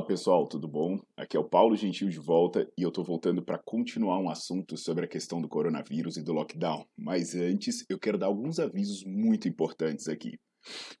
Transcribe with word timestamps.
Fala 0.00 0.06
pessoal, 0.06 0.46
tudo 0.46 0.66
bom? 0.66 0.98
Aqui 1.14 1.36
é 1.36 1.40
o 1.40 1.44
Paulo 1.44 1.76
Gentil 1.76 2.08
de 2.08 2.18
volta 2.18 2.66
e 2.76 2.82
eu 2.82 2.90
tô 2.90 3.04
voltando 3.04 3.42
para 3.42 3.58
continuar 3.58 4.18
um 4.18 4.30
assunto 4.30 4.74
sobre 4.74 5.04
a 5.04 5.08
questão 5.08 5.42
do 5.42 5.48
coronavírus 5.48 6.16
e 6.16 6.22
do 6.22 6.32
lockdown. 6.32 6.86
Mas 6.96 7.34
antes, 7.34 7.84
eu 7.86 7.98
quero 7.98 8.16
dar 8.16 8.26
alguns 8.26 8.58
avisos 8.58 9.04
muito 9.04 9.46
importantes 9.46 10.08
aqui. 10.08 10.38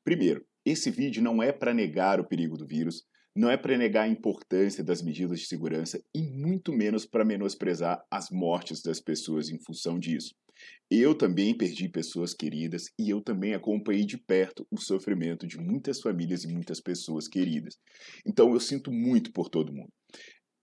Primeiro, 0.04 0.44
esse 0.66 0.90
vídeo 0.90 1.22
não 1.22 1.42
é 1.42 1.50
para 1.50 1.72
negar 1.72 2.20
o 2.20 2.28
perigo 2.28 2.58
do 2.58 2.66
vírus, 2.66 3.02
não 3.34 3.50
é 3.50 3.56
para 3.56 3.78
negar 3.78 4.02
a 4.02 4.08
importância 4.08 4.84
das 4.84 5.00
medidas 5.00 5.40
de 5.40 5.46
segurança 5.46 5.98
e 6.14 6.20
muito 6.20 6.70
menos 6.70 7.06
para 7.06 7.24
menosprezar 7.24 8.04
as 8.10 8.28
mortes 8.30 8.82
das 8.82 9.00
pessoas 9.00 9.48
em 9.48 9.58
função 9.58 9.98
disso. 9.98 10.34
Eu 10.90 11.14
também 11.14 11.56
perdi 11.56 11.88
pessoas 11.88 12.34
queridas 12.34 12.86
e 12.98 13.10
eu 13.10 13.20
também 13.20 13.54
acompanhei 13.54 14.04
de 14.04 14.18
perto 14.18 14.66
o 14.70 14.76
sofrimento 14.76 15.46
de 15.46 15.56
muitas 15.56 16.00
famílias 16.00 16.42
e 16.44 16.48
muitas 16.48 16.80
pessoas 16.80 17.28
queridas. 17.28 17.76
Então 18.26 18.52
eu 18.52 18.60
sinto 18.60 18.90
muito 18.90 19.32
por 19.32 19.48
todo 19.48 19.72
mundo. 19.72 19.92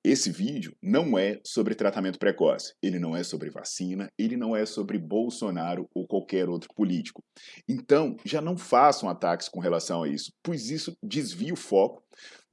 Esse 0.04 0.32
vídeo 0.32 0.74
não 0.82 1.18
é 1.18 1.38
sobre 1.46 1.76
tratamento 1.76 2.18
precoce, 2.18 2.74
ele 2.82 2.98
não 2.98 3.14
é 3.14 3.24
sobre 3.24 3.50
vacina, 3.50 4.10
ele 4.18 4.38
não 4.38 4.56
é 4.56 4.66
sobre 4.66 4.98
Bolsonaro 4.98 5.90
ou 5.94 6.08
qualquer 6.08 6.48
outro 6.48 6.70
político. 6.74 7.22
Então, 7.68 8.16
já 8.24 8.40
não 8.40 8.58
façam 8.58 9.10
ataques 9.10 9.50
com 9.50 9.60
relação 9.60 10.04
a 10.04 10.08
isso, 10.08 10.32
pois 10.42 10.70
isso 10.70 10.96
desvia 11.04 11.52
o 11.52 11.58
foco 11.58 12.02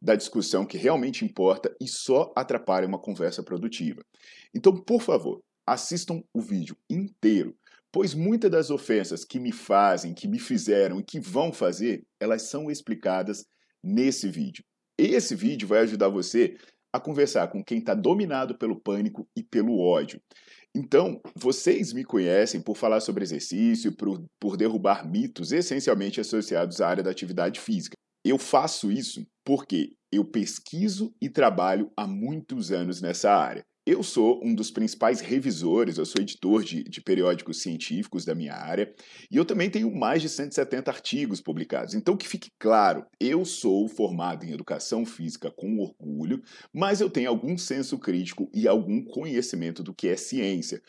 da 0.03 0.17
discussão 0.17 0.67
que 0.67 0.77
realmente 0.77 1.25
importa 1.25 1.73
e 1.81 1.87
só 1.87 2.33
atrapalha 2.35 2.89
uma 2.89 3.01
conversa 3.01 3.41
produtiva. 3.41 4.03
Então, 4.53 4.75
por 4.75 5.01
favor, 5.01 5.41
assistam 5.67 6.23
o 6.33 6.41
vídeo 6.41 6.77
inteiro, 6.89 7.57
pois 7.93 8.15
muitas 8.15 8.51
das 8.51 8.71
ofensas 8.71 9.25
que 9.25 9.39
me 9.39 9.53
fazem, 9.53 10.15
que 10.15 10.29
me 10.29 10.39
fizeram 10.39 11.01
e 11.01 11.05
que 11.05 11.21
vão 11.21 11.53
fazer, 11.53 12.05
elas 12.21 12.43
são 12.43 12.71
explicadas 12.71 13.47
nesse 13.83 14.29
vídeo. 14.29 14.65
Esse 14.99 15.35
vídeo 15.35 15.67
vai 15.67 15.81
ajudar 15.81 16.09
você 16.09 16.57
a 16.93 17.01
conversar 17.01 17.49
com 17.49 17.63
quem 17.63 17.79
está 17.79 17.93
dominado 17.93 18.57
pelo 18.57 18.81
pânico 18.81 19.29
e 19.37 19.43
pelo 19.43 19.81
ódio. 19.81 20.21
Então, 20.73 21.21
vocês 21.35 21.93
me 21.93 22.05
conhecem 22.05 22.61
por 22.61 22.77
falar 22.77 23.01
sobre 23.01 23.25
exercício, 23.25 23.97
por, 23.97 24.25
por 24.41 24.57
derrubar 24.57 25.09
mitos 25.09 25.53
essencialmente 25.53 26.21
associados 26.21 26.81
à 26.81 26.89
área 26.89 27.03
da 27.03 27.11
atividade 27.11 27.61
física. 27.61 27.95
Eu 28.25 28.39
faço 28.39 28.91
isso 28.91 29.27
porque 29.45 29.93
eu 30.11 30.25
pesquiso 30.25 31.13
e 31.21 31.29
trabalho 31.29 31.93
há 31.97 32.07
muitos 32.07 32.73
anos 32.73 33.01
nessa 33.01 33.33
área. 33.33 33.65
Eu 33.87 34.03
sou 34.03 34.41
um 34.43 34.55
dos 34.55 34.71
principais 34.71 35.21
revisores, 35.21 35.99
eu 35.99 36.07
sou 36.07 36.23
editor 36.23 36.65
de, 36.65 36.83
de, 36.85 37.03
periódicos 37.03 37.61
científicos 37.61 38.25
da 38.25 38.35
minha 38.35 38.55
área, 38.55 38.91
e 39.31 39.37
eu 39.37 39.45
também 39.45 39.69
tenho 39.69 39.95
mais 39.95 40.23
de 40.23 40.29
170 40.31 40.91
artigos 40.91 41.39
publicados. 41.39 41.95
Então, 41.95 42.17
que 42.17 42.27
fique 42.27 42.51
claro, 42.59 43.05
eu 43.21 43.45
sou 43.45 43.87
formado 43.87 44.47
em 44.47 44.53
educação 44.53 45.05
física 45.05 45.51
com 45.51 45.81
orgulho, 45.81 46.43
mas 46.73 47.03
eu 47.03 47.11
tenho 47.11 47.29
algum 47.29 47.59
senso 47.59 47.99
crítico 47.99 48.51
e 48.55 48.67
algum 48.67 49.05
conhecimento 49.05 49.83
do 49.83 49.93
que 49.93 50.09
é 50.09 50.17
ciência. 50.17 50.81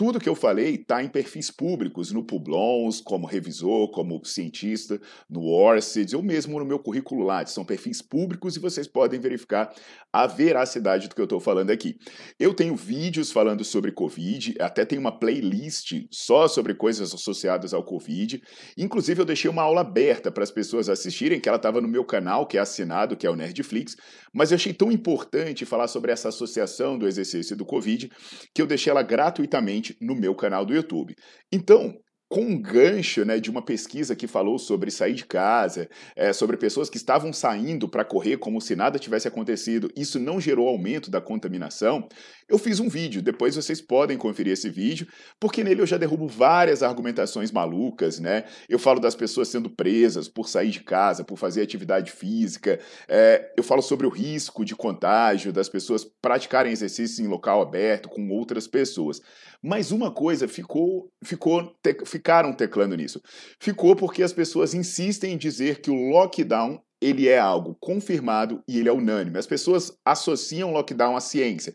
Tudo 0.00 0.18
que 0.18 0.30
eu 0.30 0.34
falei 0.34 0.76
está 0.76 1.04
em 1.04 1.10
perfis 1.10 1.50
públicos, 1.50 2.10
no 2.10 2.24
Publons, 2.24 3.02
como 3.02 3.26
revisor, 3.26 3.90
como 3.90 4.24
cientista, 4.24 4.98
no 5.28 5.44
Orsted, 5.44 6.16
ou 6.16 6.22
mesmo 6.22 6.58
no 6.58 6.64
meu 6.64 6.78
currículo 6.78 7.22
Lattes. 7.22 7.52
São 7.52 7.66
perfis 7.66 8.00
públicos 8.00 8.56
e 8.56 8.60
vocês 8.60 8.88
podem 8.88 9.20
verificar 9.20 9.70
a 10.10 10.26
veracidade 10.26 11.06
do 11.06 11.14
que 11.14 11.20
eu 11.20 11.24
estou 11.24 11.38
falando 11.38 11.68
aqui. 11.70 11.98
Eu 12.38 12.54
tenho 12.54 12.74
vídeos 12.74 13.30
falando 13.30 13.62
sobre 13.62 13.92
Covid, 13.92 14.54
até 14.58 14.86
tenho 14.86 15.02
uma 15.02 15.12
playlist 15.12 15.92
só 16.10 16.48
sobre 16.48 16.72
coisas 16.72 17.12
associadas 17.12 17.74
ao 17.74 17.84
Covid. 17.84 18.42
Inclusive, 18.78 19.20
eu 19.20 19.26
deixei 19.26 19.50
uma 19.50 19.64
aula 19.64 19.82
aberta 19.82 20.32
para 20.32 20.42
as 20.42 20.50
pessoas 20.50 20.88
assistirem, 20.88 21.38
que 21.38 21.46
ela 21.46 21.56
estava 21.56 21.78
no 21.78 21.86
meu 21.86 22.06
canal, 22.06 22.46
que 22.46 22.56
é 22.56 22.60
assinado, 22.62 23.18
que 23.18 23.26
é 23.26 23.30
o 23.30 23.36
Nerdflix. 23.36 23.98
Mas 24.32 24.50
eu 24.50 24.54
achei 24.54 24.72
tão 24.72 24.90
importante 24.90 25.66
falar 25.66 25.88
sobre 25.88 26.10
essa 26.10 26.30
associação 26.30 26.98
do 26.98 27.06
exercício 27.06 27.52
e 27.52 27.56
do 27.58 27.66
Covid, 27.66 28.10
que 28.54 28.62
eu 28.62 28.66
deixei 28.66 28.90
ela 28.90 29.02
gratuitamente 29.02 29.89
no 30.00 30.14
meu 30.14 30.34
canal 30.34 30.64
do 30.64 30.74
YouTube. 30.74 31.16
Então, 31.52 31.98
com 32.30 32.42
um 32.42 32.62
gancho 32.62 33.24
né, 33.24 33.40
de 33.40 33.50
uma 33.50 33.60
pesquisa 33.60 34.14
que 34.14 34.28
falou 34.28 34.56
sobre 34.56 34.88
sair 34.92 35.14
de 35.14 35.26
casa, 35.26 35.90
é, 36.14 36.32
sobre 36.32 36.56
pessoas 36.56 36.88
que 36.88 36.96
estavam 36.96 37.32
saindo 37.32 37.88
para 37.88 38.04
correr 38.04 38.36
como 38.36 38.60
se 38.60 38.76
nada 38.76 39.00
tivesse 39.00 39.26
acontecido, 39.26 39.90
isso 39.96 40.16
não 40.20 40.40
gerou 40.40 40.68
aumento 40.68 41.10
da 41.10 41.20
contaminação, 41.20 42.08
eu 42.48 42.56
fiz 42.56 42.78
um 42.78 42.88
vídeo, 42.88 43.20
depois 43.20 43.56
vocês 43.56 43.80
podem 43.80 44.16
conferir 44.16 44.52
esse 44.52 44.70
vídeo, 44.70 45.08
porque 45.40 45.64
nele 45.64 45.82
eu 45.82 45.86
já 45.86 45.96
derrubo 45.96 46.28
várias 46.28 46.84
argumentações 46.84 47.50
malucas, 47.50 48.20
né? 48.20 48.44
Eu 48.68 48.78
falo 48.78 49.00
das 49.00 49.16
pessoas 49.16 49.48
sendo 49.48 49.68
presas 49.68 50.28
por 50.28 50.48
sair 50.48 50.70
de 50.70 50.80
casa, 50.80 51.24
por 51.24 51.36
fazer 51.36 51.62
atividade 51.62 52.12
física, 52.12 52.78
é, 53.08 53.52
eu 53.56 53.64
falo 53.64 53.82
sobre 53.82 54.06
o 54.06 54.10
risco 54.10 54.64
de 54.64 54.76
contágio 54.76 55.52
das 55.52 55.68
pessoas 55.68 56.04
praticarem 56.04 56.70
exercício 56.70 57.24
em 57.24 57.28
local 57.28 57.60
aberto 57.60 58.08
com 58.08 58.28
outras 58.30 58.68
pessoas. 58.68 59.20
Mas 59.62 59.90
uma 59.90 60.10
coisa 60.10 60.48
ficou, 60.48 61.12
ficou, 61.22 61.76
te, 61.82 62.04
ficaram 62.06 62.52
teclando 62.54 62.96
nisso. 62.96 63.20
Ficou 63.58 63.94
porque 63.94 64.22
as 64.22 64.32
pessoas 64.32 64.72
insistem 64.72 65.34
em 65.34 65.38
dizer 65.38 65.80
que 65.80 65.90
o 65.90 66.10
lockdown 66.10 66.80
ele 67.00 67.28
é 67.28 67.38
algo 67.38 67.76
confirmado 67.80 68.62
e 68.68 68.78
ele 68.78 68.88
é 68.88 68.92
unânime. 68.92 69.38
As 69.38 69.46
pessoas 69.46 69.92
associam 70.04 70.72
lockdown 70.72 71.16
à 71.16 71.20
ciência. 71.20 71.72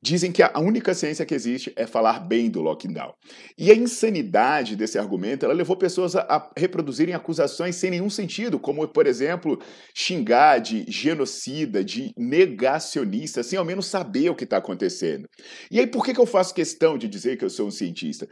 Dizem 0.00 0.30
que 0.30 0.42
a 0.42 0.58
única 0.58 0.94
ciência 0.94 1.26
que 1.26 1.34
existe 1.34 1.72
é 1.74 1.86
falar 1.86 2.20
bem 2.20 2.48
do 2.48 2.62
lockdown. 2.62 3.12
E 3.58 3.70
a 3.72 3.74
insanidade 3.74 4.76
desse 4.76 4.96
argumento, 4.96 5.44
ela 5.44 5.54
levou 5.54 5.76
pessoas 5.76 6.14
a, 6.14 6.50
reproduzirem 6.56 7.14
acusações 7.14 7.74
sem 7.74 7.90
nenhum 7.90 8.08
sentido, 8.08 8.60
como, 8.60 8.86
por 8.86 9.06
exemplo, 9.06 9.58
xingar 9.92 10.58
de 10.58 10.84
genocida, 10.88 11.82
de 11.82 12.12
negacionista, 12.16 13.42
sem 13.42 13.58
ao 13.58 13.64
menos 13.64 13.86
saber 13.86 14.30
o 14.30 14.36
que 14.36 14.44
está 14.44 14.58
acontecendo. 14.58 15.28
E 15.70 15.80
aí, 15.80 15.86
por 15.86 16.04
que, 16.04 16.14
que 16.14 16.20
eu 16.20 16.26
faço 16.26 16.54
questão 16.54 16.96
de 16.96 17.08
dizer 17.08 17.36
que 17.36 17.44
eu 17.44 17.50
sou 17.50 17.66
um 17.66 17.72
cientista? 17.72 18.28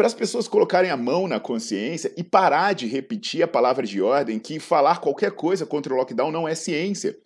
Para 0.00 0.06
as 0.06 0.14
pessoas 0.14 0.48
colocarem 0.48 0.90
a 0.90 0.96
mão 0.96 1.28
na 1.28 1.38
consciência 1.38 2.10
e 2.16 2.24
parar 2.24 2.72
de 2.72 2.86
repetir 2.86 3.42
a 3.42 3.46
palavra 3.46 3.86
de 3.86 4.00
ordem 4.00 4.38
que 4.38 4.58
falar 4.58 4.98
qualquer 4.98 5.32
coisa 5.32 5.66
contra 5.66 5.92
o 5.92 5.96
lockdown 5.98 6.32
não 6.32 6.48
é 6.48 6.54
ciência. 6.54 7.18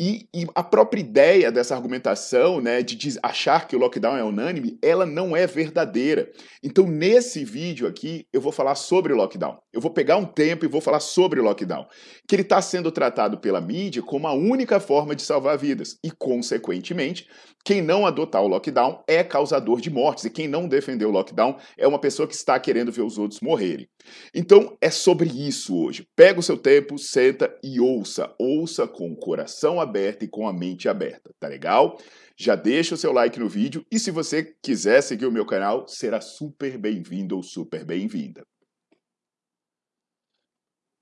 E, 0.00 0.26
e, 0.34 0.46
a 0.54 0.62
própria 0.62 1.00
ideia 1.00 1.52
dessa 1.52 1.76
argumentação, 1.76 2.60
né, 2.60 2.82
de 2.82 3.18
achar 3.22 3.68
que 3.68 3.76
o 3.76 3.78
lockdown 3.78 4.16
é 4.16 4.24
unânime, 4.24 4.78
ela 4.82 5.06
não 5.06 5.36
é 5.36 5.46
verdadeira. 5.46 6.30
Então, 6.62 6.86
nesse 6.86 7.44
vídeo 7.44 7.86
aqui, 7.86 8.26
eu 8.32 8.40
vou 8.40 8.52
falar 8.52 8.74
sobre 8.74 9.12
o 9.12 9.16
lockdown. 9.16 9.58
Eu 9.72 9.80
vou 9.80 9.90
pegar 9.90 10.16
um 10.16 10.24
tempo 10.24 10.64
e 10.64 10.68
vou 10.68 10.80
falar 10.80 11.00
sobre 11.00 11.40
o 11.40 11.44
lockdown. 11.44 11.86
Que 12.26 12.34
ele 12.34 12.42
está 12.42 12.60
sendo 12.60 12.90
tratado 12.90 13.38
pela 13.38 13.60
mídia 13.60 14.02
como 14.02 14.26
a 14.26 14.32
única 14.32 14.80
forma 14.80 15.14
de 15.14 15.22
salvar 15.22 15.58
vidas. 15.58 15.98
E, 16.02 16.10
consequentemente, 16.10 17.28
quem 17.64 17.80
não 17.80 18.04
adotar 18.04 18.42
o 18.42 18.48
lockdown 18.48 19.04
é 19.06 19.22
causador 19.22 19.80
de 19.80 19.90
mortes. 19.90 20.24
E 20.24 20.30
quem 20.30 20.48
não 20.48 20.66
defender 20.66 21.04
o 21.04 21.10
lockdown 21.10 21.56
é 21.78 21.86
uma 21.86 21.98
pessoa 21.98 22.26
que 22.26 22.34
está 22.34 22.58
querendo 22.58 22.90
ver 22.90 23.02
os 23.02 23.18
outros 23.18 23.40
morrerem. 23.40 23.88
Então, 24.34 24.76
é 24.80 24.90
sobre 24.90 25.28
isso 25.28 25.76
hoje. 25.76 26.06
Pega 26.16 26.40
o 26.40 26.42
seu 26.42 26.56
tempo, 26.56 26.98
senta 26.98 27.54
e 27.62 27.78
ouça. 27.78 28.34
Ouça 28.38 28.88
com 28.88 29.12
o 29.12 29.16
coração 29.16 29.80
aberta 29.82 30.24
e 30.24 30.28
com 30.28 30.48
a 30.48 30.52
mente 30.52 30.88
aberta, 30.88 31.34
tá 31.38 31.48
legal? 31.48 31.98
Já 32.36 32.54
deixa 32.54 32.94
o 32.94 32.98
seu 32.98 33.12
like 33.12 33.38
no 33.38 33.48
vídeo 33.48 33.84
e 33.90 33.98
se 33.98 34.10
você 34.10 34.42
quiser 34.62 35.02
seguir 35.02 35.26
o 35.26 35.32
meu 35.32 35.44
canal, 35.44 35.86
será 35.86 36.20
super 36.20 36.78
bem-vindo 36.78 37.36
ou 37.36 37.42
super 37.42 37.84
bem-vinda. 37.84 38.44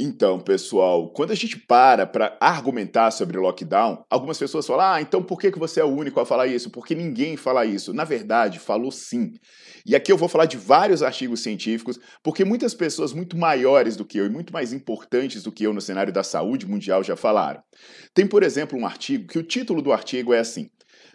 Então, 0.02 0.41
pessoal, 0.41 1.11
quando 1.11 1.31
a 1.31 1.35
gente 1.35 1.58
para 1.58 2.06
para 2.06 2.35
argumentar 2.41 3.11
sobre 3.11 3.37
lockdown, 3.37 4.02
algumas 4.08 4.38
pessoas 4.38 4.67
falam: 4.67 4.94
ah, 4.94 5.02
então 5.02 5.23
por 5.23 5.38
que, 5.38 5.50
você 5.50 5.79
é 5.79 5.85
o 5.85 5.94
único 5.94 6.19
a 6.19 6.25
falar 6.25 6.47
isso? 6.47 6.70
Porque 6.70 6.94
ninguém 6.94 7.37
fala 7.37 7.67
isso. 7.67 7.93
Na 7.93 8.02
verdade, 8.02 8.58
falou 8.58 8.91
sim. 8.91 9.35
E 9.85 9.94
aqui 9.94 10.11
eu 10.11 10.17
vou 10.17 10.26
falar 10.26 10.47
de 10.47 10.56
vários 10.56 11.02
artigos 11.02 11.43
científicos, 11.43 11.99
porque 12.23 12.47
muitas 12.47 12.73
pessoas 12.73 13.12
muito 13.12 13.37
maiores 13.37 13.94
do 13.94 14.06
que 14.06 14.17
eu 14.17 14.25
e 14.25 14.31
muito 14.31 14.55
mais 14.55 14.73
importantes 14.73 15.43
do 15.43 15.52
que 15.52 15.64
eu 15.64 15.75
no 15.75 15.82
cenário 15.82 16.14
da 16.14 16.23
saúde 16.23 16.67
mundial 16.67 17.05
já 17.05 17.14
falaram. 17.14 17.62
Tem, 18.14 18.26
por 18.26 18.43
exemplo, 18.43 18.79
um 18.79 18.87
artigo 18.87 19.29
que 19.29 19.38
o 19.38 19.43
título 19.43 19.82
do 19.82 19.93
artigo 19.93 20.32
é 20.32 20.38
assim: 20.38 20.70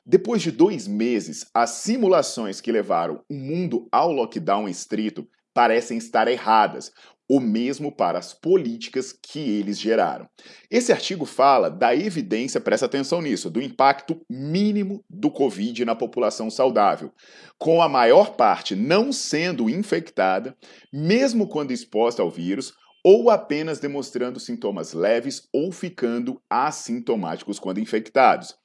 depois 0.06 0.44
de 0.44 0.52
dois 0.52 0.88
meses, 0.88 1.48
as 1.56 1.72
simulações 1.72 2.62
que 2.62 2.72
levaram 2.72 3.24
o 3.28 3.34
mundo 3.34 3.88
ao 3.92 4.12
lockdown 4.12 4.70
estrito 4.70 5.28
parecem 5.56 5.98
estar 5.98 6.28
erradas, 6.28 6.92
o 7.27 7.39
mesmo 7.39 7.92
para 7.92 8.19
as 8.19 8.33
políticas 8.33 9.12
que 9.12 9.39
eles 9.39 9.80
geraram. 9.80 10.30
Esse 10.69 10.92
artigo 10.92 11.25
fala 11.25 11.69
da 11.69 11.95
evidência, 11.95 12.62
presta 12.62 12.86
atenção 12.86 13.22
nisso, 13.22 13.50
do 13.50 13.62
impacto 13.62 14.22
mínimo 14.30 15.04
do 15.10 15.31
Covid 15.31 15.83
na 15.86 15.95
população 15.95 16.50
saudável, 16.50 17.12
com 17.57 17.81
a 17.81 17.89
maior 17.89 18.36
parte 18.36 18.75
não 18.75 19.12
sendo 19.12 19.69
infectada, 19.69 20.56
mesmo 20.94 21.48
quando 21.48 21.72
exposta 21.72 22.22
ao 22.22 22.30
vírus, 22.30 22.74
ou 23.04 23.30
apenas 23.30 23.80
demonstrando 23.80 24.39
sintomas 24.39 24.94
leves 24.94 25.48
ou 25.54 25.72
ficando 25.72 26.42
assintomáticos 26.50 27.60
quando 27.60 27.80
infectados. 27.80 28.56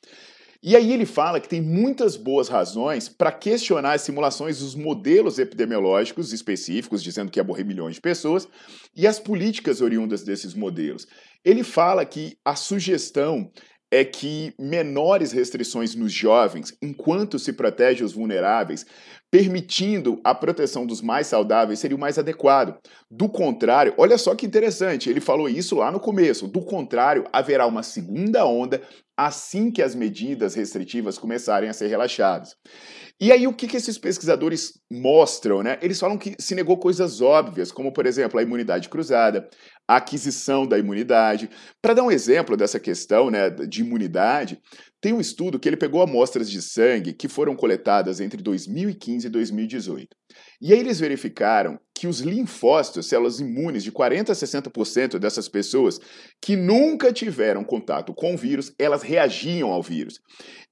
E 0.62 0.76
aí 0.76 0.92
ele 0.92 1.06
fala 1.06 1.40
que 1.40 1.48
tem 1.48 1.62
muitas 1.62 2.16
boas 2.16 2.48
razões 2.48 3.08
para 3.08 3.32
questionar 3.32 3.94
as 3.94 4.02
simulações 4.02 4.58
dos 4.58 4.74
modelos 4.74 5.38
epidemiológicos 5.38 6.34
específicos, 6.34 7.02
dizendo 7.02 7.30
que 7.30 7.40
ia 7.40 7.44
morrer 7.44 7.64
milhões 7.64 7.94
de 7.94 8.00
pessoas, 8.02 8.46
e 8.94 9.06
as 9.06 9.18
políticas 9.18 9.80
oriundas 9.80 10.22
desses 10.22 10.52
modelos. 10.52 11.06
Ele 11.42 11.64
fala 11.64 12.04
que 12.04 12.36
a 12.44 12.54
sugestão 12.54 13.50
é 13.90 14.04
que 14.04 14.54
menores 14.58 15.32
restrições 15.32 15.94
nos 15.94 16.12
jovens, 16.12 16.72
enquanto 16.80 17.38
se 17.38 17.52
protege 17.52 18.04
os 18.04 18.12
vulneráveis, 18.12 18.86
permitindo 19.30 20.20
a 20.24 20.34
proteção 20.34 20.86
dos 20.86 21.00
mais 21.00 21.26
saudáveis, 21.26 21.78
seria 21.78 21.96
o 21.96 22.00
mais 22.00 22.18
adequado. 22.18 22.78
Do 23.10 23.28
contrário, 23.28 23.94
olha 23.96 24.16
só 24.16 24.34
que 24.34 24.46
interessante, 24.46 25.10
ele 25.10 25.20
falou 25.20 25.48
isso 25.48 25.76
lá 25.76 25.90
no 25.90 26.00
começo. 26.00 26.48
Do 26.48 26.62
contrário, 26.62 27.24
haverá 27.32 27.66
uma 27.66 27.82
segunda 27.82 28.44
onda 28.44 28.80
assim 29.16 29.70
que 29.70 29.82
as 29.82 29.94
medidas 29.94 30.54
restritivas 30.54 31.18
começarem 31.18 31.68
a 31.68 31.72
ser 31.72 31.88
relaxadas. 31.88 32.56
E 33.20 33.30
aí, 33.30 33.46
o 33.46 33.52
que, 33.52 33.68
que 33.68 33.76
esses 33.76 33.98
pesquisadores 33.98 34.80
mostram? 34.90 35.62
Né? 35.62 35.78
Eles 35.82 36.00
falam 36.00 36.16
que 36.16 36.34
se 36.38 36.54
negou 36.54 36.78
coisas 36.78 37.20
óbvias, 37.20 37.70
como, 37.70 37.92
por 37.92 38.06
exemplo, 38.06 38.40
a 38.40 38.42
imunidade 38.42 38.88
cruzada, 38.88 39.46
a 39.90 39.96
aquisição 39.96 40.64
da 40.64 40.78
imunidade. 40.78 41.50
Para 41.82 41.94
dar 41.94 42.04
um 42.04 42.12
exemplo 42.12 42.56
dessa 42.56 42.78
questão 42.78 43.28
né, 43.28 43.50
de 43.50 43.80
imunidade, 43.80 44.62
tem 45.00 45.12
um 45.12 45.20
estudo 45.20 45.58
que 45.58 45.68
ele 45.68 45.76
pegou 45.76 46.00
amostras 46.00 46.48
de 46.48 46.62
sangue 46.62 47.12
que 47.12 47.26
foram 47.26 47.56
coletadas 47.56 48.20
entre 48.20 48.40
2015 48.40 49.26
e 49.26 49.30
2018. 49.30 50.16
E 50.62 50.72
aí 50.72 50.78
eles 50.78 51.00
verificaram 51.00 51.76
que 52.00 52.06
os 52.06 52.20
linfócitos, 52.20 53.10
células 53.10 53.40
imunes 53.40 53.84
de 53.84 53.92
40 53.92 54.32
a 54.32 54.34
60% 54.34 55.18
dessas 55.18 55.50
pessoas 55.50 56.00
que 56.40 56.56
nunca 56.56 57.12
tiveram 57.12 57.62
contato 57.62 58.14
com 58.14 58.32
o 58.32 58.38
vírus, 58.38 58.72
elas 58.78 59.02
reagiam 59.02 59.70
ao 59.70 59.82
vírus. 59.82 60.18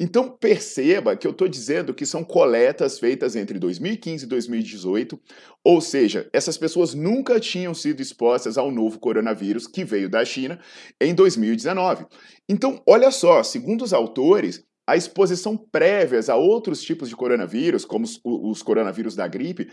Então 0.01 0.31
perceba 0.31 1.15
que 1.15 1.27
eu 1.27 1.33
estou 1.33 1.47
dizendo 1.47 1.93
que 1.93 2.07
são 2.07 2.25
coletas 2.25 2.99
feitas 2.99 3.37
entre 3.37 3.59
2015 3.59 4.25
e 4.25 4.27
2018, 4.27 5.21
ou 5.63 5.83
seja, 5.83 6.31
essas 6.33 6.57
pessoas 6.57 6.95
nunca 6.95 7.39
tinham 7.39 7.75
sido 7.75 8.01
expostas 8.01 8.57
ao 8.57 8.71
novo 8.71 8.99
coronavírus 8.99 9.67
que 9.67 9.85
veio 9.85 10.09
da 10.09 10.25
China 10.25 10.59
em 10.99 11.15
2019. 11.15 12.07
Então, 12.49 12.83
olha 12.87 13.11
só, 13.11 13.43
segundo 13.43 13.85
os 13.85 13.93
autores, 13.93 14.65
a 14.89 14.97
exposição 14.97 15.55
prévias 15.55 16.31
a 16.31 16.37
outros 16.37 16.81
tipos 16.81 17.11
de 17.11 17.15
coronavírus, 17.15 17.85
como 17.85 18.07
os, 18.07 18.19
os 18.25 18.63
coronavírus 18.63 19.15
da 19.15 19.29
gripe, 19.29 19.69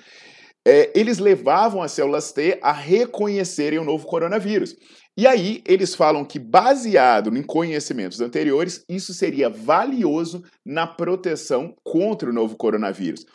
é, 0.66 0.92
eles 0.96 1.20
levavam 1.20 1.82
as 1.84 1.92
células 1.92 2.32
T 2.32 2.58
a 2.62 2.72
reconhecerem 2.72 3.80
o 3.80 3.84
novo 3.84 4.08
coronavírus. 4.08 4.76
E 5.18 5.26
aí 5.26 5.62
eles 5.66 5.96
falam 5.96 6.26
que, 6.26 6.38
baseado 6.38 7.36
em 7.38 7.42
conhecimentos 7.42 8.20
anteriores, 8.20 8.84
isso 8.90 9.14
seria 9.14 9.50
valioso 9.50 10.44
na 10.66 10.86
proteção 10.86 11.74
contra 11.84 12.30
o 12.30 12.34
novo 12.34 12.58
coronavírus. 12.58 13.26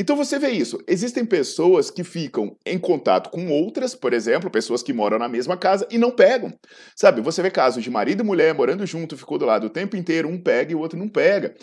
Então 0.00 0.16
você 0.16 0.38
vê 0.38 0.48
isso. 0.48 0.78
Existem 0.88 1.26
pessoas 1.26 1.90
que 1.90 2.02
ficam 2.02 2.56
em 2.64 2.78
contato 2.78 3.28
com 3.28 3.50
outras, 3.50 3.94
por 3.94 4.14
exemplo, 4.14 4.50
pessoas 4.50 4.82
que 4.82 4.94
moram 4.94 5.18
na 5.18 5.28
mesma 5.28 5.58
casa 5.58 5.86
e 5.90 5.98
não 5.98 6.10
pegam. 6.10 6.50
Sabe, 6.96 7.20
você 7.20 7.42
vê 7.42 7.50
casos 7.50 7.84
de 7.84 7.90
marido 7.90 8.22
e 8.22 8.26
mulher 8.26 8.54
morando 8.54 8.86
junto, 8.86 9.14
ficou 9.14 9.36
do 9.36 9.44
lado 9.44 9.66
o 9.66 9.70
tempo 9.70 9.98
inteiro, 9.98 10.26
um 10.26 10.42
pega 10.42 10.72
e 10.72 10.74
o 10.74 10.78
outro 10.78 10.98
não 10.98 11.06
pega. 11.06 11.54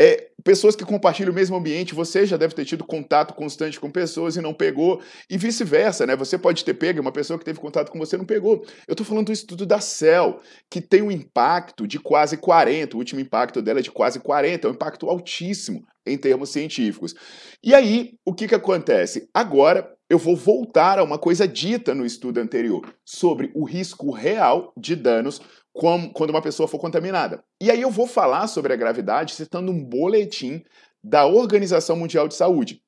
É, 0.00 0.30
pessoas 0.44 0.76
que 0.76 0.84
compartilham 0.84 1.32
o 1.32 1.34
mesmo 1.34 1.56
ambiente, 1.56 1.94
você 1.94 2.26
já 2.26 2.36
deve 2.36 2.54
ter 2.54 2.64
tido 2.64 2.84
contato 2.84 3.34
constante 3.34 3.78
com 3.78 3.90
pessoas 3.90 4.36
e 4.36 4.40
não 4.40 4.52
pegou, 4.54 5.00
e 5.28 5.36
vice-versa, 5.36 6.06
né? 6.06 6.16
Você 6.16 6.36
pode 6.38 6.64
ter 6.64 6.74
pego 6.74 7.00
uma 7.00 7.12
pessoa 7.12 7.38
que 7.38 7.44
teve 7.44 7.60
contato 7.60 7.90
com 7.90 7.98
você 7.98 8.16
não 8.16 8.24
pegou. 8.24 8.64
Eu 8.86 8.94
tô 8.94 9.04
falando 9.04 9.26
do 9.26 9.32
estudo 9.32 9.64
da 9.64 9.80
Cell, 9.80 10.40
que 10.70 10.80
tem 10.80 11.02
um 11.02 11.10
impacto 11.10 11.86
de 11.86 11.98
quase 11.98 12.36
40, 12.36 12.96
o 12.96 12.98
último 12.98 13.20
impacto 13.20 13.62
dela 13.62 13.80
é 13.80 13.82
de 13.82 13.90
quase 13.90 14.20
40, 14.20 14.66
é 14.66 14.70
um 14.70 14.74
impacto 14.74 15.08
altíssimo 15.08 15.84
em 16.06 16.18
termos 16.18 16.50
científicos. 16.50 17.14
E 17.62 17.74
aí, 17.74 18.14
o 18.24 18.34
que, 18.34 18.48
que 18.48 18.54
acontece? 18.54 19.28
Agora 19.32 19.88
eu 20.12 20.18
vou 20.18 20.36
voltar 20.36 20.98
a 20.98 21.04
uma 21.04 21.18
coisa 21.18 21.48
dita 21.48 21.94
no 21.94 22.04
estudo 22.04 22.38
anterior 22.38 22.82
sobre 23.02 23.50
o 23.54 23.64
risco 23.64 24.10
real 24.10 24.70
de 24.76 24.94
danos 24.94 25.40
quando 25.72 26.30
uma 26.30 26.42
pessoa 26.42 26.68
for 26.68 26.78
contaminada. 26.78 27.42
E 27.60 27.70
aí 27.70 27.80
eu 27.80 27.90
vou 27.90 28.06
falar 28.06 28.46
sobre 28.46 28.72
a 28.72 28.76
gravidade 28.76 29.34
citando 29.34 29.72
um 29.72 29.82
boletim 29.82 30.62
da 31.02 31.26
Organização 31.26 31.96
Mundial 31.96 32.28
de 32.28 32.34
Saúde. 32.34 32.82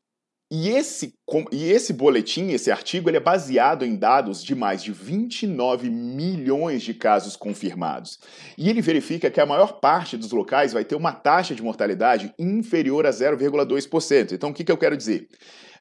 E 0.51 0.69
esse, 0.69 1.15
e 1.51 1.65
esse 1.65 1.93
boletim, 1.93 2.51
esse 2.51 2.71
artigo, 2.71 3.09
ele 3.09 3.17
é 3.17 3.21
baseado 3.21 3.85
em 3.85 3.97
dados 3.97 4.45
de 4.45 4.55
mais 4.55 4.85
de 4.85 4.93
29 4.93 5.89
milhões 5.91 6.83
de 6.83 6.95
casos 6.95 7.35
confirmados. 7.35 8.21
E 8.57 8.69
ele 8.69 8.83
verifica 8.83 9.31
que 9.31 9.41
a 9.41 9.47
maior 9.47 9.81
parte 9.81 10.17
dos 10.17 10.31
locais 10.31 10.73
vai 10.73 10.85
ter 10.85 10.95
uma 10.95 11.13
taxa 11.13 11.55
de 11.55 11.63
mortalidade 11.63 12.33
inferior 12.39 13.07
a 13.07 13.11
0,2%. 13.11 14.33
Então, 14.33 14.51
o 14.51 14.55
que, 14.55 14.63
que 14.63 14.71
eu 14.71 14.79
quero 14.79 14.97
dizer? 14.97 15.29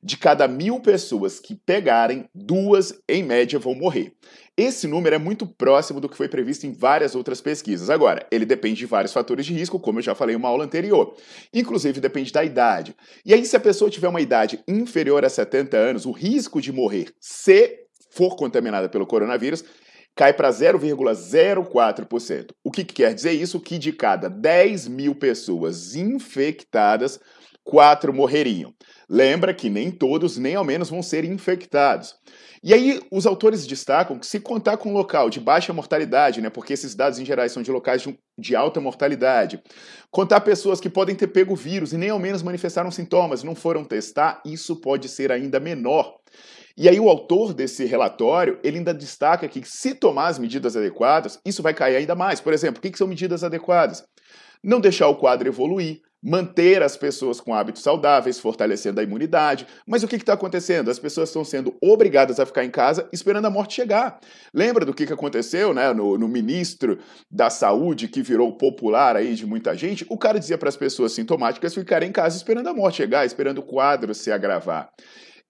De 0.03 0.17
cada 0.17 0.49
mil 0.49 0.81
pessoas 0.81 1.39
que 1.39 1.55
pegarem, 1.55 2.25
duas, 2.35 2.93
em 3.07 3.23
média, 3.23 3.57
vão 3.57 3.73
morrer. 3.73 4.11
Esse 4.57 4.85
número 4.85 5.15
é 5.15 5.17
muito 5.17 5.47
próximo 5.47 6.01
do 6.01 6.09
que 6.09 6.17
foi 6.17 6.27
previsto 6.27 6.67
em 6.67 6.73
várias 6.73 7.15
outras 7.15 7.39
pesquisas. 7.39 7.89
Agora, 7.89 8.27
ele 8.29 8.45
depende 8.45 8.79
de 8.79 8.85
vários 8.85 9.13
fatores 9.13 9.45
de 9.45 9.53
risco, 9.53 9.79
como 9.79 9.99
eu 9.99 10.03
já 10.03 10.13
falei 10.13 10.35
em 10.35 10.37
uma 10.37 10.49
aula 10.49 10.65
anterior. 10.65 11.15
Inclusive, 11.53 12.01
depende 12.01 12.33
da 12.33 12.43
idade. 12.43 12.93
E 13.25 13.33
aí, 13.33 13.45
se 13.45 13.55
a 13.55 13.61
pessoa 13.61 13.89
tiver 13.89 14.09
uma 14.09 14.19
idade 14.19 14.59
inferior 14.67 15.23
a 15.23 15.29
70 15.29 15.77
anos, 15.77 16.05
o 16.05 16.11
risco 16.11 16.61
de 16.61 16.73
morrer 16.73 17.13
se 17.19 17.79
for 18.11 18.35
contaminada 18.35 18.89
pelo 18.89 19.07
coronavírus 19.07 19.63
cai 20.15 20.33
para 20.33 20.49
0,04%. 20.49 22.51
O 22.63 22.71
que, 22.71 22.83
que 22.83 22.93
quer 22.93 23.13
dizer 23.13 23.31
isso? 23.31 23.59
Que 23.59 23.77
de 23.77 23.91
cada 23.91 24.29
10 24.29 24.87
mil 24.87 25.15
pessoas 25.15 25.95
infectadas, 25.95 27.19
quatro 27.63 28.13
morreriam. 28.13 28.73
Lembra 29.13 29.53
que 29.53 29.69
nem 29.69 29.91
todos, 29.91 30.39
nem 30.39 30.55
ao 30.55 30.63
menos, 30.63 30.89
vão 30.89 31.03
ser 31.03 31.23
infectados. 31.23 32.15
E 32.63 32.73
aí, 32.73 32.99
os 33.11 33.27
autores 33.27 33.67
destacam 33.67 34.17
que 34.17 34.25
se 34.25 34.39
contar 34.39 34.77
com 34.77 34.89
um 34.89 34.93
local 34.93 35.29
de 35.29 35.39
baixa 35.39 35.71
mortalidade, 35.71 36.41
né, 36.41 36.49
porque 36.49 36.73
esses 36.73 36.95
dados 36.95 37.19
em 37.19 37.25
geral 37.25 37.47
são 37.47 37.61
de 37.61 37.71
locais 37.71 38.01
de, 38.01 38.17
de 38.39 38.55
alta 38.55 38.81
mortalidade, 38.81 39.61
contar 40.09 40.41
pessoas 40.41 40.79
que 40.79 40.89
podem 40.89 41.15
ter 41.15 41.27
pego 41.27 41.53
o 41.53 41.55
vírus 41.55 41.93
e 41.93 41.97
nem 41.97 42.09
ao 42.09 42.17
menos 42.17 42.41
manifestaram 42.41 42.89
sintomas, 42.89 43.43
não 43.43 43.53
foram 43.53 43.83
testar, 43.85 44.41
isso 44.43 44.81
pode 44.81 45.07
ser 45.07 45.31
ainda 45.31 45.59
menor. 45.59 46.15
E 46.75 46.89
aí 46.89 46.99
o 46.99 47.07
autor 47.07 47.53
desse 47.53 47.85
relatório, 47.85 48.57
ele 48.63 48.79
ainda 48.79 48.95
destaca 48.95 49.47
que 49.47 49.61
se 49.63 49.93
tomar 49.93 50.29
as 50.29 50.39
medidas 50.39 50.75
adequadas, 50.75 51.39
isso 51.45 51.61
vai 51.61 51.75
cair 51.75 51.97
ainda 51.97 52.15
mais. 52.15 52.41
Por 52.41 52.51
exemplo, 52.51 52.79
o 52.79 52.81
que 52.81 52.97
são 52.97 53.05
medidas 53.05 53.43
adequadas? 53.43 54.03
Não 54.63 54.79
deixar 54.79 55.07
o 55.07 55.17
quadro 55.17 55.47
evoluir, 55.47 56.01
manter 56.23 56.81
as 56.81 56.95
pessoas 56.95 57.41
com 57.41 57.53
hábitos 57.53 57.83
saudáveis, 57.83 58.39
fortalecendo 58.39 59.01
a 59.01 59.03
imunidade. 59.03 59.67
Mas 59.85 60.03
o 60.03 60.07
que 60.07 60.15
está 60.15 60.33
acontecendo? 60.33 60.89
As 60.89 60.97
pessoas 60.97 61.27
estão 61.27 61.43
sendo 61.43 61.75
obrigadas 61.81 62.39
a 62.39 62.45
ficar 62.45 62.63
em 62.63 62.69
casa 62.69 63.09
esperando 63.11 63.45
a 63.45 63.49
morte 63.49 63.73
chegar. 63.73 64.19
Lembra 64.53 64.85
do 64.85 64.93
que, 64.93 65.05
que 65.05 65.11
aconteceu 65.11 65.73
né, 65.73 65.91
no, 65.93 66.17
no 66.17 66.27
ministro 66.27 66.97
da 67.29 67.49
Saúde, 67.49 68.07
que 68.07 68.21
virou 68.21 68.55
popular 68.55 69.17
aí 69.17 69.35
de 69.35 69.45
muita 69.45 69.75
gente? 69.75 70.05
O 70.09 70.17
cara 70.17 70.39
dizia 70.39 70.57
para 70.57 70.69
as 70.69 70.77
pessoas 70.77 71.11
sintomáticas 71.11 71.73
ficarem 71.73 72.07
em 72.07 72.13
casa 72.13 72.37
esperando 72.37 72.67
a 72.67 72.73
morte 72.73 72.97
chegar, 72.97 73.25
esperando 73.25 73.57
o 73.57 73.63
quadro 73.63 74.15
se 74.15 74.31
agravar. 74.31 74.89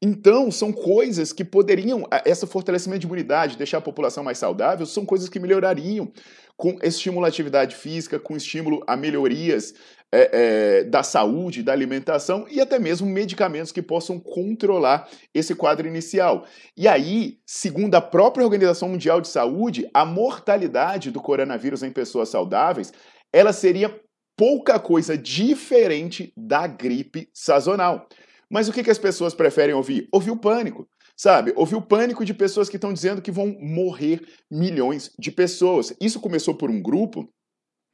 Então, 0.05 0.51
são 0.51 0.73
coisas 0.73 1.31
que 1.31 1.45
poderiam, 1.45 2.05
esse 2.25 2.45
fortalecimento 2.45 2.99
de 2.99 3.05
imunidade, 3.05 3.55
deixar 3.55 3.77
a 3.77 3.81
população 3.81 4.21
mais 4.21 4.37
saudável, 4.37 4.85
são 4.85 5.05
coisas 5.05 5.29
que 5.29 5.39
melhorariam 5.39 6.11
com 6.57 6.77
estímulo 6.83 7.25
à 7.25 7.29
atividade 7.29 7.75
física, 7.75 8.19
com 8.19 8.35
estímulo 8.35 8.83
a 8.85 8.97
melhorias 8.97 9.73
é, 10.15 10.29
é, 10.31 10.83
da 10.83 11.01
saúde, 11.01 11.63
da 11.63 11.73
alimentação 11.73 12.45
e 12.47 12.61
até 12.61 12.77
mesmo 12.77 13.07
medicamentos 13.07 13.71
que 13.71 13.81
possam 13.81 14.19
controlar 14.19 15.09
esse 15.33 15.55
quadro 15.55 15.87
inicial. 15.87 16.45
E 16.77 16.87
aí, 16.87 17.39
segundo 17.47 17.95
a 17.95 18.01
própria 18.01 18.43
Organização 18.43 18.89
Mundial 18.89 19.19
de 19.19 19.27
Saúde, 19.27 19.89
a 19.91 20.05
mortalidade 20.05 21.09
do 21.09 21.19
coronavírus 21.19 21.81
em 21.81 21.89
pessoas 21.89 22.29
saudáveis, 22.29 22.93
ela 23.33 23.51
seria 23.51 23.99
pouca 24.37 24.79
coisa 24.79 25.17
diferente 25.17 26.31
da 26.37 26.67
gripe 26.67 27.27
sazonal. 27.33 28.07
Mas 28.47 28.69
o 28.69 28.71
que, 28.71 28.83
que 28.83 28.91
as 28.91 28.99
pessoas 28.99 29.33
preferem 29.33 29.73
ouvir? 29.73 30.07
Ouvir 30.11 30.29
o 30.29 30.37
pânico. 30.37 30.87
Sabe, 31.15 31.53
houve 31.55 31.75
o 31.75 31.81
pânico 31.81 32.25
de 32.25 32.33
pessoas 32.33 32.69
que 32.69 32.75
estão 32.75 32.93
dizendo 32.93 33.21
que 33.21 33.31
vão 33.31 33.55
morrer 33.59 34.21
milhões 34.51 35.11
de 35.17 35.31
pessoas. 35.31 35.93
Isso 35.99 36.19
começou 36.19 36.55
por 36.55 36.69
um 36.69 36.81
grupo, 36.81 37.29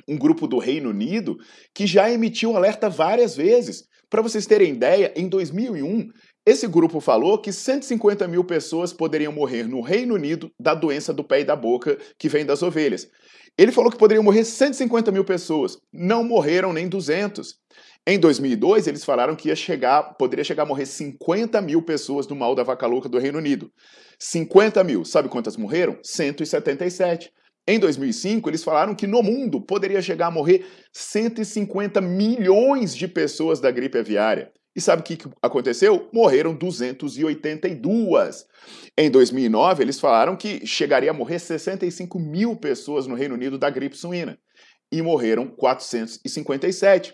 um 0.09 0.17
grupo 0.17 0.47
do 0.47 0.57
Reino 0.57 0.89
Unido, 0.89 1.37
que 1.73 1.85
já 1.85 2.11
emitiu 2.11 2.55
alerta 2.57 2.89
várias 2.89 3.35
vezes. 3.35 3.83
Para 4.09 4.23
vocês 4.23 4.47
terem 4.47 4.73
ideia, 4.73 5.13
em 5.15 5.29
2001, 5.29 6.09
esse 6.45 6.67
grupo 6.67 6.99
falou 6.99 7.39
que 7.39 7.53
150 7.53 8.27
mil 8.27 8.43
pessoas 8.43 8.91
poderiam 8.91 9.31
morrer 9.31 9.67
no 9.67 9.81
Reino 9.81 10.15
Unido 10.15 10.51
da 10.59 10.73
doença 10.73 11.13
do 11.13 11.23
pé 11.23 11.41
e 11.41 11.45
da 11.45 11.55
boca 11.55 11.95
que 12.17 12.27
vem 12.27 12.43
das 12.43 12.63
ovelhas. 12.63 13.07
Ele 13.55 13.71
falou 13.71 13.91
que 13.91 13.97
poderiam 13.97 14.23
morrer 14.23 14.45
150 14.45 15.11
mil 15.11 15.23
pessoas. 15.23 15.77
Não 15.93 16.23
morreram 16.23 16.73
nem 16.73 16.87
200. 16.87 17.55
Em 18.07 18.17
2002, 18.17 18.87
eles 18.87 19.03
falaram 19.03 19.35
que 19.35 19.49
ia 19.49 19.55
chegar, 19.55 20.15
poderia 20.17 20.43
chegar 20.43 20.63
a 20.63 20.65
morrer 20.65 20.85
50 20.85 21.61
mil 21.61 21.83
pessoas 21.83 22.25
do 22.25 22.35
mal 22.35 22.55
da 22.55 22.63
vaca 22.63 22.87
louca 22.87 23.07
do 23.07 23.19
Reino 23.19 23.37
Unido. 23.37 23.71
50 24.17 24.83
mil. 24.83 25.05
Sabe 25.05 25.29
quantas 25.29 25.55
morreram? 25.55 25.99
177. 26.01 27.31
Em 27.69 27.77
2005, 27.77 28.49
eles 28.49 28.63
falaram 28.63 28.95
que 28.95 29.05
no 29.05 29.21
mundo 29.21 29.61
poderia 29.61 30.01
chegar 30.01 30.25
a 30.25 30.31
morrer 30.31 30.65
150 30.91 32.01
milhões 32.01 32.95
de 32.95 33.07
pessoas 33.07 33.59
da 33.59 33.69
gripe 33.69 33.99
aviária. 33.99 34.51
E 34.75 34.81
sabe 34.81 35.03
o 35.03 35.05
que 35.05 35.19
aconteceu? 35.39 36.09
Morreram 36.11 36.55
282. 36.55 38.45
Em 38.97 39.11
2009, 39.11 39.83
eles 39.83 39.99
falaram 39.99 40.35
que 40.35 40.65
chegaria 40.65 41.11
a 41.11 41.13
morrer 41.13 41.37
65 41.37 42.17
mil 42.17 42.55
pessoas 42.55 43.05
no 43.05 43.13
Reino 43.13 43.35
Unido 43.35 43.55
da 43.55 43.69
gripe 43.69 43.95
suína. 43.95 44.39
E 44.91 44.99
morreram 45.03 45.45
457. 45.47 47.13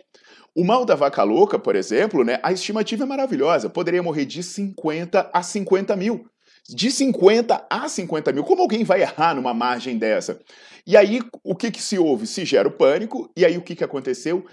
O 0.55 0.63
mal 0.63 0.85
da 0.85 0.95
vaca 0.95 1.21
louca, 1.23 1.59
por 1.59 1.75
exemplo, 1.75 2.23
né, 2.23 2.39
a 2.41 2.53
estimativa 2.53 3.03
é 3.03 3.05
maravilhosa. 3.05 3.69
Poderia 3.69 4.01
morrer 4.01 4.23
de 4.23 4.41
50 4.41 5.31
a 5.33 5.43
50 5.43 5.97
mil. 5.97 6.25
De 6.67 6.89
50 6.89 7.65
a 7.69 7.87
50 7.87 8.31
mil. 8.31 8.43
Como 8.43 8.61
alguém 8.61 8.83
vai 8.83 9.01
errar 9.01 9.35
numa 9.35 9.53
margem 9.53 9.97
dessa? 9.97 10.39
E 10.85 10.97
aí, 10.97 11.21
o 11.43 11.55
que, 11.55 11.71
que 11.71 11.81
se 11.81 11.97
houve? 11.97 12.25
Se 12.27 12.45
gera 12.45 12.67
o 12.67 12.71
pânico, 12.71 13.31
e 13.35 13.45
aí 13.45 13.57
o 13.57 13.61
que, 13.61 13.75
que 13.75 13.83
aconteceu? 13.83 14.45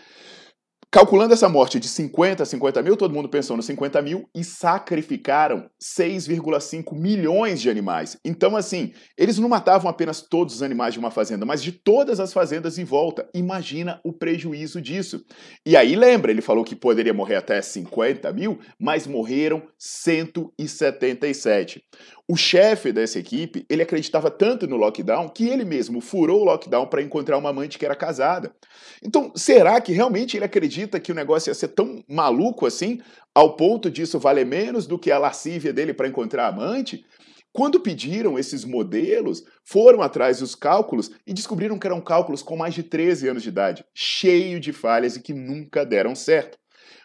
Calculando 0.94 1.32
essa 1.32 1.48
morte 1.48 1.80
de 1.80 1.88
50 1.88 2.42
a 2.42 2.46
50 2.46 2.82
mil, 2.82 2.98
todo 2.98 3.14
mundo 3.14 3.26
pensou 3.26 3.56
nos 3.56 3.64
50 3.64 4.02
mil 4.02 4.28
e 4.34 4.44
sacrificaram 4.44 5.70
6,5 5.82 6.94
milhões 6.94 7.62
de 7.62 7.70
animais. 7.70 8.18
Então, 8.22 8.54
assim, 8.54 8.92
eles 9.16 9.38
não 9.38 9.48
matavam 9.48 9.90
apenas 9.90 10.20
todos 10.20 10.56
os 10.56 10.62
animais 10.62 10.92
de 10.92 11.00
uma 11.00 11.10
fazenda, 11.10 11.46
mas 11.46 11.62
de 11.62 11.72
todas 11.72 12.20
as 12.20 12.30
fazendas 12.30 12.76
em 12.76 12.84
volta. 12.84 13.26
Imagina 13.32 14.02
o 14.04 14.12
prejuízo 14.12 14.82
disso. 14.82 15.24
E 15.64 15.78
aí, 15.78 15.96
lembra, 15.96 16.30
ele 16.30 16.42
falou 16.42 16.62
que 16.62 16.76
poderia 16.76 17.14
morrer 17.14 17.36
até 17.36 17.62
50 17.62 18.30
mil, 18.34 18.60
mas 18.78 19.06
morreram 19.06 19.62
177. 19.78 21.82
O 22.28 22.36
chefe 22.36 22.92
dessa 22.92 23.18
equipe, 23.18 23.66
ele 23.68 23.82
acreditava 23.82 24.30
tanto 24.30 24.66
no 24.66 24.76
lockdown 24.76 25.28
que 25.28 25.48
ele 25.48 25.64
mesmo 25.64 26.00
furou 26.00 26.42
o 26.42 26.44
lockdown 26.44 26.86
para 26.86 27.02
encontrar 27.02 27.36
uma 27.36 27.50
amante 27.50 27.78
que 27.78 27.84
era 27.84 27.96
casada. 27.96 28.54
Então, 29.02 29.32
será 29.34 29.80
que 29.80 29.92
realmente 29.92 30.36
ele 30.36 30.44
acredita 30.44 31.00
que 31.00 31.10
o 31.10 31.14
negócio 31.14 31.50
ia 31.50 31.54
ser 31.54 31.68
tão 31.68 32.02
maluco 32.08 32.64
assim, 32.64 33.00
ao 33.34 33.56
ponto 33.56 33.90
disso 33.90 34.20
valer 34.20 34.46
menos 34.46 34.86
do 34.86 34.98
que 34.98 35.10
a 35.10 35.18
lascívia 35.18 35.72
dele 35.72 35.92
para 35.92 36.08
encontrar 36.08 36.46
amante? 36.46 37.04
Quando 37.52 37.80
pediram 37.80 38.38
esses 38.38 38.64
modelos, 38.64 39.44
foram 39.64 40.00
atrás 40.00 40.38
dos 40.38 40.54
cálculos 40.54 41.10
e 41.26 41.34
descobriram 41.34 41.78
que 41.78 41.86
eram 41.86 42.00
cálculos 42.00 42.40
com 42.40 42.56
mais 42.56 42.72
de 42.72 42.82
13 42.82 43.28
anos 43.28 43.42
de 43.42 43.50
idade, 43.50 43.84
cheio 43.94 44.58
de 44.58 44.72
falhas 44.72 45.16
e 45.16 45.22
que 45.22 45.34
nunca 45.34 45.84
deram 45.84 46.14
certo. 46.14 46.56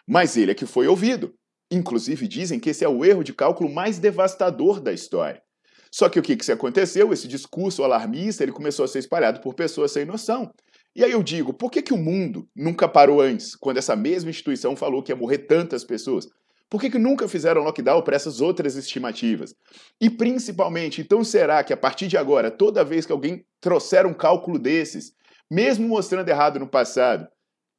Mas 0.06 0.38
ele 0.38 0.52
é 0.52 0.54
que 0.54 0.64
foi 0.64 0.86
ouvido. 0.86 1.34
Inclusive 1.70 2.26
dizem 2.26 2.58
que 2.58 2.70
esse 2.70 2.84
é 2.84 2.88
o 2.88 3.04
erro 3.04 3.22
de 3.22 3.32
cálculo 3.32 3.72
mais 3.72 3.98
devastador 3.98 4.80
da 4.80 4.92
história. 4.92 5.42
Só 5.90 6.08
que 6.08 6.18
o 6.18 6.22
que, 6.22 6.36
que 6.36 6.52
aconteceu? 6.52 7.12
Esse 7.12 7.26
discurso 7.26 7.82
alarmista 7.82 8.42
ele 8.42 8.52
começou 8.52 8.84
a 8.84 8.88
ser 8.88 8.98
espalhado 8.98 9.40
por 9.40 9.54
pessoas 9.54 9.92
sem 9.92 10.04
noção. 10.04 10.50
E 10.94 11.04
aí 11.04 11.12
eu 11.12 11.22
digo, 11.22 11.52
por 11.52 11.70
que, 11.70 11.82
que 11.82 11.94
o 11.94 11.98
mundo 11.98 12.48
nunca 12.54 12.88
parou 12.88 13.20
antes, 13.20 13.54
quando 13.54 13.78
essa 13.78 13.94
mesma 13.94 14.30
instituição 14.30 14.76
falou 14.76 15.02
que 15.02 15.12
ia 15.12 15.16
morrer 15.16 15.38
tantas 15.38 15.84
pessoas? 15.84 16.26
Por 16.70 16.80
que, 16.80 16.90
que 16.90 16.98
nunca 16.98 17.26
fizeram 17.26 17.62
lockdown 17.62 18.02
para 18.02 18.16
essas 18.16 18.40
outras 18.40 18.76
estimativas? 18.76 19.54
E 20.00 20.10
principalmente, 20.10 21.00
então 21.00 21.24
será 21.24 21.64
que 21.64 21.72
a 21.72 21.76
partir 21.76 22.08
de 22.08 22.18
agora, 22.18 22.50
toda 22.50 22.84
vez 22.84 23.06
que 23.06 23.12
alguém 23.12 23.44
trouxer 23.60 24.06
um 24.06 24.12
cálculo 24.12 24.58
desses, 24.58 25.12
mesmo 25.50 25.88
mostrando 25.88 26.28
errado 26.28 26.58
no 26.58 26.68
passado, 26.68 27.26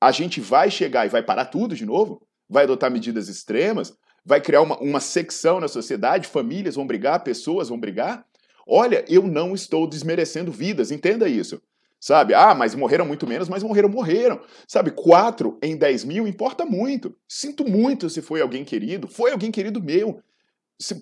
a 0.02 0.12
gente 0.12 0.42
vai 0.42 0.72
chegar 0.72 1.06
e 1.06 1.10
vai 1.10 1.22
parar 1.22 1.46
tudo 1.46 1.76
de 1.76 1.86
novo? 1.86 2.26
Vai 2.50 2.64
adotar 2.64 2.92
medidas 2.92 3.30
extremas, 3.30 3.94
vai 4.26 4.42
criar 4.42 4.62
uma, 4.62 4.78
uma 4.80 5.00
secção 5.00 5.60
na 5.60 5.68
sociedade, 5.68 6.28
famílias 6.28 6.76
vão 6.76 6.88
brigar, 6.88 7.24
pessoas 7.24 7.70
vão 7.70 7.80
brigar. 7.80 8.26
Olha, 8.68 9.04
eu 9.08 9.24
não 9.24 9.54
estou 9.54 9.88
desmerecendo 9.88 10.52
vidas, 10.52 10.92
entenda 10.92 11.28
isso. 11.28 11.62
Sabe? 12.00 12.34
Ah, 12.34 12.56
mas 12.56 12.74
morreram 12.74 13.06
muito 13.06 13.28
menos, 13.28 13.50
mas 13.50 13.62
morreram, 13.62 13.90
morreram. 13.90 14.40
Sabe? 14.68 14.92
Quatro 14.92 15.60
em 15.62 15.76
dez 15.76 16.06
mil 16.06 16.28
importa 16.28 16.66
muito. 16.66 17.16
Sinto 17.28 17.68
muito 17.68 18.10
se 18.10 18.22
foi 18.22 18.42
alguém 18.42 18.64
querido. 18.64 19.08
Foi 19.08 19.32
alguém 19.32 19.52
querido 19.52 19.84
meu. 19.84 20.22
Se, 20.80 21.02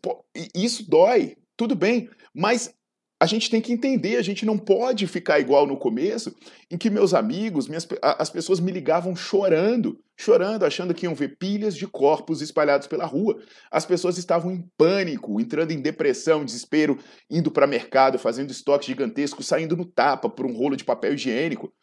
isso 0.56 0.90
dói, 0.90 1.38
tudo 1.56 1.76
bem. 1.76 2.10
Mas 2.34 2.74
a 3.20 3.26
gente 3.26 3.50
tem 3.50 3.60
que 3.60 3.74
entender, 3.74 4.18
a 4.18 4.22
gente 4.22 4.46
não 4.46 4.58
pode 4.58 5.08
ficar 5.08 5.40
igual 5.40 5.66
no 5.66 5.76
começo, 5.76 6.36
em 6.70 6.78
que 6.78 6.90
meus 6.90 7.16
amigos, 7.16 7.68
minhas, 7.68 7.88
as 8.02 8.30
pessoas 8.30 8.60
me 8.60 8.72
ligavam 8.72 9.16
chorando, 9.16 10.00
chorando, 10.16 10.64
achando 10.64 10.94
que 10.94 11.06
iam 11.06 11.16
ver 11.16 11.36
pilhas 11.38 11.76
de 11.76 11.88
corpos 11.88 12.42
espalhados 12.42 12.86
pela 12.88 13.06
rua. 13.06 13.42
As 13.72 13.86
pessoas 13.86 14.20
estavam 14.20 14.52
em 14.52 14.64
pânico, 14.78 15.42
entrando 15.42 15.72
em 15.72 15.82
depressão, 15.82 16.46
desespero, 16.46 17.00
indo 17.30 17.50
para 17.50 17.66
mercado, 17.66 18.20
fazendo 18.20 18.52
estoque 18.52 18.86
gigantesco, 18.88 19.42
saindo 19.42 19.76
no 19.76 19.86
tapa 19.86 20.30
por 20.30 20.46
um 20.46 20.56
rolo 20.56 20.76
de 20.76 20.84
papel 20.84 21.16
higiênico. 21.16 21.74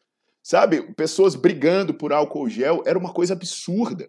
Sabe, 0.40 0.82
pessoas 0.94 1.34
brigando 1.34 1.94
por 1.94 2.12
álcool 2.12 2.48
gel 2.48 2.82
era 2.86 2.98
uma 2.98 3.12
coisa 3.12 3.32
absurda. 3.32 4.08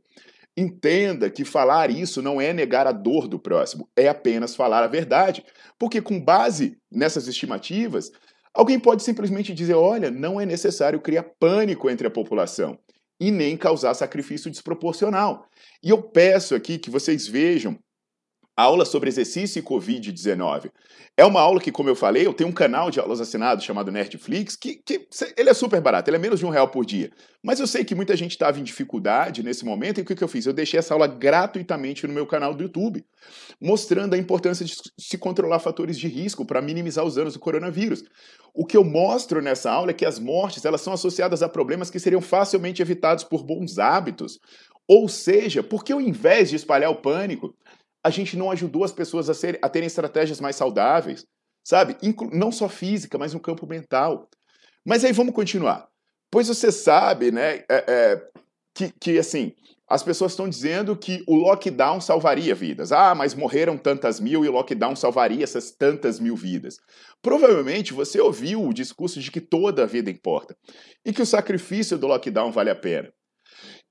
Entenda 0.58 1.30
que 1.30 1.44
falar 1.44 1.90
isso 1.90 2.22
não 2.22 2.40
é 2.40 2.54
negar 2.54 2.88
a 2.88 2.94
dor 2.94 3.28
do 3.28 3.38
próximo, 3.38 3.90
é 3.96 4.08
apenas 4.08 4.56
falar 4.56 4.84
a 4.84 4.88
verdade. 4.88 5.44
Porque, 5.78 6.02
com 6.02 6.20
base 6.20 6.78
nessas 6.90 7.28
estimativas, 7.28 8.10
alguém 8.54 8.80
pode 8.80 9.04
simplesmente 9.04 9.54
dizer: 9.54 9.74
olha, 9.74 10.10
não 10.10 10.40
é 10.40 10.46
necessário 10.46 11.02
criar 11.02 11.24
pânico 11.40 11.90
entre 11.90 12.08
a 12.08 12.12
população 12.12 12.80
e 13.20 13.32
nem 13.32 13.58
causar 13.58 13.94
sacrifício 13.94 14.50
desproporcional. 14.50 15.46
E 15.84 15.90
eu 15.90 16.02
peço 16.02 16.56
aqui 16.56 16.78
que 16.78 16.90
vocês 16.90 17.28
vejam 17.28 17.78
aula 18.56 18.86
sobre 18.86 19.10
exercício 19.10 19.60
e 19.60 19.64
Covid-19. 19.64 20.72
É 21.18 21.26
uma 21.26 21.42
aula 21.42 21.60
que, 21.60 21.72
como 21.72 21.90
eu 21.90 21.96
falei, 21.96 22.26
eu 22.26 22.34
tenho 22.34 22.50
um 22.50 22.54
canal 22.54 22.90
de 22.90 23.00
aulas 23.00 23.22
assinado 23.22 23.62
chamado 23.62 23.92
Nerdflix, 23.92 24.56
que, 24.56 24.76
que 24.76 25.08
ele 25.38 25.50
é 25.50 25.54
super 25.54 25.82
barato, 25.82 26.10
ele 26.10 26.18
é 26.18 26.20
menos 26.20 26.40
de 26.40 26.46
um 26.46 26.50
real 26.50 26.68
por 26.68 26.86
dia. 26.86 27.12
Mas 27.44 27.60
eu 27.60 27.68
sei 27.68 27.86
que 27.86 27.96
muita 27.96 28.16
gente 28.16 28.32
estava 28.32 28.60
em 28.60 28.64
dificuldade 28.64 29.44
nesse 29.44 29.64
momento, 29.64 30.00
e 30.00 30.02
o 30.02 30.06
que, 30.06 30.16
que 30.16 30.24
eu 30.24 30.28
fiz? 30.28 30.46
Eu 30.46 30.54
deixei 30.54 30.78
essa 30.78 30.94
aula 30.94 31.08
gratuitamente 31.08 32.08
no 32.08 32.14
meu 32.14 32.26
canal 32.26 32.54
do 32.54 32.64
YouTube, 32.64 33.06
mostrando 33.62 34.14
a 34.14 34.18
importância 34.18 34.66
de 34.66 34.74
se 35.00 35.18
controlar 35.18 35.60
fatores 35.60 35.98
de 35.98 36.08
risco 36.08 36.46
para 36.46 36.62
minimizar 36.62 37.06
os 37.06 37.16
danos 37.16 37.34
do 37.34 37.40
coronavírus. 37.40 38.04
O 38.54 38.66
que 38.66 38.78
eu 38.78 38.84
mostro 38.84 39.42
nessa 39.42 39.72
aula 39.72 39.92
é 39.92 39.94
que 39.94 40.06
as 40.06 40.18
mortes 40.18 40.64
elas 40.64 40.82
são 40.82 40.94
associadas 40.94 41.44
a 41.44 41.50
problemas 41.50 41.90
que 41.90 42.00
seriam 42.00 42.22
facilmente 42.22 42.82
evitados 42.82 43.24
por 43.24 43.44
bons 43.44 43.80
hábitos. 43.80 44.40
Ou 44.88 45.10
seja, 45.10 45.64
porque 45.64 45.92
ao 45.92 46.00
invés 46.00 46.50
de 46.50 46.56
espalhar 46.56 46.92
o 46.92 46.96
pânico, 46.96 47.54
a 48.06 48.12
gente 48.12 48.38
não 48.38 48.52
ajudou 48.52 48.84
as 48.84 48.92
pessoas 48.92 49.32
a, 49.32 49.34
ser, 49.34 49.58
a 49.64 49.68
terem 49.68 49.88
estratégias 49.88 50.40
mais 50.40 50.56
saudáveis, 50.56 51.26
sabe? 51.64 51.98
Inclu 52.04 52.30
não 52.32 52.52
só 52.52 52.70
física, 52.70 53.18
mas 53.18 53.34
no 53.34 53.40
campo 53.40 53.66
mental. 53.66 54.30
Mas 54.86 55.04
aí 55.04 55.12
vamos 55.12 55.34
continuar. 55.34 55.88
Pois 56.30 56.48
você 56.48 56.72
sabe, 56.72 57.32
né, 57.32 57.64
é, 57.68 57.84
é, 57.88 58.22
que, 58.76 58.94
que 59.02 59.18
assim, 59.18 59.54
as 59.90 60.04
pessoas 60.04 60.34
estão 60.34 60.48
dizendo 60.48 60.96
que 60.96 61.24
o 61.26 61.34
lockdown 61.34 62.00
salvaria 62.00 62.54
vidas. 62.54 62.92
Ah, 62.92 63.16
mas 63.16 63.34
morreram 63.34 63.76
tantas 63.76 64.20
mil 64.20 64.46
e 64.46 64.50
o 64.50 64.52
lockdown 64.52 64.96
salvaria 64.96 65.44
essas 65.44 65.72
tantas 65.72 66.20
mil 66.20 66.36
vidas. 66.36 66.78
Provavelmente 67.24 67.92
você 67.92 68.22
ouviu 68.22 68.62
o 68.64 68.74
discurso 68.74 69.20
de 69.20 69.32
que 69.32 69.42
toda 69.42 69.82
a 69.82 69.88
vida 69.88 70.12
importa 70.12 70.56
e 71.04 71.12
que 71.12 71.24
o 71.24 71.26
sacrifício 71.26 71.98
do 71.98 72.06
lockdown 72.06 72.52
vale 72.52 72.70
a 72.70 72.76
pena. 72.76 73.12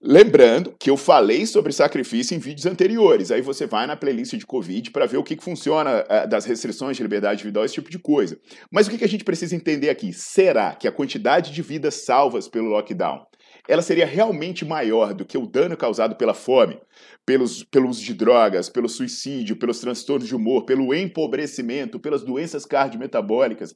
Lembrando 0.07 0.75
que 0.79 0.91
eu 0.91 0.99
falei 0.99 1.47
sobre 1.47 1.73
sacrifício 1.73 2.37
em 2.37 2.39
vídeos 2.39 2.67
anteriores. 2.67 3.31
Aí 3.31 3.41
você 3.41 3.67
vai 3.67 3.87
na 3.87 3.97
playlist 3.97 4.35
de 4.35 4.45
Covid 4.45 4.91
para 4.91 5.07
ver 5.07 5.17
o 5.17 5.25
que, 5.25 5.35
que 5.35 5.43
funciona 5.43 6.05
uh, 6.05 6.29
das 6.29 6.45
restrições 6.45 6.95
de 6.95 7.03
liberdade 7.03 7.37
individual, 7.37 7.65
esse 7.65 7.73
tipo 7.73 7.91
de 7.91 7.99
coisa. 7.99 8.39
Mas 8.71 8.87
o 8.87 8.91
que, 8.91 8.99
que 8.99 9.05
a 9.05 9.09
gente 9.09 9.25
precisa 9.25 9.57
entender 9.57 9.89
aqui? 9.89 10.13
Será 10.13 10.75
que 10.75 10.87
a 10.87 10.93
quantidade 10.93 11.55
de 11.55 11.63
vidas 11.63 12.05
salvas 12.05 12.47
pelo 12.47 12.69
lockdown 12.69 13.25
ela 13.67 13.81
seria 13.81 14.05
realmente 14.05 14.63
maior 14.63 15.15
do 15.15 15.25
que 15.25 15.39
o 15.39 15.47
dano 15.47 15.75
causado 15.75 16.17
pela 16.17 16.35
fome, 16.35 16.79
pelos, 17.25 17.65
pelo 17.65 17.89
uso 17.89 18.03
de 18.03 18.13
drogas, 18.13 18.69
pelo 18.69 18.91
suicídio, 18.91 19.59
pelos 19.59 19.81
transtornos 19.81 20.29
de 20.29 20.37
humor, 20.37 20.67
pelo 20.67 20.93
empobrecimento, 20.95 21.99
pelas 21.99 22.23
doenças 22.23 22.67
cardiometabólicas, 22.67 23.75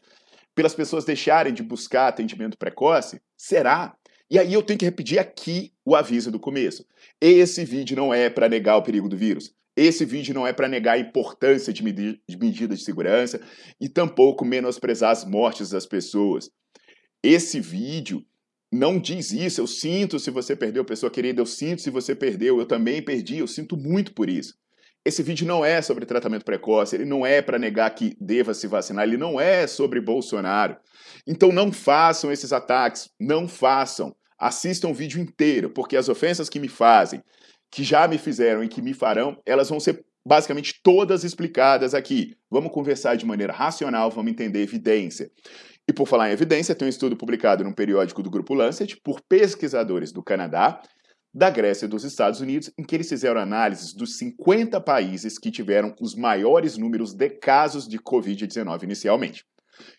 pelas 0.55 0.75
pessoas 0.75 1.07
deixarem 1.07 1.55
de 1.55 1.63
buscar 1.63 2.09
atendimento 2.09 2.59
precoce? 2.59 3.19
Será? 3.35 3.95
E 4.31 4.39
aí 4.39 4.53
eu 4.53 4.63
tenho 4.63 4.79
que 4.79 4.85
repetir 4.85 5.19
aqui 5.19 5.73
o 5.85 5.97
aviso 5.97 6.31
do 6.31 6.39
começo. 6.39 6.85
Esse 7.21 7.65
vídeo 7.65 7.97
não 7.97 8.13
é 8.13 8.29
para 8.29 8.49
negar 8.49 8.77
o 8.77 8.83
perigo 8.83 9.09
do 9.09 9.17
vírus. 9.17 9.55
Esse 9.75 10.05
vídeo 10.05 10.35
não 10.35 10.47
é 10.47 10.53
para 10.53 10.69
negar 10.69 10.95
a 10.95 10.99
importância 10.99 11.73
de, 11.73 11.83
medi 11.83 12.21
de 12.29 12.37
medidas 12.37 12.81
de 12.81 12.85
segurança 12.85 13.41
e 13.81 13.89
tampouco 13.89 14.45
menosprezar 14.45 15.13
as 15.13 15.25
mortes 15.25 15.71
das 15.71 15.87
pessoas. 15.87 16.51
Esse 17.23 17.61
vídeo 17.61 18.25
não 18.73 18.99
diz 18.99 19.31
isso. 19.33 19.61
Eu 19.61 19.67
sinto 19.67 20.19
se 20.19 20.31
você 20.31 20.55
perdeu, 20.55 20.85
pessoa 20.85 21.11
querida, 21.11 21.41
eu 21.41 21.47
sinto 21.47 21.81
se 21.81 21.91
você 21.91 22.15
perdeu, 22.15 22.59
eu 22.59 22.67
também 22.67 23.01
perdi, 23.01 23.39
eu 23.39 23.47
sinto 23.47 23.77
muito 23.77 24.13
por 24.13 24.29
isso. 24.29 24.55
Esse 25.05 25.23
vídeo 25.23 25.47
não 25.47 25.65
é 25.65 25.81
sobre 25.81 26.05
tratamento 26.05 26.45
precoce, 26.45 26.97
ele 26.97 27.05
não 27.05 27.25
é 27.25 27.41
para 27.41 27.59
negar 27.59 27.89
que 27.95 28.17
deva 28.21 28.53
se 28.53 28.67
vacinar, 28.67 29.05
ele 29.05 29.17
não 29.17 29.41
é 29.41 29.67
sobre 29.67 30.01
Bolsonaro. 30.01 30.77
Então 31.27 31.51
não 31.51 31.73
façam 31.73 32.31
esses 32.31 32.53
ataques, 32.53 33.11
não 33.19 33.49
façam. 33.49 34.15
Assistam 34.39 34.89
o 34.89 34.95
vídeo 34.95 35.21
inteiro, 35.21 35.71
porque 35.71 35.97
as 35.97 36.09
ofensas 36.09 36.49
que 36.49 36.61
me 36.61 36.69
fazem, 36.69 37.23
que 37.71 37.83
já 37.83 38.07
me 38.07 38.19
fizeram 38.19 38.63
e 38.63 38.69
que 38.69 38.83
me 38.83 38.95
farão, 38.95 39.41
elas 39.45 39.69
vão 39.69 39.81
ser 39.81 40.05
basicamente 40.27 40.81
todas 40.83 41.25
explicadas 41.25 41.95
aqui. 41.95 42.37
Vamos 42.51 42.71
conversar 42.71 43.17
de 43.17 43.25
maneira 43.25 43.53
racional, 43.53 44.11
vamos 44.11 44.31
entender 44.31 44.63
evidência. 44.63 45.31
E 45.89 45.93
por 45.93 46.07
falar 46.07 46.29
em 46.29 46.33
evidência, 46.33 46.75
tem 46.75 46.87
um 46.87 46.91
estudo 46.91 47.17
publicado 47.17 47.65
num 47.65 47.73
periódico 47.73 48.23
do 48.23 48.31
Grupo 48.31 48.53
Lancet 48.53 49.01
por 49.03 49.23
pesquisadores 49.23 50.13
do 50.13 50.23
Canadá, 50.23 50.83
da 51.33 51.51
Grécia 51.51 51.87
e 51.87 51.89
dos 51.89 52.05
Estados 52.05 52.41
Unidos, 52.41 52.71
em 52.79 52.83
que 52.83 52.95
eles 52.95 53.09
fizeram 53.09 53.41
análises 53.41 53.93
dos 53.93 54.17
50 54.19 54.81
países 54.81 55.39
que 55.39 55.51
tiveram 55.51 55.95
os 56.01 56.15
maiores 56.15 56.77
números 56.77 57.13
de 57.13 57.29
casos 57.29 57.87
de 57.87 57.99
Covid-19 57.99 58.83
inicialmente. 58.85 59.45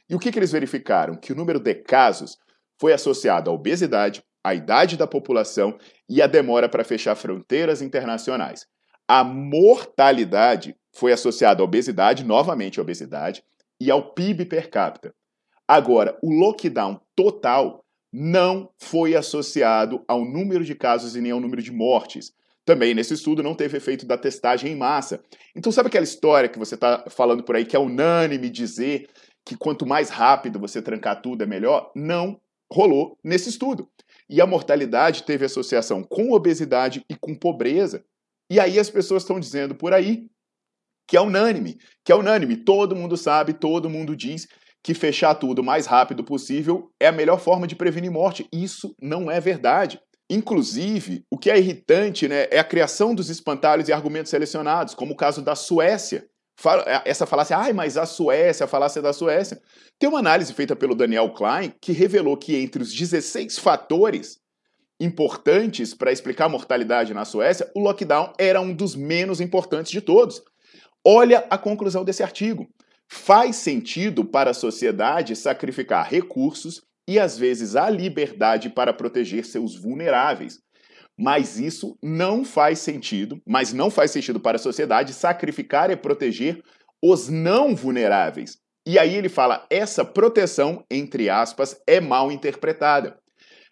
E 0.10 0.16
o 0.16 0.20
que, 0.20 0.32
que 0.32 0.40
eles 0.40 0.52
verificaram? 0.52 1.16
Que 1.16 1.32
o 1.32 1.36
número 1.36 1.60
de 1.60 1.76
casos 1.76 2.38
foi 2.80 2.94
associado 2.94 3.50
à 3.50 3.54
obesidade, 3.54 4.24
à 4.44 4.54
idade 4.54 4.98
da 4.98 5.08
população 5.08 5.78
e 6.10 6.22
à 6.22 6.28
demora 6.28 6.68
para 6.68 6.84
fechar 6.84 7.16
fronteiras 7.16 7.82
internacionais. 7.82 8.66
A 9.08 9.24
mortalidade 9.24 10.76
foi 10.94 11.12
associada 11.12 11.62
à 11.62 11.66
obesidade, 11.66 12.24
novamente 12.24 12.80
à 12.80 12.82
obesidade, 12.82 13.44
e 13.80 13.90
ao 13.90 14.14
PIB 14.14 14.46
per 14.46 14.70
capita. 14.70 15.14
Agora, 15.68 16.18
o 16.22 16.34
lockdown 16.34 17.00
total 17.16 17.86
não 18.12 18.70
foi 18.78 19.16
associado 19.16 20.04
ao 20.08 20.26
número 20.26 20.64
de 20.64 20.76
casos 20.76 21.16
e 21.16 21.22
nem 21.22 21.32
ao 21.32 21.40
número 21.40 21.62
de 21.62 21.72
mortes. 21.72 22.34
Também 22.66 22.94
nesse 22.94 23.14
estudo 23.14 23.42
não 23.42 23.56
teve 23.56 23.78
efeito 23.78 24.06
da 24.06 24.18
testagem 24.18 24.72
em 24.72 24.76
massa. 24.76 25.24
Então, 25.56 25.72
sabe 25.72 25.88
aquela 25.88 26.04
história 26.04 26.50
que 26.50 26.60
você 26.60 26.76
está 26.76 27.06
falando 27.10 27.44
por 27.44 27.56
aí 27.56 27.66
que 27.66 27.76
é 27.76 27.80
unânime 27.80 28.50
dizer 28.50 29.08
que 29.46 29.56
quanto 29.56 29.86
mais 29.86 30.10
rápido 30.10 30.60
você 30.60 30.82
trancar 30.82 31.22
tudo 31.22 31.44
é 31.44 31.48
melhor? 31.48 31.92
Não 31.96 32.40
rolou 32.72 33.18
nesse 33.24 33.50
estudo. 33.50 33.90
E 34.30 34.40
a 34.40 34.46
mortalidade 34.46 35.24
teve 35.24 35.46
associação 35.46 36.04
com 36.04 36.32
obesidade 36.32 37.04
e 37.10 37.16
com 37.16 37.34
pobreza. 37.34 38.04
E 38.50 38.60
aí 38.60 38.80
as 38.80 38.90
pessoas 38.90 39.24
estão 39.24 39.40
dizendo 39.40 39.74
por 39.74 39.94
aí 39.94 40.28
que 41.08 41.18
é 41.18 41.22
unânime, 41.22 41.80
que 42.06 42.12
é 42.12 42.16
unânime, 42.16 42.56
todo 42.56 42.96
mundo 42.96 43.18
sabe, 43.18 43.54
todo 43.54 43.90
mundo 43.90 44.16
diz 44.16 44.48
que 44.84 44.94
fechar 44.94 45.36
tudo 45.36 45.60
o 45.60 45.64
mais 45.64 45.86
rápido 45.86 46.24
possível 46.24 46.92
é 47.00 47.08
a 47.08 47.12
melhor 47.12 47.40
forma 47.40 47.68
de 47.68 47.76
prevenir 47.76 48.12
morte. 48.12 48.48
Isso 48.52 48.96
não 49.02 49.30
é 49.30 49.40
verdade. 49.40 50.00
Inclusive, 50.30 51.26
o 51.30 51.38
que 51.38 51.50
é 51.50 51.58
irritante 51.58 52.28
né, 52.28 52.48
é 52.52 52.60
a 52.60 52.64
criação 52.64 53.16
dos 53.16 53.30
espantalhos 53.30 53.90
e 53.90 53.94
argumentos 53.94 54.30
selecionados, 54.30 54.94
como 54.94 55.14
o 55.14 55.18
caso 55.18 55.42
da 55.42 55.56
Suécia. 55.56 56.28
É, 56.86 57.10
essa 57.10 57.26
falácia, 57.26 57.58
ai, 57.58 57.74
mas 57.74 57.98
a 57.98 58.06
Suécia, 58.06 58.66
a 58.66 58.68
falácia 58.68 59.02
da 59.02 59.12
Suécia. 59.12 59.60
Tem 59.98 60.08
uma 60.08 60.20
análise 60.20 60.54
feita 60.54 60.76
pelo 60.76 60.94
Daniel 60.94 61.34
Klein 61.34 61.74
que 61.82 61.92
revelou 61.92 62.38
que 62.38 62.56
entre 62.56 62.84
os 62.84 62.94
16 62.94 63.58
fatores 63.58 64.40
importantes 65.00 65.94
para 65.94 66.12
explicar 66.12 66.46
a 66.46 66.50
mortalidade 66.50 67.14
na 67.14 67.26
Suécia, 67.26 67.72
o 67.74 67.80
lockdown 67.80 68.34
era 68.38 68.60
um 68.60 68.74
dos 68.74 68.96
menos 68.96 69.40
importantes 69.40 69.92
de 69.92 70.02
todos. 70.02 70.44
Olha 71.04 71.46
a 71.50 71.58
conclusão 71.58 72.04
desse 72.04 72.22
artigo. 72.22 72.68
Faz 73.12 73.56
sentido 73.56 74.24
para 74.24 74.52
a 74.52 74.54
sociedade 74.54 75.36
sacrificar 75.36 76.08
recursos 76.08 76.84
e 77.08 77.18
às 77.18 77.40
vezes 77.40 77.76
a 77.76 77.90
liberdade 77.90 78.70
para 78.70 78.94
proteger 78.94 79.46
seus 79.46 79.76
vulneráveis. 79.76 80.60
Mas 81.18 81.60
isso 81.60 81.98
não 82.04 82.46
faz 82.46 82.80
sentido, 82.80 83.42
mas 83.48 83.74
não 83.74 83.90
faz 83.90 84.12
sentido 84.12 84.40
para 84.40 84.58
a 84.58 84.60
sociedade 84.60 85.12
sacrificar 85.12 85.90
e 85.90 85.96
proteger 85.96 86.64
os 87.04 87.28
não 87.28 87.76
vulneráveis. 87.76 88.58
E 88.88 89.00
aí 89.00 89.16
ele 89.16 89.28
fala: 89.28 89.66
essa 89.72 90.06
proteção, 90.06 90.86
entre 90.90 91.30
aspas, 91.30 91.82
é 91.88 92.00
mal 92.00 92.32
interpretada. 92.32 93.18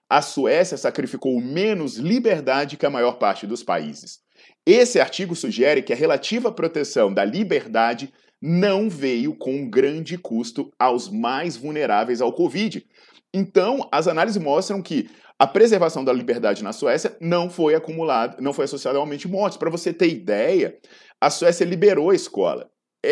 A 0.09 0.21
Suécia 0.21 0.77
sacrificou 0.77 1.39
menos 1.39 1.97
liberdade 1.97 2.75
que 2.75 2.85
a 2.85 2.89
maior 2.89 3.19
parte 3.19 3.45
dos 3.45 3.61
países. 3.61 4.19
Esse 4.65 4.99
artigo 4.99 5.35
sugere 5.35 5.83
que 5.83 5.93
a 5.93 5.95
relativa 5.95 6.51
proteção 6.51 7.13
da 7.13 7.23
liberdade 7.23 8.11
não 8.41 8.89
veio 8.89 9.35
com 9.35 9.69
grande 9.69 10.17
custo 10.17 10.71
aos 10.77 11.09
mais 11.09 11.57
vulneráveis 11.57 12.21
ao 12.21 12.33
Covid. 12.33 12.85
Então, 13.33 13.87
as 13.91 14.07
análises 14.07 14.41
mostram 14.41 14.81
que 14.81 15.09
a 15.39 15.45
preservação 15.45 16.03
da 16.03 16.13
liberdade 16.13 16.63
na 16.63 16.73
Suécia 16.73 17.15
não 17.21 17.49
foi 17.49 17.75
acumulada, 17.75 18.37
não 18.41 18.53
foi 18.53 18.65
associada 18.65 18.97
ao 18.97 19.03
aumento 19.03 19.21
de 19.21 19.27
mortes. 19.27 19.57
Para 19.57 19.69
você 19.69 19.93
ter 19.93 20.09
ideia, 20.09 20.77
a 21.21 21.29
Suécia 21.29 21.65
liberou 21.65 22.09
a 22.09 22.15
escola. 22.15 22.69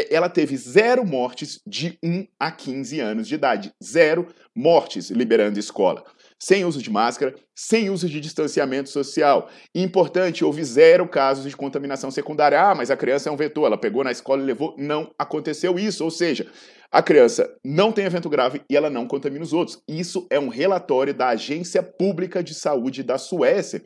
Ela 0.09 0.27
teve 0.27 0.57
zero 0.57 1.05
mortes 1.05 1.61
de 1.65 1.97
1 2.03 2.25
a 2.39 2.51
15 2.51 2.99
anos 2.99 3.27
de 3.27 3.35
idade. 3.35 3.71
Zero 3.83 4.27
mortes 4.55 5.11
liberando 5.11 5.57
a 5.57 5.59
escola 5.59 6.03
sem 6.45 6.63
uso 6.63 6.79
de 6.79 6.91
máscara, 6.91 7.33
sem 7.55 7.89
uso 7.89 8.07
de 8.07 8.21
distanciamento 8.21 8.87
social. 8.89 9.49
E 9.73 9.81
importante, 9.81 10.45
houve 10.45 10.63
zero 10.63 11.07
casos 11.07 11.49
de 11.49 11.57
contaminação 11.57 12.11
secundária. 12.11 12.61
Ah, 12.61 12.75
mas 12.75 12.91
a 12.91 12.95
criança 12.95 13.29
é 13.29 13.31
um 13.31 13.35
vetor, 13.35 13.65
ela 13.65 13.79
pegou 13.79 14.03
na 14.03 14.11
escola 14.11 14.43
e 14.43 14.45
levou. 14.45 14.75
Não 14.77 15.11
aconteceu 15.17 15.79
isso. 15.79 16.03
Ou 16.03 16.11
seja, 16.11 16.45
a 16.91 17.01
criança 17.01 17.51
não 17.65 17.91
tem 17.91 18.05
evento 18.05 18.29
grave 18.29 18.61
e 18.69 18.77
ela 18.77 18.91
não 18.91 19.07
contamina 19.07 19.43
os 19.43 19.53
outros. 19.53 19.81
Isso 19.87 20.27
é 20.29 20.39
um 20.39 20.47
relatório 20.47 21.15
da 21.15 21.29
Agência 21.29 21.81
Pública 21.81 22.43
de 22.43 22.53
Saúde 22.53 23.01
da 23.01 23.17
Suécia. 23.17 23.83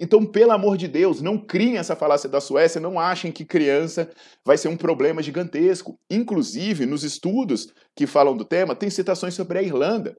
Então, 0.00 0.26
pelo 0.26 0.50
amor 0.50 0.76
de 0.76 0.88
Deus, 0.88 1.22
não 1.22 1.38
criem 1.38 1.78
essa 1.78 1.94
falácia 1.94 2.28
da 2.28 2.40
Suécia, 2.40 2.80
não 2.80 2.98
achem 2.98 3.30
que 3.30 3.44
criança 3.44 4.10
vai 4.44 4.58
ser 4.58 4.66
um 4.66 4.76
problema 4.76 5.22
gigantesco. 5.22 5.96
Inclusive, 6.10 6.86
nos 6.86 7.04
estudos 7.04 7.72
que 7.94 8.04
falam 8.04 8.36
do 8.36 8.44
tema, 8.44 8.74
tem 8.74 8.90
citações 8.90 9.34
sobre 9.34 9.60
a 9.60 9.62
Irlanda. 9.62 10.16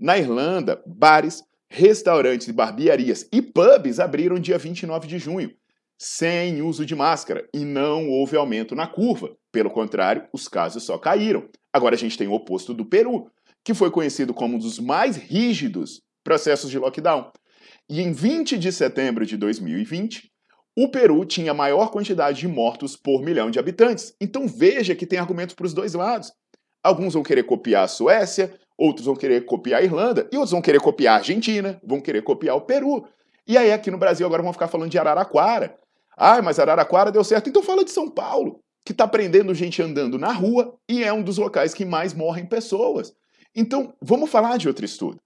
Na 0.00 0.16
Irlanda, 0.16 0.82
bares, 0.86 1.44
restaurantes, 1.68 2.48
barbearias 2.48 3.28
e 3.30 3.42
pubs 3.42 4.00
abriram 4.00 4.40
dia 4.40 4.56
29 4.56 5.06
de 5.06 5.18
junho, 5.18 5.52
sem 5.98 6.62
uso 6.62 6.86
de 6.86 6.96
máscara, 6.96 7.46
e 7.54 7.66
não 7.66 8.08
houve 8.08 8.34
aumento 8.34 8.74
na 8.74 8.86
curva. 8.86 9.36
Pelo 9.52 9.68
contrário, 9.68 10.26
os 10.32 10.48
casos 10.48 10.84
só 10.84 10.96
caíram. 10.96 11.46
Agora 11.70 11.96
a 11.96 11.98
gente 11.98 12.16
tem 12.16 12.26
o 12.26 12.32
oposto 12.32 12.72
do 12.72 12.86
Peru, 12.86 13.30
que 13.62 13.74
foi 13.74 13.90
conhecido 13.90 14.32
como 14.32 14.56
um 14.56 14.58
dos 14.58 14.78
mais 14.78 15.16
rígidos 15.16 16.00
processos 16.24 16.70
de 16.70 16.78
lockdown. 16.78 17.30
E 17.86 18.00
em 18.00 18.10
20 18.10 18.56
de 18.56 18.72
setembro 18.72 19.26
de 19.26 19.36
2020, 19.36 20.32
o 20.78 20.88
Peru 20.88 21.26
tinha 21.26 21.50
a 21.50 21.54
maior 21.54 21.90
quantidade 21.90 22.40
de 22.40 22.48
mortos 22.48 22.96
por 22.96 23.22
milhão 23.22 23.50
de 23.50 23.58
habitantes. 23.58 24.14
Então 24.18 24.48
veja 24.48 24.94
que 24.94 25.04
tem 25.04 25.18
argumentos 25.18 25.54
para 25.54 25.66
os 25.66 25.74
dois 25.74 25.92
lados. 25.92 26.32
Alguns 26.82 27.12
vão 27.12 27.22
querer 27.22 27.42
copiar 27.42 27.84
a 27.84 27.88
Suécia, 27.88 28.58
outros 28.80 29.04
vão 29.04 29.14
querer 29.14 29.44
copiar 29.44 29.80
a 29.80 29.84
Irlanda, 29.84 30.26
e 30.32 30.36
outros 30.36 30.52
vão 30.52 30.62
querer 30.62 30.80
copiar 30.80 31.14
a 31.14 31.18
Argentina, 31.18 31.78
vão 31.84 32.00
querer 32.00 32.22
copiar 32.22 32.56
o 32.56 32.62
Peru. 32.62 33.06
E 33.46 33.58
aí 33.58 33.70
aqui 33.70 33.90
no 33.90 33.98
Brasil 33.98 34.26
agora 34.26 34.42
vão 34.42 34.54
ficar 34.54 34.68
falando 34.68 34.90
de 34.90 34.98
Araraquara. 34.98 35.76
Ah, 36.16 36.40
mas 36.40 36.58
Araraquara 36.58 37.12
deu 37.12 37.22
certo, 37.22 37.50
então 37.50 37.62
fala 37.62 37.84
de 37.84 37.90
São 37.90 38.08
Paulo, 38.08 38.60
que 38.84 38.92
está 38.92 39.06
prendendo 39.06 39.54
gente 39.54 39.82
andando 39.82 40.18
na 40.18 40.32
rua 40.32 40.74
e 40.88 41.04
é 41.04 41.12
um 41.12 41.22
dos 41.22 41.36
locais 41.36 41.74
que 41.74 41.84
mais 41.84 42.14
morrem 42.14 42.46
pessoas. 42.46 43.12
Então, 43.54 43.94
vamos 44.00 44.30
falar 44.30 44.56
de 44.56 44.66
outro 44.66 44.84
estudo. 44.84 45.18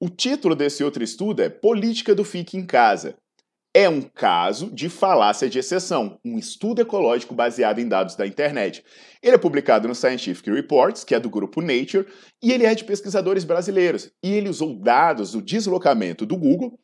O 0.00 0.08
título 0.08 0.54
desse 0.54 0.82
outro 0.82 1.04
estudo 1.04 1.42
é 1.42 1.48
Política 1.48 2.14
do 2.14 2.24
Fique 2.24 2.56
em 2.56 2.64
Casa 2.64 3.16
é 3.74 3.88
um 3.88 4.02
caso 4.02 4.70
de 4.70 4.88
falácia 4.88 5.48
de 5.48 5.58
exceção, 5.58 6.18
um 6.24 6.38
estudo 6.38 6.82
ecológico 6.82 7.34
baseado 7.34 7.78
em 7.78 7.88
dados 7.88 8.14
da 8.14 8.26
internet. 8.26 8.84
Ele 9.22 9.34
é 9.34 9.38
publicado 9.38 9.88
no 9.88 9.94
Scientific 9.94 10.50
Reports, 10.50 11.04
que 11.04 11.14
é 11.14 11.20
do 11.20 11.30
grupo 11.30 11.62
Nature, 11.62 12.06
e 12.42 12.52
ele 12.52 12.66
é 12.66 12.74
de 12.74 12.84
pesquisadores 12.84 13.44
brasileiros. 13.44 14.10
E 14.22 14.32
ele 14.32 14.50
usou 14.50 14.74
dados 14.74 15.32
do 15.32 15.40
deslocamento 15.40 16.26
do 16.26 16.36
Google 16.36 16.78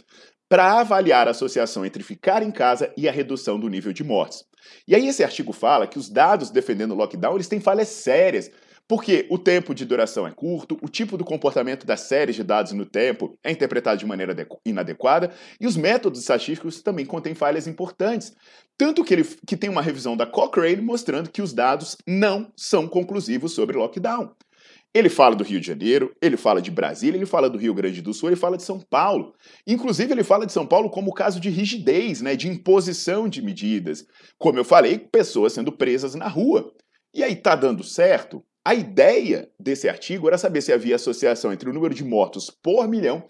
para 0.49 0.81
avaliar 0.81 1.29
a 1.29 1.33
associação 1.33 1.85
entre 1.85 2.03
ficar 2.03 2.43
em 2.43 2.51
casa 2.51 2.91
e 2.97 3.07
a 3.07 3.13
redução 3.13 3.61
do 3.61 3.69
nível 3.69 3.93
de 3.93 4.03
mortes. 4.03 4.45
E 4.87 4.95
aí 4.95 5.07
esse 5.07 5.23
artigo 5.23 5.53
fala 5.53 5.87
que 5.87 5.99
os 5.99 6.09
dados 6.09 6.51
defendendo 6.51 6.93
o 6.93 6.95
lockdown 6.95 7.35
eles 7.35 7.49
têm 7.49 7.61
falhas 7.61 7.89
sérias, 7.89 8.51
Porque 8.89 9.27
o 9.31 9.37
tempo 9.37 9.75
de 9.75 9.85
duração 9.85 10.27
é 10.27 10.31
curto, 10.31 10.79
o 10.81 10.89
tipo 10.89 11.19
do 11.19 11.25
comportamento 11.25 11.87
das 11.87 12.01
séries 12.01 12.35
de 12.35 12.43
dados 12.43 12.73
no 12.73 12.87
tempo 12.87 13.39
é 13.45 13.53
interpretado 13.53 13.99
de 13.99 14.07
maneira 14.07 14.35
inadequada 14.65 15.31
e 15.61 15.67
os 15.67 15.77
métodos 15.77 16.21
estatísticos 16.21 16.83
também 16.83 17.05
contêm 17.05 17.35
falhas 17.35 17.67
importantes. 17.67 18.35
Tanto 18.79 19.05
que 19.05 19.13
ele 19.13 19.25
que 19.47 19.59
tem 19.59 19.69
uma 19.69 19.83
revisão 19.83 20.17
da 20.17 20.25
Cochrane 20.25 20.81
mostrando 20.81 21.31
que 21.31 21.43
os 21.43 21.53
dados 21.53 21.99
não 22.07 22.51
são 22.57 22.89
conclusivos 22.89 23.53
sobre 23.53 23.77
lockdown. 23.77 24.35
Ele 24.95 25.11
fala 25.11 25.37
do 25.37 25.45
Rio 25.45 25.61
de 25.61 25.67
Janeiro, 25.67 26.15
ele 26.21 26.39
fala 26.39 26.63
de 26.63 26.71
Brasília, 26.71 27.19
ele 27.19 27.27
fala 27.27 27.51
do 27.51 27.59
Rio 27.59 27.75
Grande 27.75 28.01
do 28.01 28.15
Sul, 28.15 28.31
ele 28.31 28.37
fala 28.37 28.57
de 28.57 28.63
São 28.63 28.81
Paulo. 28.81 29.35
Inclusive, 29.67 30.13
ele 30.13 30.25
fala 30.25 30.47
de 30.47 30.53
São 30.53 30.67
Paulo 30.67 30.89
como 30.89 31.13
caso 31.13 31.39
de 31.39 31.51
rigidez, 31.51 32.23
né, 32.23 32.35
de 32.35 32.49
imposição 32.49 33.29
de 33.29 33.43
medidas. 33.43 34.07
Como 34.39 34.59
eu 34.59 34.65
falei, 34.65 34.99
pessoas 34.99 35.53
sendo 35.53 35.71
presas 35.71 36.15
na 36.15 36.27
rua. 36.27 36.73
E 37.15 37.23
aí, 37.23 37.37
tá 37.37 37.55
dando 37.55 37.85
certo? 37.85 38.43
A 38.69 38.75
ideia 38.75 39.49
desse 39.59 39.89
artigo 39.89 40.29
era 40.29 40.37
saber 40.37 40.61
se 40.61 40.75
havia 40.75 40.97
associação 40.97 41.51
entre 41.51 41.71
o 41.71 41.73
número 41.73 41.95
de 41.95 42.05
mortos 42.05 42.51
por 42.51 42.87
milhão 42.87 43.25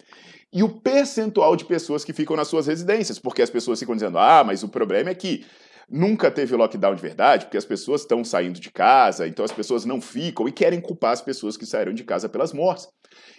e 0.51 0.61
o 0.61 0.67
percentual 0.67 1.55
de 1.55 1.63
pessoas 1.63 2.03
que 2.03 2.11
ficam 2.11 2.35
nas 2.35 2.49
suas 2.49 2.67
residências, 2.67 3.17
porque 3.17 3.41
as 3.41 3.49
pessoas 3.49 3.79
ficam 3.79 3.95
dizendo: 3.95 4.17
ah, 4.17 4.43
mas 4.45 4.63
o 4.63 4.67
problema 4.67 5.11
é 5.11 5.15
que 5.15 5.45
Nunca 5.91 6.29
teve 6.29 6.55
lockdown 6.55 6.93
de 6.93 7.01
verdade, 7.01 7.45
porque 7.45 7.57
as 7.57 7.65
pessoas 7.65 8.01
estão 8.01 8.23
saindo 8.23 8.59
de 8.59 8.69
casa, 8.69 9.27
então 9.27 9.43
as 9.43 9.51
pessoas 9.51 9.85
não 9.85 9.99
ficam 9.99 10.47
e 10.47 10.51
querem 10.51 10.79
culpar 10.79 11.13
as 11.13 11.21
pessoas 11.21 11.57
que 11.57 11.65
saíram 11.65 11.93
de 11.93 12.03
casa 12.03 12.29
pelas 12.29 12.53
mortes. 12.53 12.87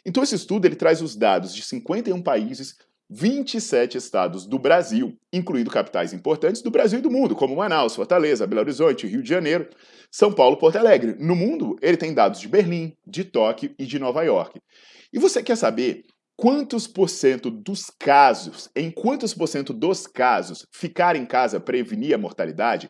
Então 0.05 0.21
esse 0.21 0.35
estudo 0.35 0.67
ele 0.67 0.75
traz 0.75 1.01
os 1.01 1.15
dados 1.15 1.55
de 1.55 1.63
51 1.63 2.21
países, 2.21 2.77
27 3.11 3.99
estados 3.99 4.47
do 4.47 4.57
Brasil, 4.57 5.19
incluindo 5.33 5.69
capitais 5.69 6.13
importantes 6.13 6.63
do 6.63 6.71
Brasil 6.71 7.01
e 7.01 7.03
do 7.03 7.11
mundo, 7.11 7.35
como 7.35 7.57
Manaus, 7.57 7.97
Fortaleza, 7.97 8.47
Belo 8.47 8.61
Horizonte, 8.61 9.09
Rio 9.09 9.21
de 9.21 9.29
Janeiro, 9.29 9.69
São 10.13 10.33
Paulo, 10.33 10.57
Porto 10.57 10.77
Alegre. 10.77 11.17
No 11.19 11.35
mundo, 11.35 11.77
ele 11.83 11.97
tem 11.97 12.15
dados 12.15 12.39
de 12.39 12.47
Berlim, 12.47 12.97
de 13.05 13.25
Tóquio 13.25 13.75
e 13.77 13.85
de 13.85 13.99
Nova 13.99 14.23
York. 14.23 14.61
E 15.13 15.19
você 15.19 15.43
quer 15.43 15.57
saber 15.57 16.05
quantos 16.37 16.87
por 16.87 17.11
cento 17.11 17.51
dos 17.51 17.91
casos, 17.99 18.71
em 18.77 18.93
quantos 18.93 19.35
por 19.35 19.49
cento 19.49 19.73
dos 19.73 20.07
casos 20.07 20.65
ficar 20.73 21.17
em 21.17 21.27
casa 21.27 21.59
prevenir 21.59 22.15
a 22.15 22.19
mortalidade? 22.19 22.89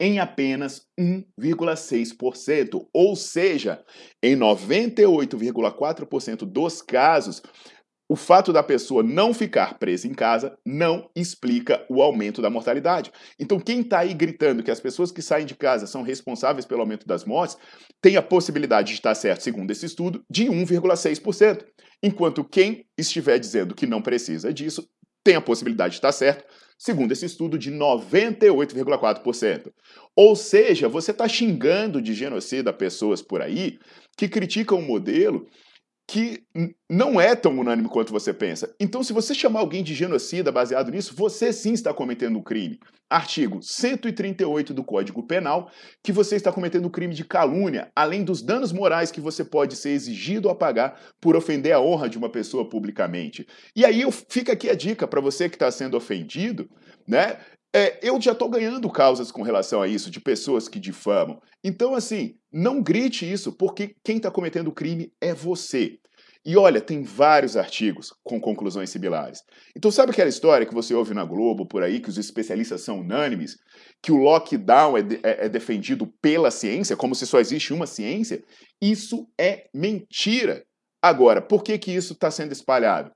Em 0.00 0.18
apenas 0.18 0.86
1,6%. 0.98 2.86
Ou 2.92 3.14
seja, 3.16 3.84
em 4.22 4.34
98,4% 4.36 6.46
dos 6.46 6.80
casos, 6.80 7.42
o 8.08 8.16
fato 8.16 8.52
da 8.52 8.62
pessoa 8.62 9.02
não 9.02 9.34
ficar 9.34 9.78
presa 9.78 10.08
em 10.08 10.14
casa 10.14 10.56
não 10.64 11.10
explica 11.14 11.84
o 11.90 12.02
aumento 12.02 12.40
da 12.40 12.48
mortalidade. 12.48 13.12
Então, 13.38 13.60
quem 13.60 13.80
está 13.80 13.98
aí 13.98 14.14
gritando 14.14 14.62
que 14.62 14.70
as 14.70 14.80
pessoas 14.80 15.12
que 15.12 15.20
saem 15.20 15.44
de 15.44 15.54
casa 15.54 15.86
são 15.86 16.02
responsáveis 16.02 16.64
pelo 16.64 16.80
aumento 16.80 17.06
das 17.06 17.24
mortes, 17.24 17.58
tem 18.00 18.16
a 18.16 18.22
possibilidade 18.22 18.88
de 18.88 18.94
estar 18.94 19.14
certo, 19.14 19.42
segundo 19.42 19.70
esse 19.70 19.84
estudo, 19.84 20.24
de 20.30 20.46
1,6%. 20.46 21.64
Enquanto 22.02 22.44
quem 22.44 22.86
estiver 22.96 23.38
dizendo 23.38 23.74
que 23.74 23.86
não 23.86 24.00
precisa 24.00 24.54
disso, 24.54 24.88
tem 25.22 25.36
a 25.36 25.40
possibilidade 25.40 25.92
de 25.92 25.98
estar 25.98 26.12
certo, 26.12 26.44
segundo 26.78 27.12
esse 27.12 27.26
estudo, 27.26 27.58
de 27.58 27.70
98,4%. 27.70 29.70
Ou 30.16 30.34
seja, 30.34 30.88
você 30.88 31.10
está 31.10 31.28
xingando 31.28 32.00
de 32.00 32.14
genocida 32.14 32.72
pessoas 32.72 33.20
por 33.20 33.42
aí 33.42 33.78
que 34.16 34.28
criticam 34.28 34.78
o 34.78 34.82
modelo 34.82 35.46
que 36.08 36.42
não 36.88 37.20
é 37.20 37.36
tão 37.36 37.58
unânime 37.58 37.86
quanto 37.86 38.14
você 38.14 38.32
pensa. 38.32 38.74
Então, 38.80 39.02
se 39.04 39.12
você 39.12 39.34
chamar 39.34 39.60
alguém 39.60 39.84
de 39.84 39.94
genocida 39.94 40.50
baseado 40.50 40.90
nisso, 40.90 41.14
você 41.14 41.52
sim 41.52 41.74
está 41.74 41.92
cometendo 41.92 42.38
um 42.38 42.42
crime. 42.42 42.80
Artigo 43.10 43.62
138 43.62 44.72
do 44.72 44.82
Código 44.82 45.22
Penal, 45.22 45.70
que 46.02 46.10
você 46.10 46.36
está 46.36 46.50
cometendo 46.50 46.86
um 46.86 46.90
crime 46.90 47.14
de 47.14 47.26
calúnia, 47.26 47.92
além 47.94 48.24
dos 48.24 48.40
danos 48.40 48.72
morais 48.72 49.10
que 49.10 49.20
você 49.20 49.44
pode 49.44 49.76
ser 49.76 49.90
exigido 49.90 50.48
a 50.48 50.54
pagar 50.54 50.98
por 51.20 51.36
ofender 51.36 51.74
a 51.74 51.80
honra 51.80 52.08
de 52.08 52.16
uma 52.16 52.30
pessoa 52.30 52.66
publicamente. 52.66 53.46
E 53.76 53.84
aí 53.84 54.02
fica 54.30 54.54
aqui 54.54 54.70
a 54.70 54.74
dica 54.74 55.06
para 55.06 55.20
você 55.20 55.46
que 55.46 55.56
está 55.56 55.70
sendo 55.70 55.94
ofendido, 55.94 56.70
né? 57.06 57.36
É, 57.74 57.98
eu 58.02 58.18
já 58.18 58.32
estou 58.32 58.48
ganhando 58.48 58.90
causas 58.90 59.30
com 59.30 59.42
relação 59.42 59.82
a 59.82 59.86
isso, 59.86 60.10
de 60.10 60.20
pessoas 60.20 60.68
que 60.68 60.80
difamam. 60.80 61.38
Então, 61.62 61.94
assim, 61.94 62.37
não 62.52 62.82
grite 62.82 63.30
isso, 63.30 63.52
porque 63.52 63.94
quem 64.04 64.16
está 64.16 64.30
cometendo 64.30 64.68
o 64.68 64.74
crime 64.74 65.12
é 65.20 65.34
você. 65.34 65.98
E 66.44 66.56
olha, 66.56 66.80
tem 66.80 67.02
vários 67.02 67.56
artigos 67.56 68.12
com 68.24 68.40
conclusões 68.40 68.90
similares. 68.90 69.42
Então, 69.76 69.90
sabe 69.90 70.12
aquela 70.12 70.30
história 70.30 70.66
que 70.66 70.74
você 70.74 70.94
ouve 70.94 71.12
na 71.12 71.24
Globo 71.24 71.66
por 71.66 71.82
aí, 71.82 72.00
que 72.00 72.08
os 72.08 72.16
especialistas 72.16 72.80
são 72.80 73.00
unânimes, 73.00 73.56
que 74.02 74.12
o 74.12 74.16
lockdown 74.16 74.96
é, 74.96 75.02
de, 75.02 75.16
é, 75.16 75.46
é 75.46 75.48
defendido 75.48 76.06
pela 76.22 76.50
ciência, 76.50 76.96
como 76.96 77.14
se 77.14 77.26
só 77.26 77.38
existe 77.38 77.74
uma 77.74 77.86
ciência? 77.86 78.42
Isso 78.80 79.28
é 79.38 79.66
mentira. 79.74 80.64
Agora, 81.02 81.42
por 81.42 81.62
que, 81.62 81.76
que 81.76 81.92
isso 81.92 82.14
está 82.14 82.30
sendo 82.30 82.52
espalhado? 82.52 83.10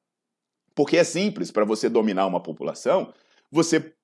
Porque 0.75 0.97
é 0.97 1.05
simples 1.05 1.51
para 1.51 1.65
você 1.65 1.89
dominar 1.89 2.27
uma 2.27 2.43
população, 2.43 3.13
você 3.51 3.95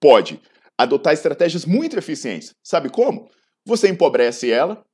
pode 0.00 0.40
adotar 0.76 1.12
estratégias 1.12 1.64
muito 1.64 1.96
eficientes. 1.96 2.52
Sabe 2.64 2.88
como? 2.88 3.28
Você 3.64 3.88
empobrece 3.88 4.50
ela, 4.50 4.84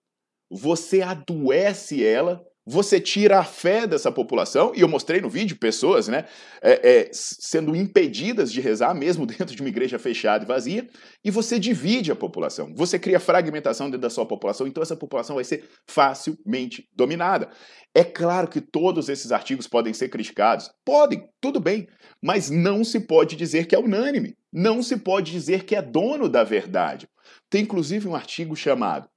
você 0.51 1.03
adoece 1.03 2.05
ela, 2.05 2.47
você 2.71 3.01
tira 3.01 3.39
a 3.39 3.45
fé 3.45 3.87
dessa 3.87 4.13
população, 4.13 4.73
e 4.75 4.83
eu 4.83 4.89
mostrei 4.89 5.23
no 5.23 5.31
vídeo 5.31 5.57
pessoas 5.57 6.07
né, 6.07 6.27
é, 6.61 7.01
é, 7.01 7.11
sendo 7.13 7.75
impedidas 7.75 8.53
de 8.53 8.61
rezar, 8.61 8.93
mesmo 8.95 9.25
dentro 9.27 9.57
de 9.57 9.63
uma 9.63 9.71
igreja 9.71 9.99
fechada 9.99 10.45
e 10.45 10.47
vazia, 10.47 10.87
e 11.25 11.31
você 11.31 11.59
divide 11.59 12.13
a 12.13 12.17
população, 12.17 12.75
você 12.77 12.99
cria 12.99 13.19
fragmentação 13.19 13.87
dentro 13.87 14.03
da 14.03 14.11
sua 14.11 14.27
população, 14.27 14.67
então 14.67 14.83
essa 14.83 14.97
população 14.97 15.37
vai 15.37 15.45
ser 15.45 15.67
facilmente 15.89 16.87
dominada. 16.95 17.49
É 17.95 18.05
claro 18.05 18.47
que 18.47 18.61
todos 18.61 19.09
esses 19.09 19.33
artigos 19.33 19.67
podem 19.67 19.95
ser 19.95 20.11
criticados, 20.11 20.71
podem, 20.85 21.27
tudo 21.41 21.59
bem, 21.59 21.89
mas 22.23 22.51
não 22.51 22.85
se 22.85 23.01
pode 23.01 23.35
dizer 23.35 23.67
que 23.67 23.75
é 23.75 23.79
unânime, 23.79 24.37
não 24.53 24.83
se 24.83 24.99
pode 24.99 25.33
dizer 25.33 25.65
que 25.65 25.75
é 25.75 25.81
dono 25.81 26.29
da 26.29 26.45
verdade. 26.45 27.09
Tem 27.49 27.63
inclusive 27.63 28.07
um 28.07 28.15
artigo 28.15 28.55
chamado 28.55 29.09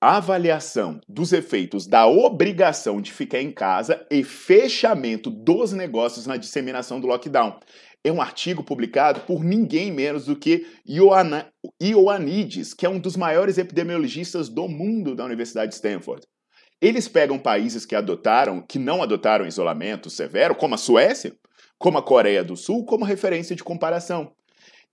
avaliação 0.00 1.00
dos 1.08 1.32
efeitos 1.32 1.86
da 1.86 2.06
obrigação 2.06 3.00
de 3.00 3.12
ficar 3.12 3.40
em 3.40 3.50
casa 3.50 4.06
e 4.10 4.22
fechamento 4.22 5.30
dos 5.30 5.72
negócios 5.72 6.26
na 6.26 6.36
disseminação 6.36 7.00
do 7.00 7.06
lockdown. 7.06 7.58
É 8.04 8.12
um 8.12 8.20
artigo 8.20 8.62
publicado 8.62 9.20
por 9.20 9.42
ninguém 9.42 9.90
menos 9.90 10.26
do 10.26 10.36
que 10.36 10.66
Ioannidis, 11.82 12.72
que 12.72 12.86
é 12.86 12.88
um 12.88 13.00
dos 13.00 13.16
maiores 13.16 13.58
epidemiologistas 13.58 14.48
do 14.48 14.68
mundo 14.68 15.14
da 15.14 15.24
Universidade 15.24 15.70
de 15.70 15.74
Stanford. 15.74 16.24
Eles 16.80 17.08
pegam 17.08 17.38
países 17.38 17.86
que 17.86 17.96
adotaram, 17.96 18.60
que 18.60 18.78
não 18.78 19.02
adotaram 19.02 19.46
isolamento 19.46 20.10
severo, 20.10 20.54
como 20.54 20.74
a 20.74 20.78
Suécia, 20.78 21.34
como 21.78 21.98
a 21.98 22.02
Coreia 22.02 22.44
do 22.44 22.56
Sul, 22.56 22.84
como 22.84 23.04
referência 23.04 23.56
de 23.56 23.64
comparação. 23.64 24.32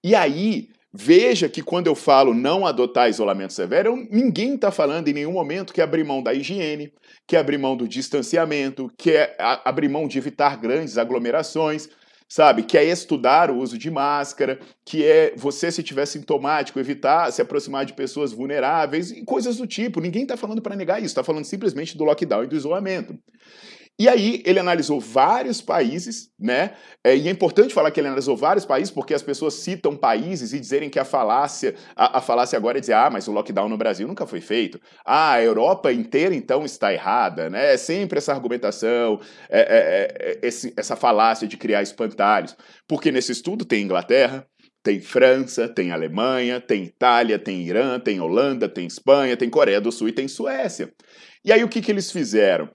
E 0.04 0.16
aí 0.16 0.70
Veja 0.96 1.50
que 1.50 1.64
quando 1.64 1.88
eu 1.88 1.96
falo 1.96 2.36
não 2.36 2.68
adotar 2.68 3.10
isolamento 3.10 3.52
severo, 3.52 3.90
eu, 3.90 4.08
ninguém 4.12 4.54
está 4.54 4.72
falando 4.72 5.08
em 5.08 5.14
nenhum 5.14 5.32
momento 5.32 5.74
que 5.74 5.82
é 5.82 5.84
abrir 5.84 6.04
mão 6.04 6.22
da 6.22 6.36
higiene, 6.36 6.94
que 7.26 7.36
é 7.36 7.40
abrir 7.40 7.58
mão 7.58 7.76
do 7.76 7.88
distanciamento, 7.88 8.92
que 8.96 9.12
é 9.12 9.36
abrir 9.66 9.90
mão 9.90 10.08
de 10.08 10.20
evitar 10.20 10.56
grandes 10.56 11.00
aglomerações, 11.00 11.90
sabe? 12.30 12.62
Que 12.62 12.78
é 12.78 12.84
estudar 12.84 13.50
o 13.50 13.58
uso 13.58 13.76
de 13.76 13.90
máscara, 13.90 14.60
que 14.86 15.04
é 15.04 15.34
você, 15.36 15.72
se 15.72 15.82
tiver 15.82 16.06
sintomático, 16.06 16.80
evitar 16.80 17.32
se 17.32 17.42
aproximar 17.42 17.86
de 17.86 17.94
pessoas 17.94 18.32
vulneráveis 18.32 19.10
e 19.10 19.24
coisas 19.24 19.58
do 19.58 19.66
tipo. 19.66 20.00
Ninguém 20.00 20.24
está 20.24 20.38
falando 20.38 20.62
para 20.62 20.76
negar 20.76 21.00
isso, 21.00 21.08
está 21.08 21.24
falando 21.24 21.46
simplesmente 21.46 21.98
do 21.98 22.04
lockdown 22.04 22.44
e 22.44 22.48
do 22.48 22.56
isolamento. 22.56 23.18
E 24.00 24.10
aí 24.10 24.42
ele 24.44 24.60
analisou 24.60 25.00
vários 25.00 25.62
países, 25.62 26.32
né? 26.40 26.74
É, 27.04 27.16
e 27.16 27.28
é 27.28 27.32
importante 27.32 27.76
falar 27.76 27.92
que 27.92 28.00
ele 28.00 28.08
analisou 28.08 28.36
vários 28.36 28.66
países, 28.66 28.92
porque 28.92 29.14
as 29.14 29.22
pessoas 29.22 29.54
citam 29.54 29.96
países 29.96 30.52
e 30.52 30.60
dizerem 30.60 30.90
que 30.90 30.98
a 30.98 31.06
falácia, 31.06 31.76
a, 31.96 32.18
a 32.18 32.22
falácia 32.22 32.58
agora 32.58 32.80
é 32.80 32.82
dizer, 32.82 32.94
ah, 32.94 33.10
mas 33.12 33.28
o 33.28 33.32
lockdown 33.32 33.70
no 33.70 33.78
Brasil 33.78 34.08
nunca 34.08 34.26
foi 34.26 34.42
feito. 34.42 34.82
Ah, 35.06 35.34
a 35.34 35.44
Europa 35.44 35.94
inteira 35.94 36.34
então 36.34 36.66
está 36.66 36.92
errada, 36.92 37.52
né? 37.52 37.74
É 37.74 37.78
sempre 37.78 38.18
essa 38.18 38.34
argumentação, 38.34 39.20
é, 39.48 39.60
é, 39.60 39.66
é, 39.68 40.32
é 40.32 40.48
esse, 40.48 40.74
essa 40.76 40.96
falácia 40.96 41.48
de 41.48 41.56
criar 41.56 41.84
espantalhos. 41.84 42.58
Porque 42.88 43.12
nesse 43.12 43.32
estudo 43.32 43.64
tem 43.64 43.84
Inglaterra, 43.84 44.48
tem 44.82 45.00
França, 45.00 45.70
tem 45.70 45.92
Alemanha, 45.92 46.60
tem 46.60 46.84
Itália, 46.84 47.38
tem 47.38 47.62
Irã, 47.62 48.00
tem 48.00 48.20
Holanda, 48.20 48.68
tem 48.68 48.88
Espanha, 48.88 49.38
tem 49.38 49.52
Coreia 49.52 49.80
do 49.80 49.92
Sul 49.92 50.10
e 50.10 50.14
tem 50.14 50.28
Suécia. 50.28 50.92
E 51.46 51.54
aí 51.54 51.64
o 51.64 51.70
que, 51.70 51.80
que 51.82 51.92
eles 51.92 52.12
fizeram? 52.12 52.70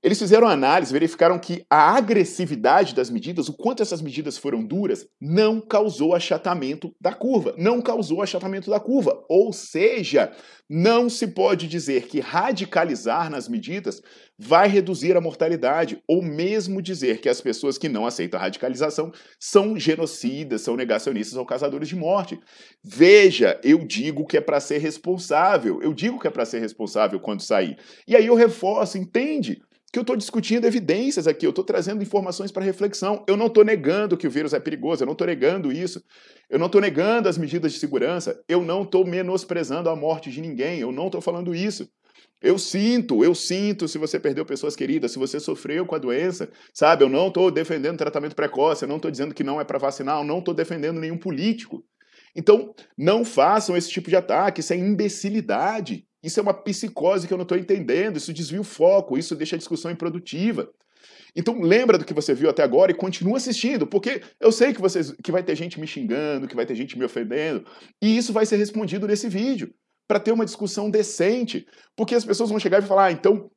Eles 0.00 0.18
fizeram 0.18 0.46
análise, 0.46 0.92
verificaram 0.92 1.40
que 1.40 1.66
a 1.68 1.96
agressividade 1.96 2.94
das 2.94 3.10
medidas, 3.10 3.48
o 3.48 3.52
quanto 3.52 3.82
essas 3.82 4.00
medidas 4.00 4.38
foram 4.38 4.64
duras, 4.64 5.04
não 5.20 5.60
causou 5.60 6.14
achatamento 6.14 6.94
da 7.00 7.12
curva. 7.12 7.52
Não 7.58 7.82
causou 7.82 8.22
achatamento 8.22 8.70
da 8.70 8.78
curva. 8.78 9.24
Ou 9.28 9.52
seja, 9.52 10.32
não 10.70 11.10
se 11.10 11.26
pode 11.26 11.66
dizer 11.66 12.06
que 12.06 12.20
radicalizar 12.20 13.28
nas 13.28 13.48
medidas 13.48 14.00
vai 14.38 14.68
reduzir 14.68 15.16
a 15.16 15.20
mortalidade, 15.20 16.00
ou 16.06 16.22
mesmo 16.22 16.80
dizer 16.80 17.20
que 17.20 17.28
as 17.28 17.40
pessoas 17.40 17.76
que 17.76 17.88
não 17.88 18.06
aceitam 18.06 18.38
a 18.38 18.42
radicalização 18.44 19.10
são 19.40 19.76
genocidas, 19.76 20.60
são 20.60 20.76
negacionistas 20.76 21.36
ou 21.36 21.44
causadores 21.44 21.88
de 21.88 21.96
morte. 21.96 22.38
Veja, 22.84 23.58
eu 23.64 23.84
digo 23.84 24.24
que 24.24 24.36
é 24.36 24.40
para 24.40 24.60
ser 24.60 24.78
responsável, 24.78 25.82
eu 25.82 25.92
digo 25.92 26.20
que 26.20 26.28
é 26.28 26.30
para 26.30 26.44
ser 26.44 26.60
responsável 26.60 27.18
quando 27.18 27.42
sair. 27.42 27.76
E 28.06 28.14
aí 28.14 28.26
eu 28.26 28.36
reforço, 28.36 28.96
entende? 28.96 29.60
Que 29.92 29.98
eu 29.98 30.02
estou 30.02 30.16
discutindo 30.16 30.66
evidências 30.66 31.26
aqui, 31.26 31.46
eu 31.46 31.50
estou 31.50 31.64
trazendo 31.64 32.02
informações 32.02 32.52
para 32.52 32.64
reflexão. 32.64 33.24
Eu 33.26 33.36
não 33.36 33.46
estou 33.46 33.64
negando 33.64 34.16
que 34.16 34.26
o 34.26 34.30
vírus 34.30 34.52
é 34.52 34.60
perigoso, 34.60 35.02
eu 35.02 35.06
não 35.06 35.12
estou 35.12 35.26
negando 35.26 35.72
isso. 35.72 36.02
Eu 36.50 36.58
não 36.58 36.66
estou 36.66 36.80
negando 36.80 37.28
as 37.28 37.38
medidas 37.38 37.72
de 37.72 37.78
segurança, 37.78 38.38
eu 38.48 38.62
não 38.62 38.82
estou 38.82 39.06
menosprezando 39.06 39.88
a 39.88 39.96
morte 39.96 40.30
de 40.30 40.40
ninguém, 40.40 40.80
eu 40.80 40.92
não 40.92 41.06
estou 41.06 41.20
falando 41.20 41.54
isso. 41.54 41.88
Eu 42.40 42.58
sinto, 42.58 43.24
eu 43.24 43.34
sinto 43.34 43.88
se 43.88 43.98
você 43.98 44.20
perdeu 44.20 44.44
pessoas 44.44 44.76
queridas, 44.76 45.10
se 45.10 45.18
você 45.18 45.40
sofreu 45.40 45.84
com 45.84 45.94
a 45.94 45.98
doença, 45.98 46.48
sabe? 46.72 47.02
Eu 47.02 47.08
não 47.08 47.28
estou 47.28 47.50
defendendo 47.50 47.98
tratamento 47.98 48.36
precoce, 48.36 48.84
eu 48.84 48.88
não 48.88 48.96
estou 48.96 49.10
dizendo 49.10 49.34
que 49.34 49.42
não 49.42 49.60
é 49.60 49.64
para 49.64 49.78
vacinar, 49.78 50.18
eu 50.18 50.24
não 50.24 50.38
estou 50.38 50.54
defendendo 50.54 51.00
nenhum 51.00 51.18
político. 51.18 51.82
Então, 52.36 52.72
não 52.96 53.24
façam 53.24 53.76
esse 53.76 53.90
tipo 53.90 54.08
de 54.08 54.16
ataque, 54.16 54.60
isso 54.60 54.72
é 54.72 54.76
imbecilidade. 54.76 56.06
Isso 56.22 56.40
é 56.40 56.42
uma 56.42 56.54
psicose 56.54 57.26
que 57.26 57.32
eu 57.32 57.38
não 57.38 57.42
estou 57.42 57.58
entendendo, 57.58 58.16
isso 58.16 58.32
desvia 58.32 58.60
o 58.60 58.64
foco, 58.64 59.16
isso 59.16 59.36
deixa 59.36 59.56
a 59.56 59.58
discussão 59.58 59.90
improdutiva. 59.90 60.70
Então 61.34 61.60
lembra 61.60 61.96
do 61.96 62.04
que 62.04 62.14
você 62.14 62.34
viu 62.34 62.50
até 62.50 62.62
agora 62.62 62.90
e 62.90 62.94
continua 62.94 63.36
assistindo, 63.36 63.86
porque 63.86 64.22
eu 64.40 64.50
sei 64.50 64.72
que, 64.72 64.80
vocês, 64.80 65.12
que 65.22 65.30
vai 65.30 65.42
ter 65.42 65.54
gente 65.54 65.78
me 65.78 65.86
xingando, 65.86 66.48
que 66.48 66.56
vai 66.56 66.66
ter 66.66 66.74
gente 66.74 66.98
me 66.98 67.04
ofendendo, 67.04 67.64
e 68.02 68.16
isso 68.16 68.32
vai 68.32 68.44
ser 68.44 68.56
respondido 68.56 69.06
nesse 69.06 69.28
vídeo, 69.28 69.72
para 70.08 70.18
ter 70.18 70.32
uma 70.32 70.44
discussão 70.44 70.90
decente, 70.90 71.66
porque 71.94 72.14
as 72.14 72.24
pessoas 72.24 72.50
vão 72.50 72.58
chegar 72.58 72.82
e 72.82 72.86
falar, 72.86 73.06
ah, 73.06 73.12
então 73.12 73.50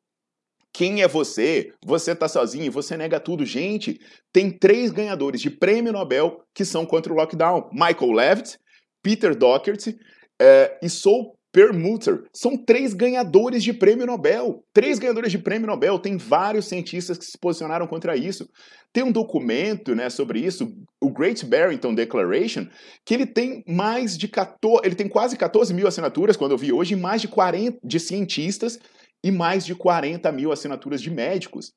quem 0.74 1.02
é 1.02 1.08
você? 1.08 1.74
Você 1.84 2.12
está 2.12 2.28
sozinho, 2.28 2.71
você 2.71 2.95
nega 2.95 3.19
tudo. 3.19 3.45
Gente, 3.45 4.00
tem 4.32 4.50
três 4.50 4.89
ganhadores 4.91 5.41
de 5.41 5.50
prêmio 5.50 5.91
Nobel 5.91 6.43
que 6.54 6.63
são 6.63 6.86
contra 6.86 7.12
o 7.12 7.15
lockdown. 7.15 7.69
Michael 7.74 8.12
Levitt, 8.12 8.58
Peter 9.04 9.36
Doherty 9.36 9.97
é, 10.41 10.80
e 10.82 10.89
Saul 10.89 11.38
Permuter. 11.51 12.23
São 12.33 12.57
três 12.57 12.93
ganhadores 12.93 13.63
de 13.63 13.73
prêmio 13.73 14.05
Nobel. 14.05 14.63
Três 14.73 14.97
ganhadores 14.99 15.31
de 15.31 15.37
prêmio 15.37 15.67
Nobel. 15.67 15.99
Tem 15.99 16.17
vários 16.17 16.67
cientistas 16.67 17.17
que 17.17 17.25
se 17.25 17.37
posicionaram 17.37 17.87
contra 17.87 18.15
isso. 18.15 18.49
Tem 18.93 19.03
um 19.03 19.11
documento 19.11 19.95
né, 19.95 20.09
sobre 20.09 20.39
isso, 20.39 20.73
o 21.01 21.09
Great 21.09 21.45
Barrington 21.45 21.93
Declaration, 21.93 22.67
que 23.05 23.13
ele 23.13 23.25
tem 23.25 23.63
mais 23.65 24.17
de 24.17 24.27
14, 24.27 24.85
ele 24.85 24.95
tem 24.95 25.07
quase 25.07 25.37
14 25.37 25.73
mil 25.73 25.87
assinaturas, 25.87 26.35
quando 26.35 26.51
eu 26.51 26.57
vi 26.57 26.73
hoje, 26.73 26.95
mais 26.95 27.21
de 27.21 27.29
40 27.29 27.79
de 27.81 27.99
cientistas 27.99 28.77
e 29.23 29.31
mais 29.31 29.65
de 29.65 29.75
40 29.75 30.29
mil 30.33 30.51
assinaturas 30.51 31.01
de 31.01 31.09
médicos. 31.09 31.71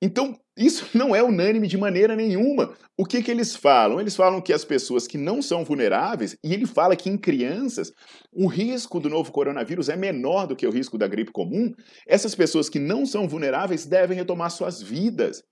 Então, 0.00 0.38
isso 0.56 0.86
não 0.96 1.14
é 1.14 1.22
unânime 1.22 1.66
de 1.66 1.76
maneira 1.76 2.14
nenhuma. 2.14 2.74
O 2.96 3.04
que, 3.04 3.22
que 3.22 3.30
eles 3.30 3.56
falam? 3.56 4.00
Eles 4.00 4.14
falam 4.14 4.40
que 4.40 4.52
as 4.52 4.64
pessoas 4.64 5.06
que 5.06 5.18
não 5.18 5.42
são 5.42 5.64
vulneráveis, 5.64 6.36
e 6.44 6.52
ele 6.52 6.66
fala 6.66 6.96
que 6.96 7.10
em 7.10 7.16
crianças 7.16 7.92
o 8.32 8.46
risco 8.46 9.00
do 9.00 9.08
novo 9.08 9.32
coronavírus 9.32 9.88
é 9.88 9.96
menor 9.96 10.46
do 10.46 10.56
que 10.56 10.66
o 10.66 10.70
risco 10.70 10.98
da 10.98 11.08
gripe 11.08 11.32
comum, 11.32 11.72
essas 12.06 12.34
pessoas 12.34 12.68
que 12.68 12.78
não 12.78 13.04
são 13.04 13.28
vulneráveis 13.28 13.86
devem 13.86 14.16
retomar 14.16 14.50
suas 14.50 14.82
vidas. 14.82 15.42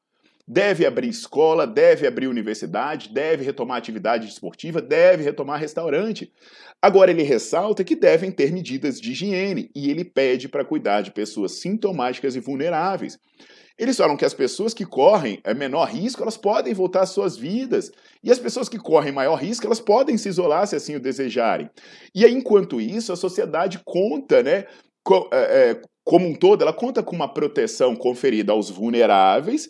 Deve 0.47 0.85
abrir 0.85 1.09
escola, 1.09 1.67
deve 1.67 2.05
abrir 2.05 2.27
universidade, 2.27 3.11
deve 3.11 3.45
retomar 3.45 3.79
atividade 3.79 4.27
esportiva, 4.27 4.83
deve 4.83 5.23
retomar 5.23 5.61
restaurante. 5.61 6.33
Agora, 6.81 7.13
ele 7.13 7.23
ressalta 7.23 7.85
que 7.85 7.95
devem 7.95 8.31
ter 8.33 8.53
medidas 8.53 9.01
de 9.01 9.13
higiene 9.13 9.71
e 9.73 9.89
ele 9.89 10.05
pede 10.05 10.49
para 10.49 10.65
cuidar 10.65 11.03
de 11.03 11.13
pessoas 11.13 11.61
sintomáticas 11.61 12.35
e 12.35 12.41
vulneráveis. 12.41 13.21
Eles 13.79 13.97
falam 13.97 14.17
que 14.17 14.25
as 14.25 14.35
pessoas 14.35 14.75
que 14.75 14.85
correm 14.85 15.41
é, 15.45 15.55
menor 15.55 15.89
risco, 15.89 16.23
elas 16.23 16.37
podem 16.37 16.75
voltar 16.75 17.03
às 17.03 17.11
suas 17.11 17.37
vidas. 17.37 17.91
E 18.23 18.31
as 18.31 18.39
pessoas 18.39 18.69
que 18.69 18.79
correm 18.79 19.13
maior 19.13 19.37
risco, 19.37 19.67
elas 19.67 19.81
podem 19.81 20.17
se 20.17 20.29
isolar 20.29 20.67
se 20.67 20.77
assim 20.77 20.97
o 20.97 21.01
desejarem. 21.01 21.69
E 22.15 22.25
aí, 22.25 22.33
enquanto 22.33 22.81
isso, 22.81 23.13
a 23.13 23.17
sociedade 23.17 23.81
conta, 23.85 24.43
né? 24.43 24.65
É, 25.33 25.81
como 26.05 26.27
um 26.27 26.35
todo, 26.35 26.63
ela 26.63 26.73
conta 26.73 27.03
com 27.03 27.15
uma 27.15 27.33
proteção 27.33 27.95
conferida 27.95 28.53
aos 28.53 28.71
vulneráveis, 28.71 29.69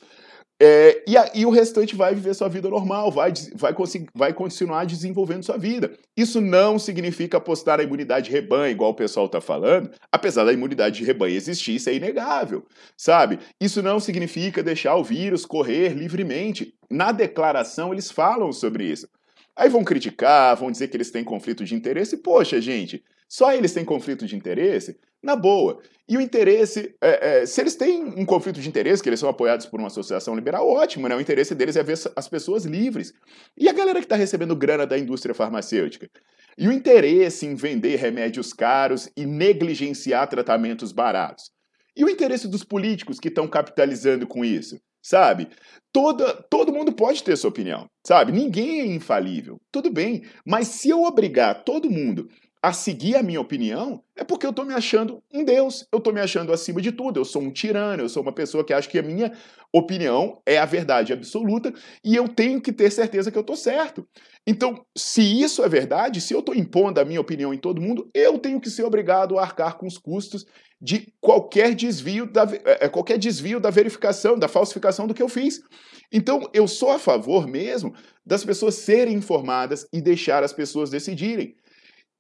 é, 0.65 1.03
e, 1.09 1.17
a, 1.17 1.29
e, 1.35 1.45
o 1.45 1.51
restante 1.51 1.97
vai 1.97 2.15
viver 2.15 2.33
sua 2.35 2.49
vida 2.49 2.71
normal, 2.71 3.11
vai, 3.11 3.33
vai, 3.53 3.75
vai 4.15 4.33
continuar 4.33 4.87
desenvolvendo 4.87 5.43
sua 5.43 5.59
vida. 5.59 5.93
Isso 6.17 6.41
não 6.41 6.79
significa 6.79 7.39
apostar 7.39 7.79
na 7.79 7.83
imunidade 7.83 8.27
de 8.27 8.31
rebanho, 8.31 8.71
igual 8.71 8.93
o 8.93 8.95
pessoal 8.95 9.27
está 9.27 9.41
falando, 9.41 9.91
apesar 10.13 10.45
da 10.45 10.53
imunidade 10.53 10.99
de 10.99 11.05
rebanho 11.05 11.35
existir, 11.35 11.75
isso 11.75 11.91
é 11.91 11.95
inegável, 11.95 12.65
sabe? 12.97 13.41
Isso 13.61 13.83
não 13.83 13.99
significa 13.99 14.63
deixar 14.63 14.95
o 14.95 15.03
vírus 15.03 15.45
correr 15.45 15.95
livremente. 15.95 16.73
Na 16.89 17.11
declaração, 17.11 17.93
eles 17.93 18.09
falam 18.09 18.53
sobre 18.53 18.85
isso. 18.85 19.09
Aí 19.57 19.69
vão 19.69 19.83
criticar, 19.83 20.55
vão 20.55 20.71
dizer 20.71 20.87
que 20.87 20.97
eles 20.97 21.11
têm 21.11 21.25
conflito 21.25 21.65
de 21.65 21.75
interesse. 21.75 22.19
Poxa, 22.19 22.61
gente, 22.61 23.03
só 23.29 23.53
eles 23.53 23.75
têm 23.75 23.85
conflito 23.85 24.27
de 24.27 24.37
interesse? 24.37 24.97
Na 25.23 25.37
boa. 25.37 25.81
E 26.09 26.17
o 26.17 26.21
interesse, 26.21 26.95
é, 27.01 27.43
é, 27.43 27.47
se 27.47 27.61
eles 27.61 27.77
têm 27.77 28.03
um 28.03 28.27
conflito 28.27 28.61
de 28.61 28.69
interesse, 28.69 29.03
que 29.03 29.09
eles 29.09 29.21
são 29.21 29.29
apoiados 29.29 29.67
por 29.67 29.79
uma 29.79 29.87
associação 29.87 30.35
liberal, 30.35 30.69
ótimo, 30.69 31.09
né? 31.09 31.15
O 31.15 31.21
interesse 31.21 31.55
deles 31.55 31.77
é 31.77 31.83
ver 31.83 31.99
as 32.17 32.29
pessoas 32.29 32.65
livres. 32.65 33.13
E 33.57 33.69
a 33.69 33.73
galera 33.73 34.01
que 34.01 34.05
está 34.05 34.17
recebendo 34.17 34.57
grana 34.57 34.87
da 34.87 34.99
indústria 34.99 35.35
farmacêutica? 35.35 36.09
E 36.59 36.69
o 36.69 36.73
interesse 36.73 37.47
em 37.47 37.55
vender 37.55 37.97
remédios 37.97 38.53
caros 38.53 39.09
e 39.17 39.25
negligenciar 39.25 40.29
tratamentos 40.29 40.93
baratos? 40.93 41.51
E 41.97 42.05
o 42.05 42.11
interesse 42.11 42.49
dos 42.49 42.65
políticos 42.65 43.21
que 43.21 43.29
estão 43.29 43.47
capitalizando 43.47 44.27
com 44.27 44.45
isso? 44.45 44.79
Sabe? 45.03 45.49
Toda, 45.93 46.33
todo 46.49 46.73
mundo 46.73 46.93
pode 46.93 47.23
ter 47.23 47.37
sua 47.37 47.51
opinião, 47.51 47.89
sabe? 48.07 48.33
Ninguém 48.33 48.81
é 48.81 48.87
infalível. 48.87 49.61
Tudo 49.71 49.91
bem, 49.91 50.23
mas 50.47 50.69
se 50.69 50.89
eu 50.89 51.03
obrigar 51.03 51.65
todo 51.65 51.91
mundo 51.91 52.29
a 52.63 52.73
seguir 52.73 53.17
a 53.17 53.23
minha 53.25 53.41
opinião, 53.41 54.05
é 54.15 54.23
porque 54.23 54.47
eu 54.47 54.51
estou 54.51 54.65
me 54.65 54.73
achando 54.73 55.21
em 55.33 55.45
Deus, 55.45 55.85
eu 55.91 55.99
estou 55.99 56.13
me 56.13 56.21
achando 56.21 56.53
acima 56.53 56.81
de 56.81 56.93
tudo, 56.93 57.19
eu 57.19 57.25
sou 57.25 57.43
um 57.43 57.51
tirano, 57.51 58.05
eu 58.05 58.09
sou 58.09 58.23
uma 58.23 58.33
pessoa 58.33 58.63
que 58.65 58.73
acha 58.73 58.89
que 58.89 59.01
a 59.01 59.03
minha 59.03 59.33
opinião 59.73 60.41
é 60.47 60.59
a 60.59 60.65
verdade 60.65 61.13
absoluta 61.13 61.75
e 62.05 62.15
eu 62.15 62.29
tenho 62.29 62.61
que 62.61 62.73
ter 62.73 62.93
certeza 62.93 63.33
que 63.33 63.37
eu 63.37 63.41
estou 63.41 63.57
certo. 63.57 64.07
Então, 64.47 64.87
se 64.97 65.23
isso 65.23 65.65
é 65.65 65.69
verdade, 65.69 66.21
se 66.21 66.33
eu 66.33 66.39
estou 66.39 66.55
impondo 66.55 67.01
a 67.01 67.05
minha 67.05 67.21
opinião 67.21 67.53
em 67.53 67.59
todo 67.59 67.83
mundo, 67.83 68.09
eu 68.15 68.39
tenho 68.39 68.61
que 68.61 68.71
ser 68.71 68.85
obrigado 68.85 69.41
a 69.41 69.43
arcar 69.43 69.77
com 69.77 69.87
os 69.87 69.99
custos 69.99 70.47
de 70.81 71.13
qualquer 71.21 71.75
desvio 71.75 72.27
da, 72.27 72.45
é, 72.65 72.87
é, 72.87 72.89
qualquer 72.89 73.19
desvio 73.19 73.59
da 73.59 73.71
verificação, 73.71 74.39
da 74.39 74.47
falsificação 74.47 75.09
do 75.09 75.15
que 75.15 75.23
eu 75.23 75.29
fiz. 75.29 75.61
Então, 76.13 76.49
eu 76.53 76.69
sou 76.69 76.91
a 76.91 76.99
favor 76.99 77.49
mesmo 77.49 77.93
das 78.25 78.45
pessoas 78.45 78.77
serem 78.77 79.15
informadas 79.15 79.85
e 79.93 80.01
deixar 80.01 80.45
as 80.45 80.53
pessoas 80.53 80.91
decidirem. 80.91 81.57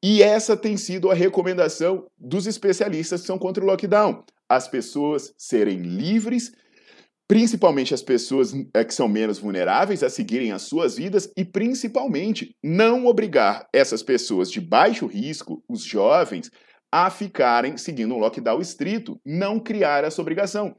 E 0.03 0.21
essa 0.21 0.57
tem 0.57 0.77
sido 0.77 1.11
a 1.11 1.15
recomendação 1.15 2.07
dos 2.19 2.47
especialistas 2.49 3.21
que 3.21 3.27
são 3.27 3.39
contra 3.39 3.63
o 3.63 3.67
lockdown. 3.67 4.25
As 4.49 4.67
pessoas 4.67 5.33
serem 5.39 5.79
livres, 5.79 6.53
principalmente 7.29 7.95
as 7.95 8.03
pessoas 8.03 8.53
é, 8.75 8.85
que 8.85 8.93
são 8.93 9.07
menos 9.07 9.39
vulneráveis, 9.39 10.03
a 10.03 10.11
seguirem 10.11 10.51
as 10.51 10.63
suas 10.63 10.97
vidas 10.97 11.31
e, 11.37 11.45
principalmente, 11.45 12.57
não 12.63 13.07
obrigar 13.07 13.69
essas 13.73 14.03
pessoas 14.03 14.51
de 14.51 14.61
baixo 14.61 15.07
risco, 15.07 15.63
os 15.69 15.85
jovens, 15.85 16.51
a 16.91 17.09
ficarem 17.09 17.77
seguindo 17.77 18.15
um 18.15 18.19
lockdown 18.19 18.61
estrito, 18.61 19.19
não 19.25 19.61
criar 19.61 20.03
essa 20.03 20.21
obrigação. 20.21 20.77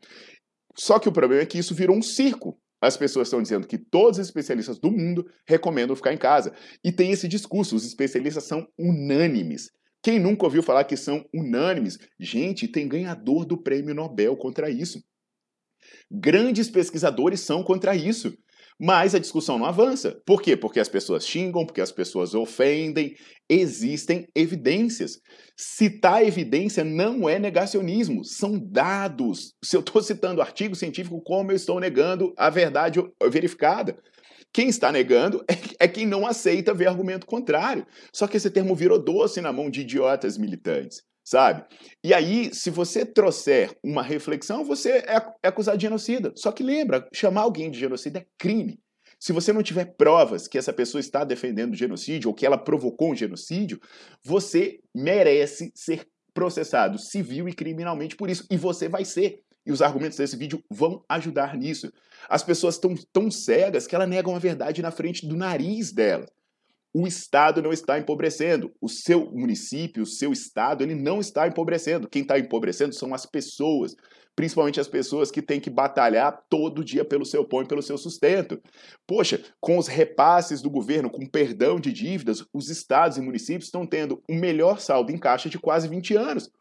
Só 0.76 1.00
que 1.00 1.08
o 1.08 1.14
problema 1.14 1.44
é 1.44 1.46
que 1.46 1.58
isso 1.58 1.74
virou 1.74 1.96
um 1.96 2.02
circo. 2.02 2.58
As 2.84 2.98
pessoas 2.98 3.30
estão 3.30 3.42
dizendo 3.42 3.66
que 3.66 3.78
todos 3.78 4.20
os 4.20 4.26
especialistas 4.26 4.78
do 4.78 4.92
mundo 4.92 5.26
recomendam 5.48 5.96
ficar 5.96 6.14
em 6.14 6.18
casa. 6.18 6.54
E 6.84 6.92
tem 6.92 7.12
esse 7.12 7.30
discurso, 7.30 7.78
os 7.78 7.86
especialistas 7.86 8.44
são 8.44 8.68
unânimes. 8.78 9.72
Quem 10.04 10.20
nunca 10.20 10.44
ouviu 10.44 10.62
falar 10.62 10.84
que 10.84 10.98
são 10.98 11.26
unânimes? 11.34 11.98
Gente, 12.20 12.68
tem 12.68 12.86
ganhador 12.86 13.46
do 13.46 13.58
prêmio 13.58 13.96
Nobel 13.96 14.36
contra 14.36 14.70
isso. 14.70 15.02
Grandes 16.12 16.70
pesquisadores 16.70 17.40
são 17.40 17.64
contra 17.64 17.96
isso. 17.96 18.38
Mas 18.80 19.14
a 19.14 19.20
discussão 19.20 19.58
não 19.58 19.66
avança. 19.66 20.20
Por 20.26 20.42
quê? 20.42 20.58
Porque 20.58 20.80
as 20.80 20.90
pessoas 20.90 21.26
xingam, 21.26 21.66
porque 21.66 21.82
as 21.82 21.92
pessoas 21.92 22.34
ofendem. 22.34 23.16
Existem 23.50 24.28
evidências. 24.36 25.20
Citar 25.56 26.26
evidência 26.26 26.84
não 26.84 27.30
é 27.30 27.38
negacionismo, 27.38 28.24
são 28.24 28.60
dados. 28.60 29.54
Se 29.64 29.76
eu 29.76 29.82
estou 29.82 30.02
citando 30.02 30.42
artigo 30.42 30.76
científico, 30.76 31.22
como 31.24 31.52
eu 31.52 31.56
estou 31.56 31.80
negando 31.80 32.34
a 32.38 32.50
verdade 32.50 33.00
verificada? 33.30 33.98
Quem 34.54 34.70
está 34.70 34.92
negando 34.92 35.44
é, 35.50 35.86
é 35.86 35.88
quem 35.88 36.06
não 36.06 36.26
aceita 36.26 36.74
ver 36.74 36.88
argumento 36.88 37.26
contrário. 37.26 37.86
Só 38.14 38.28
que 38.28 38.38
esse 38.38 38.52
termo 38.52 38.76
virou 38.76 39.04
doce 39.04 39.42
na 39.42 39.52
mão 39.52 39.70
de 39.70 39.82
idiotas 39.82 40.38
militantes. 40.38 41.02
Sabe? 41.24 41.64
E 42.04 42.14
aí, 42.14 42.54
se 42.54 42.70
você 42.70 43.06
trouxer 43.06 43.72
uma 43.84 44.04
reflexão, 44.04 44.64
você 44.64 45.04
é, 45.08 45.16
é 45.42 45.48
acusado 45.48 45.78
de 45.78 45.84
genocida. 45.84 46.34
Só 46.36 46.52
que 46.52 46.64
lembra, 46.64 47.08
chamar 47.14 47.42
alguém 47.42 47.72
de 47.72 47.80
genocida 47.80 48.20
é 48.20 48.26
crime. 48.38 48.80
Se 49.20 49.32
você 49.32 49.54
não 49.54 49.64
tiver 49.64 49.96
provas 49.96 50.48
que 50.48 50.58
essa 50.58 50.74
pessoa 50.74 51.00
está 51.00 51.24
defendendo 51.24 51.76
genocídio 51.76 52.30
ou 52.30 52.36
que 52.36 52.46
ela 52.46 52.58
provocou 52.58 53.12
um 53.12 53.16
genocídio, 53.16 53.80
você 54.24 54.80
merece 54.94 55.72
ser 55.74 56.06
processado 56.34 57.00
civil 57.00 57.48
e 57.48 57.54
criminalmente 57.54 58.18
por 58.18 58.30
isso. 58.30 58.46
E 58.52 58.58
você 58.58 58.90
vai 58.90 59.06
ser. 59.06 59.40
E 59.66 59.72
os 59.72 59.82
argumentos 59.82 60.18
desse 60.18 60.36
vídeo 60.36 60.62
vão 60.70 61.06
ajudar 61.08 61.56
nisso. 61.56 61.90
As 62.28 62.44
pessoas 62.44 62.76
estão 62.76 62.94
tão 63.14 63.32
cegas 63.32 63.88
que 63.88 63.96
elas 63.96 64.10
negam 64.10 64.36
a 64.36 64.40
verdade 64.40 64.82
na 64.82 64.92
frente 64.92 65.26
do 65.26 65.38
nariz 65.38 65.94
delas 65.94 66.28
o 66.94 67.08
Estado 67.08 67.62
não 67.62 67.74
está 67.74 67.98
empobrecendo. 67.98 68.72
O 68.80 68.88
seu 68.88 69.32
município, 69.32 70.04
o 70.04 70.08
seu 70.08 70.32
Estado, 70.32 70.84
ele 70.84 70.94
não 70.94 71.20
está 71.20 71.48
empobrecendo. 71.48 72.08
Quem 72.08 72.22
está 72.22 72.38
empobrecendo 72.38 72.94
são 72.94 73.16
as 73.16 73.26
pessoas, 73.26 73.96
principalmente 74.36 74.80
as 74.80 74.88
pessoas 74.88 75.32
que 75.32 75.42
têm 75.42 75.60
que 75.60 75.72
batalhar 75.72 76.46
todo 76.48 76.84
dia 76.84 77.04
pelo 77.04 77.26
seu 77.26 77.44
pão 77.44 77.64
e 77.64 77.68
pelo 77.68 77.82
seu 77.82 77.98
sustento. 77.98 78.62
Poxa, 79.08 79.42
com 79.60 79.80
os 79.80 79.88
repasses 79.88 80.62
do 80.62 80.70
governo, 80.70 81.10
com 81.10 81.26
perdão 81.26 81.80
de 81.80 81.92
dívidas, 81.92 82.46
os 82.54 82.70
estados 82.70 83.18
e 83.18 83.22
municípios 83.22 83.66
estão 83.66 83.88
tendo 83.88 84.22
o 84.30 84.36
melhor 84.36 84.80
saldo 84.80 85.12
em 85.12 85.18
caixa 85.18 85.50
de 85.50 85.58
quase 85.58 85.88
20 85.88 86.16
anos. 86.16 86.52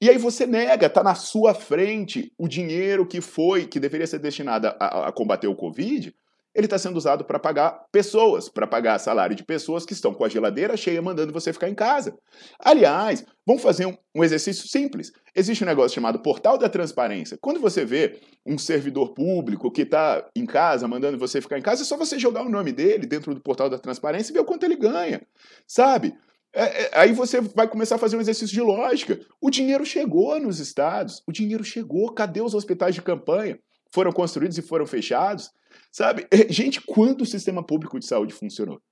E 0.00 0.08
aí 0.08 0.18
você 0.18 0.46
nega, 0.46 0.86
está 0.86 1.02
na 1.02 1.14
sua 1.14 1.52
frente 1.52 2.32
o 2.38 2.46
dinheiro 2.46 3.06
que 3.06 3.20
foi, 3.20 3.66
que 3.66 3.80
deveria 3.80 4.06
ser 4.06 4.18
destinado 4.18 4.68
a, 4.78 5.08
a 5.08 5.12
combater 5.12 5.48
o 5.48 5.56
Covid, 5.56 6.14
ele 6.54 6.66
está 6.66 6.78
sendo 6.78 6.96
usado 6.96 7.24
para 7.24 7.38
pagar 7.38 7.84
pessoas, 7.90 8.48
para 8.48 8.66
pagar 8.66 8.98
salário 8.98 9.34
de 9.34 9.42
pessoas 9.42 9.84
que 9.84 9.92
estão 9.92 10.14
com 10.14 10.24
a 10.24 10.28
geladeira 10.28 10.76
cheia 10.76 11.02
mandando 11.02 11.32
você 11.32 11.52
ficar 11.52 11.68
em 11.68 11.74
casa. 11.74 12.16
Aliás, 12.60 13.24
vamos 13.44 13.62
fazer 13.62 13.86
um, 13.86 13.96
um, 14.14 14.22
exercício 14.22 14.68
simples. 14.68 15.12
Existe 15.34 15.64
um 15.64 15.66
negócio 15.66 15.94
chamado 15.94 16.20
Portal 16.20 16.56
da 16.56 16.68
Transparência. 16.68 17.36
Quando 17.40 17.58
você 17.58 17.84
vê 17.84 18.20
um 18.46 18.56
servidor 18.56 19.14
público 19.14 19.70
que 19.70 19.82
está 19.82 20.24
em 20.36 20.46
casa 20.46 20.86
mandando 20.86 21.18
você 21.18 21.40
ficar 21.40 21.58
em 21.58 21.62
casa, 21.62 21.82
é 21.82 21.84
só 21.84 21.96
você 21.96 22.18
jogar 22.18 22.42
o 22.42 22.50
nome 22.50 22.70
dele 22.70 23.06
dentro 23.06 23.34
do 23.34 23.40
Portal 23.40 23.68
da 23.68 23.78
Transparência 23.78 24.30
e 24.30 24.34
ver 24.34 24.40
o 24.40 24.44
quanto 24.44 24.64
ele 24.64 24.76
ganha, 24.76 25.22
sabe? 25.66 26.14
É, 26.54 26.84
é, 26.84 26.90
aí 26.94 27.12
você 27.12 27.40
vai 27.40 27.66
começar 27.66 27.96
a 27.96 27.98
fazer 27.98 28.16
um 28.16 28.20
exercício 28.20 28.54
de 28.54 28.60
lógica. 28.60 29.18
O 29.40 29.50
dinheiro 29.50 29.84
chegou 29.84 30.38
nos 30.38 30.60
estados, 30.60 31.20
o 31.26 31.32
dinheiro 31.32 31.64
chegou. 31.64 32.14
Cadê 32.14 32.40
os 32.40 32.54
hospitais 32.54 32.94
de 32.94 33.02
campanha? 33.02 33.58
Foram 33.92 34.12
construídos 34.12 34.56
e 34.56 34.62
foram 34.62 34.86
fechados? 34.86 35.50
Sabe? 35.94 36.26
Gente, 36.50 36.80
quando 36.80 37.20
o 37.20 37.26
sistema 37.26 37.64
público 37.64 38.00
de 38.00 38.06
saúde 38.06 38.34
funcionou? 38.34 38.82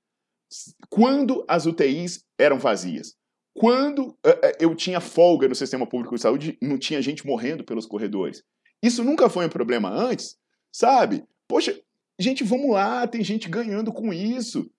Quando 0.88 1.44
as 1.48 1.66
UTIs 1.66 2.24
eram 2.38 2.60
vazias? 2.60 3.16
Quando 3.54 4.10
uh, 4.10 4.16
eu 4.60 4.74
tinha 4.76 5.00
folga 5.00 5.48
no 5.48 5.54
sistema 5.54 5.84
público 5.84 6.14
de 6.14 6.22
saúde, 6.22 6.56
não 6.62 6.78
tinha 6.78 7.02
gente 7.02 7.26
morrendo 7.26 7.64
pelos 7.64 7.86
corredores? 7.86 8.42
Isso 8.82 9.02
nunca 9.02 9.28
foi 9.28 9.46
um 9.46 9.50
problema 9.50 9.90
antes, 9.90 10.36
sabe? 10.72 11.24
Poxa, 11.48 11.78
gente, 12.18 12.44
vamos 12.44 12.70
lá, 12.70 13.06
tem 13.06 13.24
gente 13.24 13.48
ganhando 13.48 13.92
com 13.92 14.12
isso. 14.12 14.70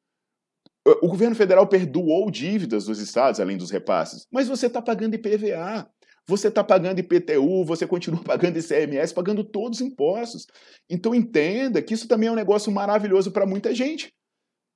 O 1.01 1.07
governo 1.07 1.35
federal 1.35 1.67
perdoou 1.67 2.31
dívidas 2.31 2.85
dos 2.85 2.99
estados, 2.99 3.39
além 3.39 3.57
dos 3.57 3.69
repasses, 3.69 4.27
mas 4.31 4.47
você 4.47 4.67
está 4.67 4.81
pagando 4.81 5.15
IPVA. 5.15 5.89
Você 6.27 6.47
está 6.47 6.63
pagando 6.63 6.99
IPTU, 6.99 7.65
você 7.65 7.85
continua 7.85 8.21
pagando 8.23 8.57
ICMS, 8.57 9.13
pagando 9.13 9.43
todos 9.43 9.79
os 9.79 9.85
impostos. 9.85 10.47
Então 10.89 11.13
entenda 11.13 11.81
que 11.81 11.93
isso 11.93 12.07
também 12.07 12.29
é 12.29 12.31
um 12.31 12.35
negócio 12.35 12.71
maravilhoso 12.71 13.31
para 13.31 13.45
muita 13.45 13.73
gente. 13.73 14.11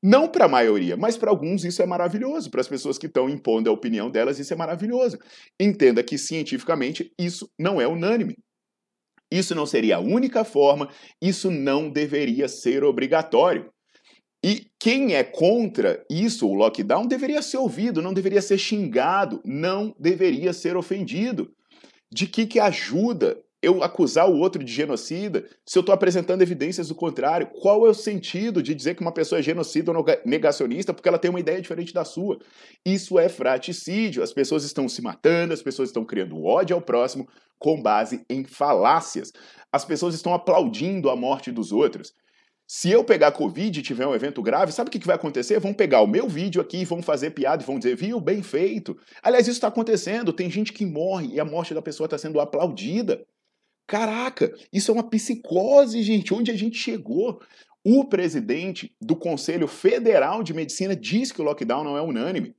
Não 0.04 0.28
para 0.28 0.46
a 0.46 0.50
maioria, 0.50 0.96
mas 0.96 1.18
para 1.18 1.32
alguns 1.32 1.64
isso 1.64 1.82
é 1.82 1.86
maravilhoso. 1.86 2.52
Para 2.52 2.62
as 2.62 2.68
pessoas 2.68 2.98
que 2.98 3.08
estão 3.08 3.30
impondo 3.30 3.70
a 3.70 3.74
opinião 3.74 4.12
delas, 4.12 4.38
isso 4.38 4.54
é 4.54 4.56
maravilhoso. 4.56 5.18
Entenda 5.60 6.04
que 6.04 6.18
cientificamente 6.18 7.12
isso 7.18 7.50
não 7.58 7.82
é 7.82 7.88
unânime. 7.88 8.36
Isso 9.32 9.56
não 9.56 9.66
seria 9.66 9.98
a 9.98 10.00
única 10.00 10.46
forma, 10.46 10.90
isso 11.22 11.52
não 11.52 11.90
deveria 11.90 12.48
ser 12.48 12.84
obrigatório. 12.84 13.70
E 14.44 14.68
quem 14.80 15.16
é 15.16 15.24
contra 15.24 16.06
isso, 16.10 16.48
o 16.48 16.54
lockdown, 16.54 17.08
deveria 17.08 17.42
ser 17.42 17.58
ouvido, 17.58 18.02
não 18.02 18.14
deveria 18.14 18.42
ser 18.42 18.58
xingado, 18.58 19.42
não 19.44 19.96
deveria 20.00 20.54
ser 20.54 20.78
ofendido. 20.78 21.52
De 22.12 22.28
que 22.28 22.46
que 22.46 22.60
ajuda 22.60 23.38
eu 23.62 23.84
acusar 23.84 24.30
o 24.30 24.38
outro 24.38 24.64
de 24.64 24.72
genocida 24.72 25.46
se 25.66 25.78
eu 25.78 25.82
estou 25.82 25.94
apresentando 25.94 26.42
evidências 26.42 26.88
do 26.88 26.96
contrário? 26.96 27.48
Qual 27.48 27.86
é 27.86 27.90
o 27.90 27.94
sentido 27.94 28.62
de 28.62 28.76
dizer 28.76 28.96
que 28.96 29.02
uma 29.02 29.12
pessoa 29.12 29.40
é 29.40 29.42
genocida 29.42 29.92
ou 29.92 30.06
negacionista 30.24 30.94
porque 30.94 31.10
ela 31.10 31.18
tem 31.18 31.30
uma 31.30 31.40
ideia 31.40 31.62
diferente 31.62 31.94
da 31.94 32.06
sua? 32.06 32.40
Isso 32.86 33.18
é 33.18 33.28
fraticídio. 33.28 34.24
As 34.24 34.32
pessoas 34.32 34.64
estão 34.64 34.88
se 34.88 35.02
matando, 35.02 35.54
as 35.54 35.62
pessoas 35.62 35.90
estão 35.90 36.06
criando 36.06 36.44
ódio 36.44 36.76
ao 36.76 36.82
próximo 36.82 37.28
com 37.58 37.82
base 37.82 38.24
em 38.30 38.44
falácias. 38.44 39.34
As 39.72 39.84
pessoas 39.84 40.14
estão 40.14 40.34
aplaudindo 40.34 41.10
a 41.10 41.16
morte 41.16 41.52
dos 41.52 41.72
outros. 41.72 42.14
Se 42.70 42.92
eu 42.92 43.02
pegar 43.02 43.32
Covid 43.32 43.80
e 43.80 43.82
tiver 43.82 44.06
um 44.06 44.14
evento 44.14 44.42
grave, 44.42 44.74
sabe 44.74 44.90
o 44.90 44.92
que 44.92 45.08
vai 45.08 45.16
acontecer? 45.16 45.58
Vão 45.58 45.74
pegar 45.74 46.02
o 46.02 46.08
meu 46.08 46.28
vídeo 46.28 46.62
aqui, 46.62 46.84
vão 46.84 47.02
fazer 47.02 47.30
piada 47.30 47.64
e 47.64 47.66
vão 47.66 47.80
dizer, 47.80 47.96
viu, 47.96 48.20
bem 48.20 48.44
feito. 48.44 48.98
Aliás, 49.24 49.48
isso 49.48 49.56
está 49.56 49.70
acontecendo. 49.70 50.34
Tem 50.34 50.52
gente 50.52 50.74
que 50.74 50.86
morre 50.86 51.30
e 51.34 51.40
a 51.40 51.46
morte 51.46 51.74
da 51.74 51.82
pessoa 51.82 52.08
está 52.08 52.18
sendo 52.18 52.42
aplaudida. 52.42 53.26
Caraca, 53.88 54.54
isso 54.74 54.92
é 54.92 54.94
uma 54.94 55.10
psicose, 55.10 56.04
gente. 56.04 56.34
Onde 56.34 56.52
a 56.52 56.58
gente 56.58 56.78
chegou? 56.78 57.40
O 57.86 58.04
presidente 58.04 58.94
do 59.02 59.16
Conselho 59.16 59.66
Federal 59.66 60.44
de 60.44 60.54
Medicina 60.54 60.94
diz 60.94 61.32
que 61.32 61.42
o 61.42 61.46
lockdown 61.46 61.86
não 61.86 61.98
é 61.98 62.02
unânime. 62.02 62.54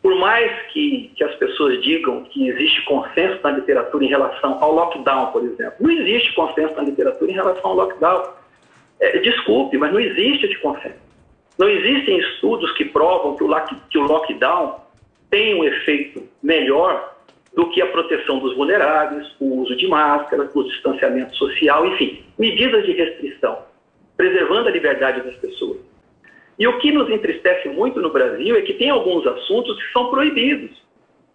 Por 0.00 0.14
mais 0.16 0.48
que, 0.72 1.10
que 1.16 1.24
as 1.24 1.34
pessoas 1.36 1.82
digam 1.82 2.22
que 2.26 2.46
existe 2.46 2.84
consenso 2.84 3.42
na 3.42 3.50
literatura 3.50 4.04
em 4.04 4.08
relação 4.08 4.62
ao 4.62 4.72
lockdown, 4.72 5.32
por 5.32 5.44
exemplo, 5.44 5.74
não 5.80 5.90
existe 5.90 6.32
consenso 6.36 6.76
na 6.76 6.84
literatura 6.84 7.32
em 7.32 7.34
relação 7.34 7.70
ao 7.70 7.74
lockdown. 7.74 8.43
É, 9.00 9.18
desculpe, 9.18 9.76
mas 9.76 9.92
não 9.92 10.00
existe 10.00 10.46
esse 10.46 10.58
consenso. 10.60 11.04
Não 11.58 11.68
existem 11.68 12.18
estudos 12.18 12.72
que 12.72 12.84
provam 12.86 13.36
que 13.36 13.44
o, 13.44 13.48
que 13.90 13.98
o 13.98 14.02
lockdown 14.02 14.80
tem 15.30 15.54
um 15.54 15.64
efeito 15.64 16.22
melhor 16.42 17.14
do 17.54 17.70
que 17.70 17.80
a 17.80 17.86
proteção 17.86 18.40
dos 18.40 18.56
vulneráveis, 18.56 19.26
o 19.38 19.60
uso 19.60 19.76
de 19.76 19.86
máscaras, 19.86 20.50
o 20.54 20.64
distanciamento 20.64 21.34
social, 21.36 21.86
enfim, 21.86 22.24
medidas 22.38 22.84
de 22.84 22.92
restrição, 22.92 23.58
preservando 24.16 24.68
a 24.68 24.72
liberdade 24.72 25.20
das 25.22 25.36
pessoas. 25.36 25.78
E 26.58 26.66
o 26.66 26.78
que 26.78 26.92
nos 26.92 27.08
entristece 27.10 27.68
muito 27.68 28.00
no 28.00 28.10
Brasil 28.10 28.56
é 28.56 28.62
que 28.62 28.74
tem 28.74 28.90
alguns 28.90 29.26
assuntos 29.26 29.80
que 29.80 29.92
são 29.92 30.10
proibidos. 30.10 30.70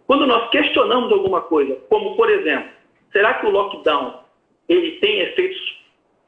Quando 0.05 0.25
nós 0.25 0.49
questionamos 0.49 1.11
alguma 1.11 1.41
coisa, 1.41 1.75
como 1.89 2.15
por 2.15 2.29
exemplo, 2.29 2.69
será 3.11 3.35
que 3.35 3.45
o 3.45 3.49
lockdown 3.49 4.19
ele 4.67 4.91
tem 4.99 5.21
efeitos 5.21 5.78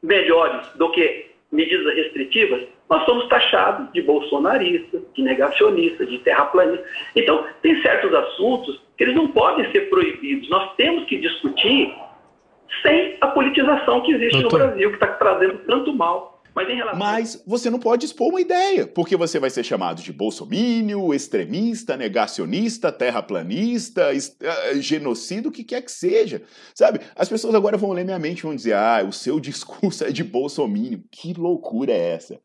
melhores 0.02 0.68
do 0.76 0.92
que 0.92 1.32
medidas 1.52 1.94
restritivas, 1.96 2.64
nós 2.90 3.06
somos 3.06 3.28
taxados 3.28 3.92
de 3.94 4.02
bolsonarista, 4.02 5.02
de 5.14 5.22
negacionista, 5.22 6.06
de 6.06 6.18
terraplanista. 6.20 6.86
Então, 7.16 7.46
tem 7.62 7.82
certos 7.82 8.14
assuntos 8.14 8.82
que 8.98 9.04
eles 9.04 9.16
não 9.16 9.28
podem 9.28 9.70
ser 9.72 9.90
proibidos. 9.90 10.50
Nós 10.50 10.76
temos 10.76 11.06
que 11.06 11.18
discutir 11.18 11.94
sem 12.82 13.18
a 13.22 13.28
politização 13.28 14.02
que 14.02 14.14
existe 14.14 14.42
Doutor. 14.42 14.60
no 14.60 14.66
Brasil, 14.68 14.90
que 14.90 14.96
está 14.96 15.08
trazendo 15.08 15.60
tanto 15.60 15.94
mal 15.94 16.41
mas, 16.54 16.68
relação... 16.68 17.00
Mas, 17.00 17.44
você 17.46 17.70
não 17.70 17.80
pode 17.80 18.06
expor 18.06 18.30
uma 18.30 18.42
ideia, 18.42 18.86
porque 18.86 19.16
você 19.16 19.40
vai 19.40 19.50
ser 19.50 19.64
chamado 19.64 20.02
de 20.02 20.12
bolsomínio, 20.12 21.14
extremista, 21.14 21.96
negacionista, 21.96 22.92
terraplanista, 22.92 24.10
uh, 24.12 24.82
genocida, 24.82 25.48
o 25.48 25.52
que 25.52 25.64
quer 25.64 25.82
que 25.82 25.92
seja. 25.92 26.42
Sabe? 26.76 27.00
As 27.16 27.30
pessoas 27.30 27.56
agora 27.56 27.78
vão 27.78 27.92
ler 27.92 28.04
minha 28.04 28.20
mente 28.20 28.40
e 28.40 28.44
vão 28.44 28.56
dizer: 28.56 28.74
ah, 28.74 29.06
o 29.08 29.14
seu 29.14 29.40
discurso 29.42 30.04
é 30.04 30.12
de 30.12 30.24
bolsomínio. 30.24 31.04
Que 31.10 31.34
loucura 31.34 31.92
é 31.92 32.14
essa? 32.14 32.40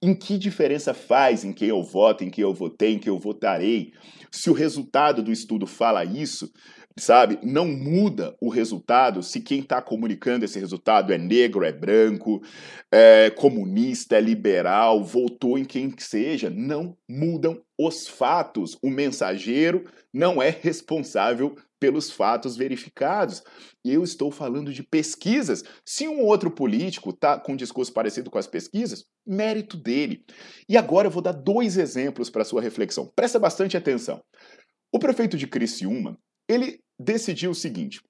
Em 0.00 0.14
que 0.14 0.38
diferença 0.38 0.94
faz 0.94 1.44
em 1.44 1.52
quem 1.52 1.68
eu 1.68 1.82
voto, 1.82 2.22
em 2.22 2.30
quem 2.30 2.42
eu 2.42 2.54
votei, 2.54 2.94
em 2.94 2.98
quem 2.98 3.12
eu 3.12 3.18
votarei? 3.18 3.92
Se 4.30 4.50
o 4.50 4.52
resultado 4.52 5.22
do 5.22 5.32
estudo 5.32 5.66
fala 5.66 6.04
isso, 6.04 6.52
sabe? 6.98 7.38
Não 7.42 7.66
muda 7.66 8.34
o 8.40 8.48
resultado 8.48 9.22
se 9.22 9.40
quem 9.40 9.60
está 9.60 9.82
comunicando 9.82 10.44
esse 10.44 10.58
resultado 10.58 11.12
é 11.12 11.18
negro, 11.18 11.64
é 11.64 11.72
branco, 11.72 12.42
é 12.90 13.30
comunista, 13.30 14.16
é 14.16 14.20
liberal, 14.20 15.04
votou 15.04 15.58
em 15.58 15.64
quem 15.64 15.90
que 15.90 16.02
seja. 16.02 16.48
Não 16.48 16.96
mudam 17.08 17.60
os 17.78 18.08
fatos. 18.08 18.78
O 18.82 18.90
mensageiro 18.90 19.84
não 20.12 20.42
é 20.42 20.48
responsável 20.48 21.54
pelos 21.78 22.10
fatos 22.10 22.56
verificados. 22.56 23.42
Eu 23.84 24.02
estou 24.02 24.30
falando 24.30 24.72
de 24.72 24.82
pesquisas. 24.82 25.62
Se 25.84 26.08
um 26.08 26.22
outro 26.22 26.50
político 26.50 27.10
está 27.10 27.38
com 27.38 27.52
um 27.52 27.56
discurso 27.56 27.92
parecido 27.92 28.30
com 28.30 28.38
as 28.38 28.46
pesquisas, 28.46 29.04
mérito 29.26 29.76
dele. 29.76 30.24
E 30.68 30.76
agora 30.76 31.08
eu 31.08 31.10
vou 31.10 31.22
dar 31.22 31.32
dois 31.32 31.76
exemplos 31.76 32.30
para 32.30 32.44
sua 32.44 32.62
reflexão. 32.62 33.12
Presta 33.14 33.38
bastante 33.38 33.76
atenção. 33.76 34.22
O 34.92 34.98
prefeito 34.98 35.36
de 35.36 35.46
Criciúma, 35.46 36.18
ele 36.48 36.80
decidiu 36.98 37.50
o 37.50 37.54
seguinte: 37.54 38.00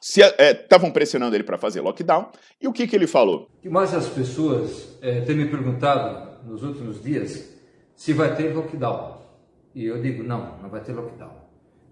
se 0.00 0.22
estavam 0.22 0.88
é, 0.88 0.92
pressionando 0.92 1.36
ele 1.36 1.44
para 1.44 1.58
fazer 1.58 1.80
lockdown, 1.80 2.30
e 2.60 2.66
o 2.66 2.72
que, 2.72 2.86
que 2.86 2.96
ele 2.96 3.06
falou? 3.06 3.48
que 3.60 3.68
mais 3.68 3.92
as 3.94 4.08
pessoas 4.08 4.96
é, 5.02 5.20
têm 5.20 5.36
me 5.36 5.48
perguntado 5.48 6.46
nos 6.48 6.62
últimos 6.62 7.02
dias 7.02 7.54
se 7.94 8.12
vai 8.12 8.34
ter 8.34 8.54
lockdown. 8.54 9.20
E 9.74 9.84
eu 9.84 10.00
digo, 10.00 10.22
não, 10.22 10.58
não 10.58 10.70
vai 10.70 10.80
ter 10.80 10.92
lockdown. 10.92 11.30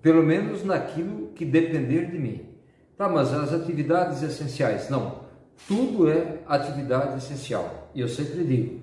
pelo 0.01 0.23
menos 0.23 0.65
naquilo 0.65 1.29
que 1.35 1.45
depender 1.45 2.11
de 2.11 2.19
mim. 2.19 2.47
Tá, 2.97 3.09
mas 3.09 3.33
as 3.33 3.53
atividades 3.53 4.23
essenciais, 4.23 4.89
não. 4.89 5.27
Tudo 5.67 6.11
é 6.11 6.39
atividade 6.47 7.19
essencial. 7.19 7.91
E 7.95 8.01
eu 8.01 8.09
sempre 8.09 8.43
digo, 8.43 8.81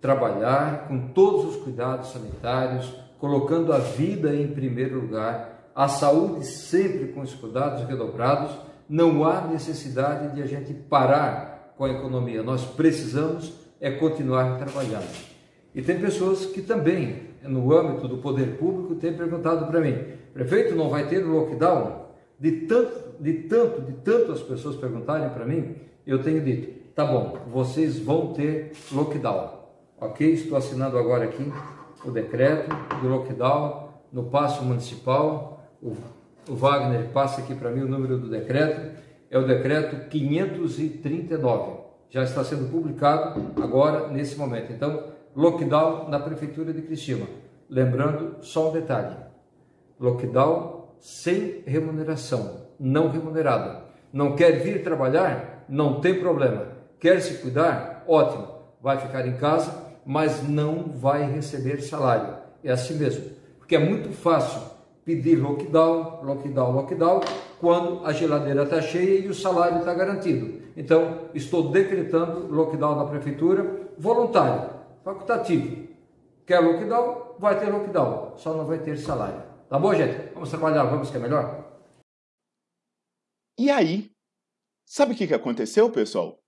trabalhar 0.00 0.86
com 0.86 1.08
todos 1.08 1.56
os 1.56 1.62
cuidados 1.62 2.12
sanitários, 2.12 2.94
colocando 3.18 3.72
a 3.72 3.78
vida 3.78 4.34
em 4.34 4.48
primeiro 4.48 5.00
lugar, 5.00 5.49
a 5.74 5.88
saúde 5.88 6.44
sempre 6.44 7.08
com 7.08 7.20
os 7.20 7.34
cuidados 7.34 7.86
redobrados, 7.86 8.52
não 8.88 9.24
há 9.24 9.42
necessidade 9.42 10.34
de 10.34 10.42
a 10.42 10.46
gente 10.46 10.74
parar 10.74 11.74
com 11.76 11.84
a 11.84 11.90
economia. 11.90 12.42
Nós 12.42 12.64
precisamos 12.64 13.52
é 13.80 13.90
continuar 13.90 14.58
trabalhando. 14.58 15.08
E 15.74 15.80
tem 15.80 15.98
pessoas 15.98 16.44
que 16.46 16.60
também, 16.60 17.30
no 17.42 17.72
âmbito 17.72 18.06
do 18.06 18.18
poder 18.18 18.58
público, 18.58 18.96
têm 18.96 19.16
perguntado 19.16 19.66
para 19.66 19.80
mim, 19.80 19.96
prefeito, 20.34 20.74
não 20.74 20.90
vai 20.90 21.08
ter 21.08 21.20
lockdown? 21.20 22.06
De 22.38 22.52
tanto, 22.66 23.22
de 23.22 23.32
tanto, 23.44 23.80
de 23.82 23.92
tanto 23.92 24.32
as 24.32 24.42
pessoas 24.42 24.76
perguntarem 24.76 25.30
para 25.30 25.46
mim, 25.46 25.76
eu 26.06 26.22
tenho 26.22 26.42
dito, 26.42 26.92
tá 26.94 27.06
bom, 27.06 27.38
vocês 27.50 27.98
vão 27.98 28.32
ter 28.32 28.72
lockdown. 28.92 29.60
Ok? 30.00 30.32
Estou 30.32 30.58
assinando 30.58 30.98
agora 30.98 31.24
aqui 31.24 31.52
o 32.04 32.10
decreto 32.10 32.74
do 33.00 33.08
lockdown 33.08 33.90
no 34.12 34.24
passo 34.24 34.64
municipal. 34.64 35.59
O, 35.82 35.96
o 36.48 36.54
Wagner 36.54 37.08
passa 37.08 37.40
aqui 37.40 37.54
para 37.54 37.70
mim 37.70 37.82
o 37.82 37.88
número 37.88 38.18
do 38.18 38.28
decreto. 38.28 38.98
É 39.30 39.38
o 39.38 39.46
decreto 39.46 40.08
539. 40.08 41.80
Já 42.10 42.24
está 42.24 42.42
sendo 42.42 42.70
publicado 42.70 43.52
agora, 43.62 44.08
nesse 44.08 44.36
momento. 44.36 44.72
Então, 44.72 45.04
lockdown 45.34 46.08
na 46.08 46.18
Prefeitura 46.18 46.72
de 46.72 46.82
Criciúma. 46.82 47.26
Lembrando 47.68 48.42
só 48.42 48.68
um 48.68 48.72
detalhe: 48.72 49.16
lockdown 49.98 50.88
sem 50.98 51.62
remuneração, 51.66 52.66
não 52.78 53.08
remunerada. 53.08 53.84
Não 54.12 54.34
quer 54.34 54.60
vir 54.60 54.82
trabalhar? 54.82 55.64
Não 55.68 56.00
tem 56.00 56.18
problema. 56.18 56.66
Quer 56.98 57.20
se 57.22 57.38
cuidar? 57.38 58.04
Ótimo. 58.06 58.48
Vai 58.82 58.98
ficar 58.98 59.26
em 59.26 59.36
casa, 59.36 59.72
mas 60.04 60.42
não 60.42 60.88
vai 60.88 61.30
receber 61.30 61.80
salário. 61.80 62.36
É 62.64 62.72
assim 62.72 62.94
mesmo. 62.94 63.24
Porque 63.58 63.76
é 63.76 63.78
muito 63.78 64.10
fácil 64.12 64.60
pedir 65.04 65.36
lockdown, 65.36 66.22
lockdown, 66.22 66.72
lockdown, 66.72 67.20
quando 67.58 68.06
a 68.06 68.12
geladeira 68.12 68.64
está 68.64 68.80
cheia 68.80 69.20
e 69.20 69.28
o 69.28 69.34
salário 69.34 69.78
está 69.78 69.94
garantido. 69.94 70.60
Então, 70.76 71.28
estou 71.34 71.70
decretando 71.70 72.46
lockdown 72.52 72.96
na 72.96 73.06
prefeitura 73.06 73.90
voluntário 73.98 74.80
facultativo. 75.04 75.88
Quer 76.46 76.60
lockdown? 76.60 77.36
Vai 77.38 77.58
ter 77.58 77.70
lockdown, 77.70 78.36
só 78.36 78.54
não 78.54 78.66
vai 78.66 78.78
ter 78.78 78.96
salário. 78.96 79.42
Tá 79.68 79.78
bom, 79.78 79.94
gente? 79.94 80.32
Vamos 80.34 80.50
trabalhar, 80.50 80.84
vamos 80.84 81.10
que 81.10 81.16
é 81.16 81.20
melhor? 81.20 81.64
E 83.58 83.70
aí, 83.70 84.10
sabe 84.84 85.12
o 85.12 85.16
que, 85.16 85.32
aconteceu, 85.32 85.90
pessoal? 85.90 86.38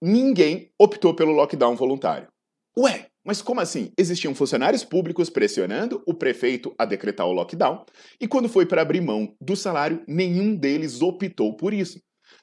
Ninguém 0.00 0.72
optou 0.78 1.14
pelo 1.14 1.32
lockdown 1.32 1.74
voluntário. 1.74 2.28
Ué, 2.76 3.09
mas 3.24 3.42
como 3.42 3.60
assim? 3.60 3.92
Existiam 3.98 4.34
funcionários 4.34 4.84
públicos 4.84 5.28
pressionando 5.28 6.02
o 6.06 6.14
prefeito 6.14 6.74
a 6.78 6.84
decretar 6.84 7.26
o 7.26 7.32
lockdown, 7.32 7.84
e 8.20 8.26
quando 8.26 8.48
foi 8.48 8.66
para 8.66 8.82
abrir 8.82 9.00
mão 9.00 9.34
do 9.40 9.54
salário, 9.54 10.02
nenhum 10.08 10.54
deles 10.56 11.02
optou 11.02 11.56
por 11.56 11.74
isso. 11.74 12.00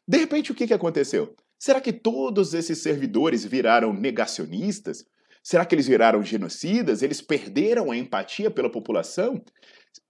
De 0.08 0.18
repente, 0.18 0.52
o 0.52 0.56
que, 0.56 0.68
que 0.68 0.74
aconteceu? 0.74 1.36
Será 1.60 1.82
que 1.82 1.92
todos 1.92 2.54
esses 2.54 2.78
servidores 2.80 3.44
viraram 3.44 3.92
negacionistas? 3.92 5.04
Será 5.44 5.66
que 5.66 5.74
eles 5.74 5.88
viraram 5.88 6.22
genocidas? 6.22 7.02
Eles 7.02 7.22
perderam 7.22 7.90
a 7.90 7.98
empatia 7.98 8.52
pela 8.52 8.72
população? 8.72 9.42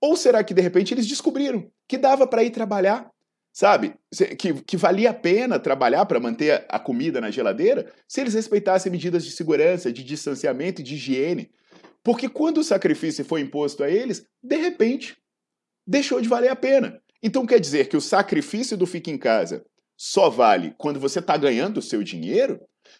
Ou 0.01 0.15
será 0.15 0.43
que 0.43 0.53
de 0.53 0.61
repente 0.61 0.93
eles 0.93 1.07
descobriram 1.07 1.71
que 1.87 1.97
dava 1.97 2.27
para 2.27 2.43
ir 2.43 2.51
trabalhar? 2.51 3.09
Sabe? 3.57 3.95
Que, 4.37 4.53
que 4.53 4.77
valia 4.77 5.09
a 5.09 5.13
pena 5.15 5.57
trabalhar 5.57 6.05
para 6.05 6.19
manter 6.19 6.63
a 6.69 6.77
comida 6.77 7.19
na 7.19 7.31
geladeira 7.31 7.91
se 8.07 8.21
eles 8.21 8.35
respeitassem 8.35 8.91
medidas 8.91 9.25
de 9.25 9.31
segurança, 9.31 9.91
de 9.91 10.03
distanciamento 10.03 10.81
e 10.81 10.83
de 10.83 10.93
higiene. 10.93 11.49
Porque 12.03 12.29
quando 12.29 12.59
o 12.59 12.63
sacrifício 12.63 13.25
foi 13.25 13.41
imposto 13.41 13.83
a 13.83 13.89
eles, 13.89 14.23
de 14.43 14.57
repente, 14.57 15.17
deixou 15.87 16.21
de 16.21 16.29
valer 16.29 16.49
a 16.49 16.55
pena. 16.55 17.01
Então 17.23 17.47
quer 17.47 17.59
dizer 17.59 17.89
que 17.89 17.97
o 17.97 18.01
sacrifício 18.01 18.77
do 18.77 18.85
fica 18.85 19.09
em 19.09 19.17
casa 19.17 19.65
só 19.97 20.29
vale 20.29 20.75
quando 20.77 20.99
você 20.99 21.17
está 21.17 21.35
ganhando 21.35 21.79
o 21.79 21.81
seu 21.81 22.03
dinheiro? 22.03 22.59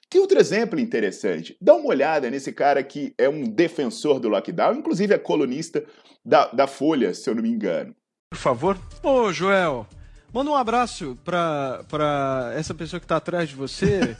Tem 0.10 0.20
outro 0.20 0.40
exemplo 0.40 0.80
interessante. 0.80 1.56
Dá 1.62 1.76
uma 1.76 1.90
olhada 1.90 2.32
nesse 2.32 2.52
cara 2.52 2.82
que 2.82 3.14
é 3.16 3.30
um 3.30 3.44
defensor 3.44 4.20
do 4.20 4.28
lockdown, 4.28 4.74
inclusive 4.74 5.14
é 5.14 5.20
colunista 5.20 5.86
da, 6.26 6.48
da 6.48 6.66
Folha, 6.66 7.14
se 7.14 7.30
eu 7.30 7.36
não 7.36 7.44
me 7.44 7.50
engano. 7.50 7.96
Por 8.32 8.40
favor. 8.40 8.76
Ô, 9.04 9.32
Joel, 9.32 9.88
manda 10.34 10.52
um 10.52 10.56
abraço 10.56 11.18
pra, 11.24 11.84
pra 11.88 12.52
essa 12.56 12.74
pessoa 12.74 13.00
que 13.00 13.06
está 13.06 13.18
atrás 13.18 13.50
de 13.50 13.56
você. 13.56 14.16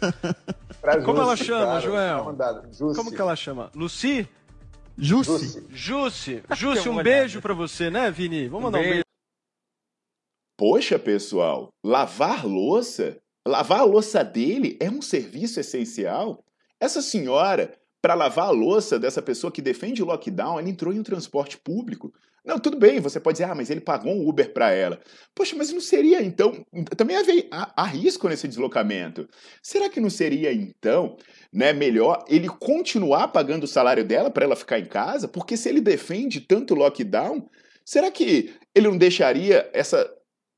Como 1.06 1.22
ela 1.22 1.36
chama, 1.36 1.66
cara, 1.66 1.80
Joel? 1.82 2.36
Tá 2.36 2.62
Como 2.96 3.12
que 3.12 3.22
ela 3.22 3.36
chama? 3.36 3.72
Lucy? 3.76 4.28
Jussi. 4.98 5.64
Jussi. 5.70 6.44
Jussi, 6.56 6.90
um 6.90 7.02
beijo 7.04 7.40
para 7.42 7.54
você, 7.54 7.90
né, 7.90 8.10
Vini? 8.10 8.48
Vamos 8.48 8.66
mandar 8.66 8.80
um 8.80 8.84
beijo. 8.84 9.04
Poxa, 10.58 10.98
pessoal, 10.98 11.70
lavar 11.86 12.44
louça, 12.44 13.18
lavar 13.48 13.82
a 13.82 13.84
louça 13.84 14.24
dele 14.24 14.76
é 14.80 14.90
um 14.90 15.04
serviço 15.04 15.60
essencial? 15.60 16.44
Essa 16.80 17.00
senhora, 17.00 17.78
para 18.02 18.16
lavar 18.16 18.48
a 18.48 18.52
louça 18.52 18.98
dessa 18.98 19.22
pessoa 19.22 19.52
que 19.52 19.62
defende 19.62 20.02
o 20.02 20.06
lockdown, 20.06 20.60
ela 20.60 20.70
entrou 20.70 20.92
em 20.92 21.00
um 21.00 21.04
transporte 21.04 21.60
público. 21.60 22.12
Não, 22.48 22.58
tudo 22.58 22.78
bem, 22.78 23.02
você 23.02 23.20
pode 23.20 23.40
dizer, 23.40 23.52
ah, 23.52 23.54
mas 23.54 23.70
ele 23.70 23.82
pagou 23.82 24.14
um 24.14 24.28
Uber 24.28 24.54
para 24.54 24.72
ela. 24.72 25.02
Poxa, 25.36 25.54
mas 25.58 25.70
não 25.72 25.82
seria 25.82 26.22
então. 26.22 26.66
Também 26.96 27.18
há, 27.52 27.74
há 27.76 27.84
risco 27.84 28.30
nesse 28.30 28.48
deslocamento. 28.48 29.28
Será 29.62 29.90
que 29.90 30.00
não 30.00 30.10
seria 30.10 30.54
então 30.54 31.18
né, 31.52 31.74
melhor 31.74 32.24
ele 32.30 32.48
continuar 32.48 33.28
pagando 33.28 33.66
o 33.66 33.68
salário 33.68 34.06
dela 34.06 34.32
para 34.32 34.46
ela 34.46 34.56
ficar 34.56 34.80
em 34.80 34.86
casa? 34.86 35.28
Porque 35.28 35.58
se 35.58 35.68
ele 35.68 35.82
defende 35.82 36.40
tanto 36.40 36.74
lockdown, 36.74 37.46
será 37.84 38.10
que 38.10 38.56
ele 38.74 38.88
não 38.88 38.98
deixaria 38.98 39.70
essa 39.74 40.10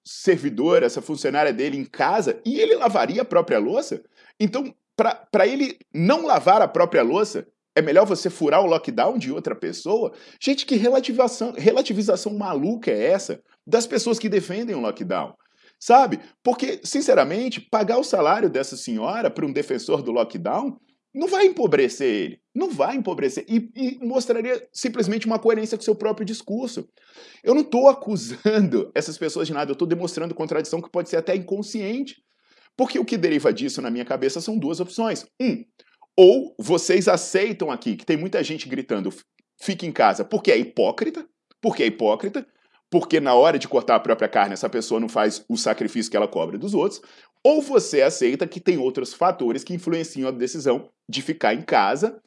servidor, 0.06 0.84
essa 0.84 1.02
funcionária 1.02 1.52
dele 1.52 1.78
em 1.78 1.86
casa 1.86 2.40
e 2.46 2.60
ele 2.60 2.76
lavaria 2.76 3.22
a 3.22 3.26
própria 3.26 3.60
louça. 3.60 4.04
Então, 4.40 4.74
para 4.96 5.48
ele 5.48 5.78
não 5.94 6.26
lavar 6.26 6.62
a 6.62 6.68
própria 6.68 7.02
louça, 7.04 7.48
é 7.80 7.82
melhor 7.82 8.06
você 8.06 8.30
furar 8.30 8.62
o 8.62 8.68
lockdown 8.68 9.18
de 9.18 9.32
outra 9.32 9.56
pessoa? 9.56 10.14
Gente, 10.42 10.66
que 10.66 10.76
relativização, 10.76 11.54
relativização 11.54 12.34
maluca 12.34 12.92
é 12.92 13.06
essa 13.06 13.42
das 13.66 13.88
pessoas 13.88 14.20
que 14.20 14.30
defendem 14.30 14.76
o 14.76 14.80
lockdown? 14.80 15.34
Sabe? 15.80 16.20
Porque, 16.44 16.82
sinceramente, 16.84 17.62
pagar 17.62 17.98
o 17.98 18.04
salário 18.04 18.50
dessa 18.50 18.76
senhora 18.76 19.30
para 19.32 19.46
um 19.46 19.54
defensor 19.54 20.02
do 20.02 20.12
lockdown 20.12 20.78
não 21.14 21.28
vai 21.28 21.46
empobrecer 21.46 22.08
ele, 22.08 22.40
não 22.54 22.70
vai 22.70 22.96
empobrecer 22.96 23.44
e, 23.48 23.72
e, 23.76 24.06
mostraria 24.06 24.68
simplesmente 24.72 25.26
uma 25.26 25.40
coerência 25.40 25.78
com 25.78 25.84
seu 25.84 25.96
próprio 25.96 26.26
discurso. 26.26 26.88
Eu 27.44 27.56
não 27.56 27.62
estou 27.62 27.88
acusando 27.88 28.92
essas 28.94 29.18
pessoas 29.18 29.48
de 29.48 29.54
nada, 29.54 29.72
eu 29.72 29.74
estou 29.74 29.88
demonstrando 29.88 30.36
contradição 30.36 30.82
que 30.82 30.92
pode 30.92 31.10
ser 31.10 31.18
até 31.18 31.36
inconsciente. 31.36 32.22
Porque 32.78 33.00
o 33.00 33.06
que 33.06 33.18
deriva 33.18 33.52
disso 33.52 33.82
na 33.82 33.90
minha 33.90 34.06
cabeça 34.06 34.40
são 34.40 34.58
duas 34.58 34.80
opções. 34.80 35.26
Um, 35.42 35.64
ou 36.20 36.54
vocês 36.60 37.08
aceitam 37.08 37.72
aqui 37.72 37.96
que 37.96 38.06
tem 38.06 38.18
muita 38.18 38.44
gente 38.44 38.68
gritando 38.68 39.10
fique 39.58 39.88
em 39.88 39.92
casa 39.92 40.26
porque 40.26 40.52
é 40.52 40.58
hipócrita, 40.58 41.26
porque 41.62 41.82
é 41.82 41.86
hipócrita, 41.86 42.46
porque 42.92 43.22
na 43.22 43.34
hora 43.36 43.58
de 43.58 43.70
cortar 43.70 43.96
a 43.96 44.00
própria 44.02 44.28
carne 44.28 44.52
essa 44.52 44.68
pessoa 44.68 45.00
não 45.00 45.08
faz 45.08 45.46
o 45.48 45.56
sacrifício 45.56 46.12
que 46.12 46.18
ela 46.18 46.28
cobra 46.28 46.58
dos 46.58 46.74
outros, 46.74 47.02
ou 47.42 47.62
você 47.62 48.02
aceita 48.02 48.46
que 48.46 48.60
tem 48.60 48.78
outros 48.78 49.14
fatores 49.14 49.64
que 49.64 49.74
influenciam 49.74 50.28
a 50.28 50.32
decisão 50.32 50.90
de 51.10 51.22
ficar 51.22 51.54
em 51.54 51.62
casa, 51.62 52.22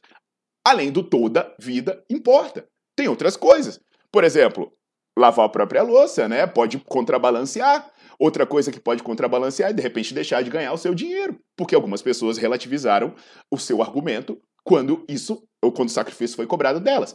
além 0.66 0.90
do 0.90 1.02
toda 1.02 1.54
vida 1.60 2.02
importa. 2.08 2.66
Tem 2.96 3.08
outras 3.08 3.36
coisas. 3.36 3.78
Por 4.10 4.24
exemplo, 4.24 4.72
lavar 5.18 5.44
a 5.44 5.50
própria 5.50 5.82
louça, 5.82 6.26
né? 6.26 6.46
Pode 6.46 6.78
contrabalancear. 6.78 7.91
Outra 8.18 8.46
coisa 8.46 8.72
que 8.72 8.80
pode 8.80 9.02
contrabalancear 9.02 9.70
é 9.70 9.72
de 9.72 9.82
repente 9.82 10.14
deixar 10.14 10.42
de 10.42 10.50
ganhar 10.50 10.72
o 10.72 10.78
seu 10.78 10.94
dinheiro, 10.94 11.38
porque 11.56 11.74
algumas 11.74 12.00
pessoas 12.00 12.38
relativizaram 12.38 13.14
o 13.50 13.58
seu 13.58 13.82
argumento 13.82 14.40
quando 14.64 15.04
isso 15.08 15.42
ou 15.62 15.72
quando 15.72 15.88
o 15.88 15.92
sacrifício 15.92 16.36
foi 16.36 16.46
cobrado 16.46 16.80
delas. 16.80 17.14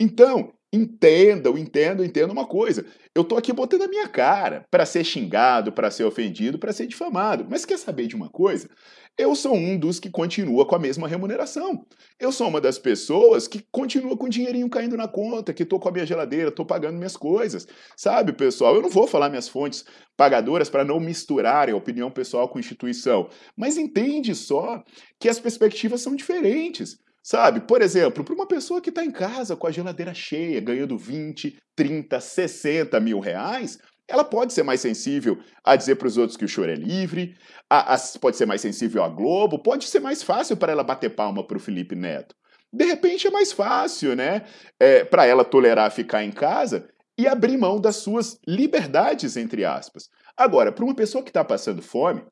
Então, 0.00 0.52
Entendam, 0.74 1.56
entendam, 1.56 2.04
entendam 2.04 2.32
uma 2.32 2.46
coisa. 2.46 2.84
Eu 3.14 3.22
tô 3.22 3.36
aqui 3.36 3.52
botando 3.52 3.82
a 3.82 3.88
minha 3.88 4.08
cara 4.08 4.66
para 4.68 4.84
ser 4.84 5.04
xingado, 5.04 5.70
para 5.70 5.88
ser 5.88 6.02
ofendido, 6.02 6.58
para 6.58 6.72
ser 6.72 6.88
difamado. 6.88 7.46
Mas 7.48 7.64
quer 7.64 7.78
saber 7.78 8.08
de 8.08 8.16
uma 8.16 8.28
coisa? 8.28 8.68
Eu 9.16 9.36
sou 9.36 9.54
um 9.54 9.78
dos 9.78 10.00
que 10.00 10.10
continua 10.10 10.66
com 10.66 10.74
a 10.74 10.78
mesma 10.80 11.06
remuneração. 11.06 11.86
Eu 12.18 12.32
sou 12.32 12.48
uma 12.48 12.60
das 12.60 12.76
pessoas 12.76 13.46
que 13.46 13.64
continua 13.70 14.16
com 14.16 14.26
o 14.26 14.28
dinheirinho 14.28 14.68
caindo 14.68 14.96
na 14.96 15.06
conta, 15.06 15.54
que 15.54 15.64
tô 15.64 15.78
com 15.78 15.88
a 15.88 15.92
minha 15.92 16.04
geladeira, 16.04 16.50
tô 16.50 16.66
pagando 16.66 16.96
minhas 16.96 17.16
coisas. 17.16 17.68
Sabe, 17.96 18.32
pessoal? 18.32 18.74
Eu 18.74 18.82
não 18.82 18.90
vou 18.90 19.06
falar 19.06 19.28
minhas 19.28 19.48
fontes 19.48 19.84
pagadoras 20.16 20.68
para 20.68 20.84
não 20.84 20.98
misturarem 20.98 21.72
a 21.72 21.78
opinião 21.78 22.10
pessoal 22.10 22.48
com 22.48 22.58
instituição. 22.58 23.28
Mas 23.56 23.76
entende 23.76 24.34
só 24.34 24.82
que 25.20 25.28
as 25.28 25.38
perspectivas 25.38 26.00
são 26.00 26.16
diferentes. 26.16 26.98
Sabe? 27.24 27.60
Por 27.62 27.80
exemplo, 27.80 28.22
para 28.22 28.34
uma 28.34 28.46
pessoa 28.46 28.82
que 28.82 28.90
está 28.90 29.02
em 29.02 29.10
casa 29.10 29.56
com 29.56 29.66
a 29.66 29.70
geladeira 29.70 30.12
cheia, 30.12 30.60
ganhando 30.60 30.98
20, 30.98 31.56
30, 31.74 32.20
60 32.20 33.00
mil 33.00 33.18
reais, 33.18 33.78
ela 34.06 34.22
pode 34.22 34.52
ser 34.52 34.62
mais 34.62 34.82
sensível 34.82 35.38
a 35.64 35.74
dizer 35.74 35.94
para 35.94 36.06
os 36.06 36.18
outros 36.18 36.36
que 36.36 36.44
o 36.44 36.48
choro 36.48 36.70
é 36.70 36.74
livre, 36.74 37.34
a, 37.70 37.94
a, 37.94 37.98
pode 38.20 38.36
ser 38.36 38.44
mais 38.44 38.60
sensível 38.60 39.02
à 39.02 39.08
Globo, 39.08 39.62
pode 39.62 39.86
ser 39.86 40.00
mais 40.00 40.22
fácil 40.22 40.54
para 40.54 40.70
ela 40.70 40.84
bater 40.84 41.16
palma 41.16 41.46
para 41.46 41.56
o 41.56 41.60
Felipe 41.60 41.96
Neto. 41.96 42.34
De 42.70 42.84
repente 42.84 43.26
é 43.26 43.30
mais 43.30 43.52
fácil, 43.52 44.14
né? 44.14 44.44
É, 44.78 45.02
para 45.02 45.24
ela 45.24 45.46
tolerar 45.46 45.90
ficar 45.90 46.22
em 46.24 46.30
casa 46.30 46.86
e 47.16 47.26
abrir 47.26 47.56
mão 47.56 47.80
das 47.80 47.96
suas 47.96 48.38
liberdades, 48.46 49.38
entre 49.38 49.64
aspas. 49.64 50.10
Agora, 50.36 50.70
para 50.70 50.84
uma 50.84 50.94
pessoa 50.94 51.24
que 51.24 51.30
está 51.30 51.42
passando 51.42 51.80
fome, 51.80 52.22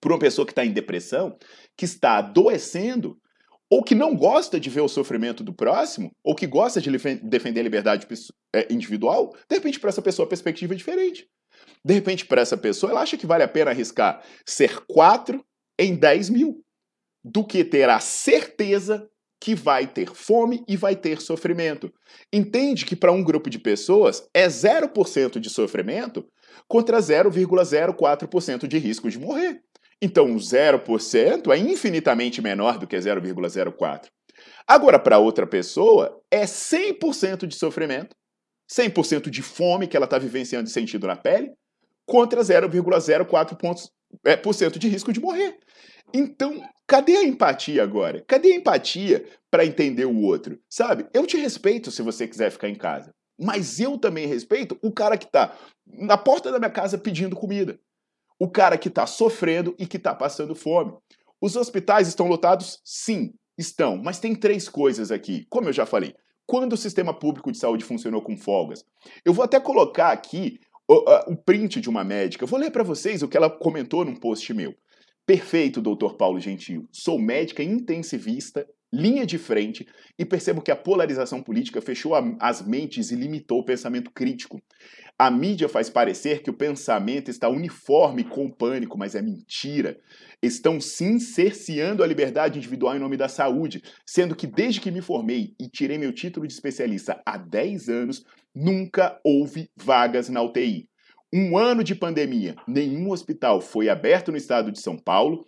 para 0.00 0.12
uma 0.12 0.18
pessoa 0.18 0.44
que 0.44 0.52
está 0.52 0.64
em 0.64 0.72
depressão, 0.72 1.36
que 1.76 1.84
está 1.84 2.16
adoecendo, 2.16 3.16
ou 3.70 3.84
que 3.84 3.94
não 3.94 4.16
gosta 4.16 4.58
de 4.58 4.68
ver 4.68 4.80
o 4.80 4.88
sofrimento 4.88 5.44
do 5.44 5.54
próximo, 5.54 6.10
ou 6.24 6.34
que 6.34 6.46
gosta 6.46 6.80
de 6.80 6.90
defender 7.22 7.60
a 7.60 7.62
liberdade 7.62 8.06
é, 8.52 8.72
individual, 8.72 9.32
de 9.48 9.54
repente, 9.54 9.78
para 9.78 9.90
essa 9.90 10.02
pessoa 10.02 10.26
a 10.26 10.28
perspectiva 10.28 10.74
é 10.74 10.76
diferente. 10.76 11.28
De 11.84 11.94
repente, 11.94 12.26
para 12.26 12.42
essa 12.42 12.56
pessoa, 12.56 12.90
ela 12.90 13.02
acha 13.02 13.16
que 13.16 13.26
vale 13.26 13.44
a 13.44 13.48
pena 13.48 13.70
arriscar 13.70 14.22
ser 14.44 14.84
4 14.86 15.42
em 15.78 15.94
10 15.94 16.30
mil, 16.30 16.64
do 17.24 17.44
que 17.44 17.64
ter 17.64 17.88
a 17.88 18.00
certeza 18.00 19.08
que 19.40 19.54
vai 19.54 19.86
ter 19.86 20.14
fome 20.14 20.62
e 20.68 20.76
vai 20.76 20.94
ter 20.94 21.20
sofrimento. 21.20 21.92
Entende 22.32 22.84
que 22.84 22.96
para 22.96 23.12
um 23.12 23.22
grupo 23.22 23.48
de 23.48 23.58
pessoas 23.58 24.28
é 24.34 24.46
0% 24.46 25.38
de 25.38 25.48
sofrimento 25.48 26.26
contra 26.68 26.98
0,04% 26.98 28.66
de 28.66 28.78
risco 28.78 29.08
de 29.08 29.18
morrer. 29.18 29.62
Então, 30.02 30.34
0% 30.34 31.52
é 31.52 31.58
infinitamente 31.58 32.40
menor 32.40 32.78
do 32.78 32.86
que 32.86 32.96
0,04. 32.96 34.08
Agora, 34.66 34.98
para 34.98 35.18
outra 35.18 35.46
pessoa, 35.46 36.22
é 36.30 36.44
100% 36.44 37.46
de 37.46 37.54
sofrimento, 37.54 38.16
100% 38.70 39.28
de 39.28 39.42
fome 39.42 39.86
que 39.86 39.96
ela 39.96 40.06
está 40.06 40.18
vivenciando 40.18 40.68
e 40.68 40.72
sentindo 40.72 41.06
na 41.06 41.16
pele, 41.16 41.52
contra 42.06 42.40
0,04% 42.40 43.90
é, 44.24 44.78
de 44.78 44.88
risco 44.88 45.12
de 45.12 45.20
morrer. 45.20 45.58
Então, 46.14 46.62
cadê 46.86 47.16
a 47.18 47.24
empatia 47.24 47.82
agora? 47.82 48.24
Cadê 48.26 48.52
a 48.52 48.56
empatia 48.56 49.24
para 49.50 49.66
entender 49.66 50.06
o 50.06 50.22
outro? 50.22 50.58
Sabe? 50.68 51.06
Eu 51.12 51.26
te 51.26 51.36
respeito 51.36 51.90
se 51.90 52.02
você 52.02 52.26
quiser 52.26 52.50
ficar 52.50 52.68
em 52.68 52.74
casa, 52.74 53.14
mas 53.38 53.78
eu 53.78 53.98
também 53.98 54.26
respeito 54.26 54.78
o 54.82 54.90
cara 54.90 55.18
que 55.18 55.26
está 55.26 55.56
na 55.86 56.16
porta 56.16 56.50
da 56.50 56.58
minha 56.58 56.70
casa 56.70 56.98
pedindo 56.98 57.36
comida 57.36 57.78
o 58.40 58.48
cara 58.48 58.78
que 58.78 58.88
está 58.88 59.06
sofrendo 59.06 59.76
e 59.78 59.86
que 59.86 59.98
está 59.98 60.14
passando 60.14 60.54
fome. 60.54 60.94
Os 61.38 61.56
hospitais 61.56 62.08
estão 62.08 62.26
lotados? 62.26 62.80
Sim, 62.82 63.34
estão. 63.56 63.98
Mas 63.98 64.18
tem 64.18 64.34
três 64.34 64.66
coisas 64.66 65.12
aqui. 65.12 65.46
Como 65.50 65.68
eu 65.68 65.72
já 65.74 65.84
falei, 65.84 66.14
quando 66.46 66.72
o 66.72 66.76
sistema 66.76 67.12
público 67.12 67.52
de 67.52 67.58
saúde 67.58 67.84
funcionou 67.84 68.22
com 68.22 68.38
folgas? 68.38 68.82
Eu 69.26 69.34
vou 69.34 69.44
até 69.44 69.60
colocar 69.60 70.10
aqui 70.10 70.58
o, 70.88 71.32
o 71.32 71.36
print 71.36 71.82
de 71.82 71.90
uma 71.90 72.02
médica. 72.02 72.44
Eu 72.44 72.48
vou 72.48 72.58
ler 72.58 72.70
para 72.70 72.82
vocês 72.82 73.22
o 73.22 73.28
que 73.28 73.36
ela 73.36 73.50
comentou 73.50 74.06
num 74.06 74.16
post 74.16 74.52
meu. 74.54 74.74
Perfeito, 75.26 75.82
doutor 75.82 76.16
Paulo 76.16 76.40
Gentil. 76.40 76.88
Sou 76.90 77.18
médica 77.18 77.62
intensivista, 77.62 78.66
linha 78.92 79.24
de 79.24 79.38
frente, 79.38 79.86
e 80.18 80.24
percebo 80.24 80.62
que 80.62 80.70
a 80.70 80.76
polarização 80.76 81.42
política 81.42 81.80
fechou 81.80 82.14
as 82.40 82.66
mentes 82.66 83.10
e 83.10 83.14
limitou 83.14 83.60
o 83.60 83.64
pensamento 83.64 84.10
crítico. 84.10 84.60
A 85.20 85.30
mídia 85.30 85.68
faz 85.68 85.90
parecer 85.90 86.42
que 86.42 86.48
o 86.48 86.54
pensamento 86.54 87.30
está 87.30 87.46
uniforme 87.46 88.24
com 88.24 88.46
o 88.46 88.50
pânico, 88.50 88.96
mas 88.96 89.14
é 89.14 89.20
mentira. 89.20 90.00
Estão 90.42 90.80
sim 90.80 91.18
cerceando 91.18 92.02
a 92.02 92.06
liberdade 92.06 92.56
individual 92.56 92.96
em 92.96 92.98
nome 92.98 93.18
da 93.18 93.28
saúde, 93.28 93.82
sendo 94.06 94.34
que 94.34 94.46
desde 94.46 94.80
que 94.80 94.90
me 94.90 95.02
formei 95.02 95.54
e 95.60 95.68
tirei 95.68 95.98
meu 95.98 96.10
título 96.10 96.46
de 96.46 96.54
especialista 96.54 97.20
há 97.26 97.36
10 97.36 97.90
anos, 97.90 98.24
nunca 98.54 99.20
houve 99.22 99.68
vagas 99.76 100.30
na 100.30 100.40
UTI. 100.40 100.88
Um 101.30 101.58
ano 101.58 101.84
de 101.84 101.94
pandemia, 101.94 102.56
nenhum 102.66 103.10
hospital 103.10 103.60
foi 103.60 103.90
aberto 103.90 104.30
no 104.30 104.38
estado 104.38 104.72
de 104.72 104.80
São 104.80 104.96
Paulo, 104.96 105.44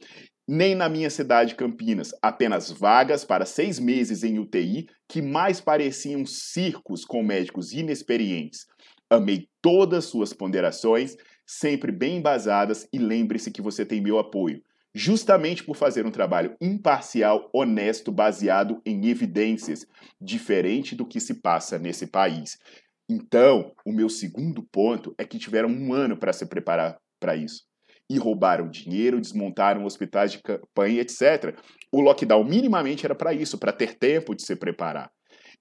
nem 0.46 0.74
na 0.74 0.86
minha 0.86 1.08
cidade, 1.08 1.54
Campinas. 1.54 2.10
Apenas 2.20 2.70
vagas 2.70 3.24
para 3.24 3.46
seis 3.46 3.78
meses 3.78 4.22
em 4.22 4.38
UTI, 4.38 4.86
que 5.08 5.22
mais 5.22 5.62
pareciam 5.62 6.26
circos 6.26 7.06
com 7.06 7.22
médicos 7.22 7.72
inexperientes. 7.72 8.66
Amei 9.12 9.46
todas 9.60 10.06
suas 10.06 10.32
ponderações, 10.32 11.18
sempre 11.44 11.92
bem 11.92 12.16
embasadas, 12.16 12.88
e 12.90 12.98
lembre-se 12.98 13.50
que 13.50 13.60
você 13.60 13.84
tem 13.84 14.00
meu 14.00 14.18
apoio, 14.18 14.62
justamente 14.94 15.62
por 15.62 15.76
fazer 15.76 16.06
um 16.06 16.10
trabalho 16.10 16.56
imparcial, 16.58 17.50
honesto, 17.52 18.10
baseado 18.10 18.80
em 18.86 19.10
evidências, 19.10 19.86
diferente 20.18 20.94
do 20.94 21.04
que 21.04 21.20
se 21.20 21.42
passa 21.42 21.78
nesse 21.78 22.06
país. 22.06 22.58
Então, 23.06 23.74
o 23.84 23.92
meu 23.92 24.08
segundo 24.08 24.62
ponto 24.62 25.14
é 25.18 25.26
que 25.26 25.38
tiveram 25.38 25.68
um 25.68 25.92
ano 25.92 26.16
para 26.16 26.32
se 26.32 26.46
preparar 26.46 26.98
para 27.20 27.36
isso. 27.36 27.64
E 28.08 28.16
roubaram 28.16 28.70
dinheiro, 28.70 29.20
desmontaram 29.20 29.84
hospitais 29.84 30.32
de 30.32 30.38
campanha, 30.38 31.02
etc. 31.02 31.54
O 31.92 32.00
lockdown 32.00 32.44
minimamente 32.44 33.04
era 33.04 33.14
para 33.14 33.34
isso, 33.34 33.58
para 33.58 33.74
ter 33.74 33.94
tempo 33.94 34.34
de 34.34 34.42
se 34.42 34.56
preparar. 34.56 35.12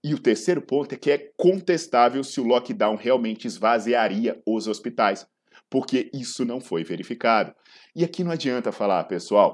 E 0.03 0.13
o 0.13 0.19
terceiro 0.19 0.61
ponto 0.61 0.93
é 0.93 0.97
que 0.97 1.11
é 1.11 1.31
contestável 1.37 2.23
se 2.23 2.41
o 2.41 2.43
lockdown 2.43 2.95
realmente 2.95 3.45
esvaziaria 3.45 4.41
os 4.45 4.67
hospitais, 4.67 5.27
porque 5.69 6.09
isso 6.13 6.43
não 6.43 6.59
foi 6.59 6.83
verificado. 6.83 7.53
E 7.95 8.03
aqui 8.03 8.23
não 8.23 8.31
adianta 8.31 8.71
falar, 8.71 9.03
pessoal, 9.03 9.53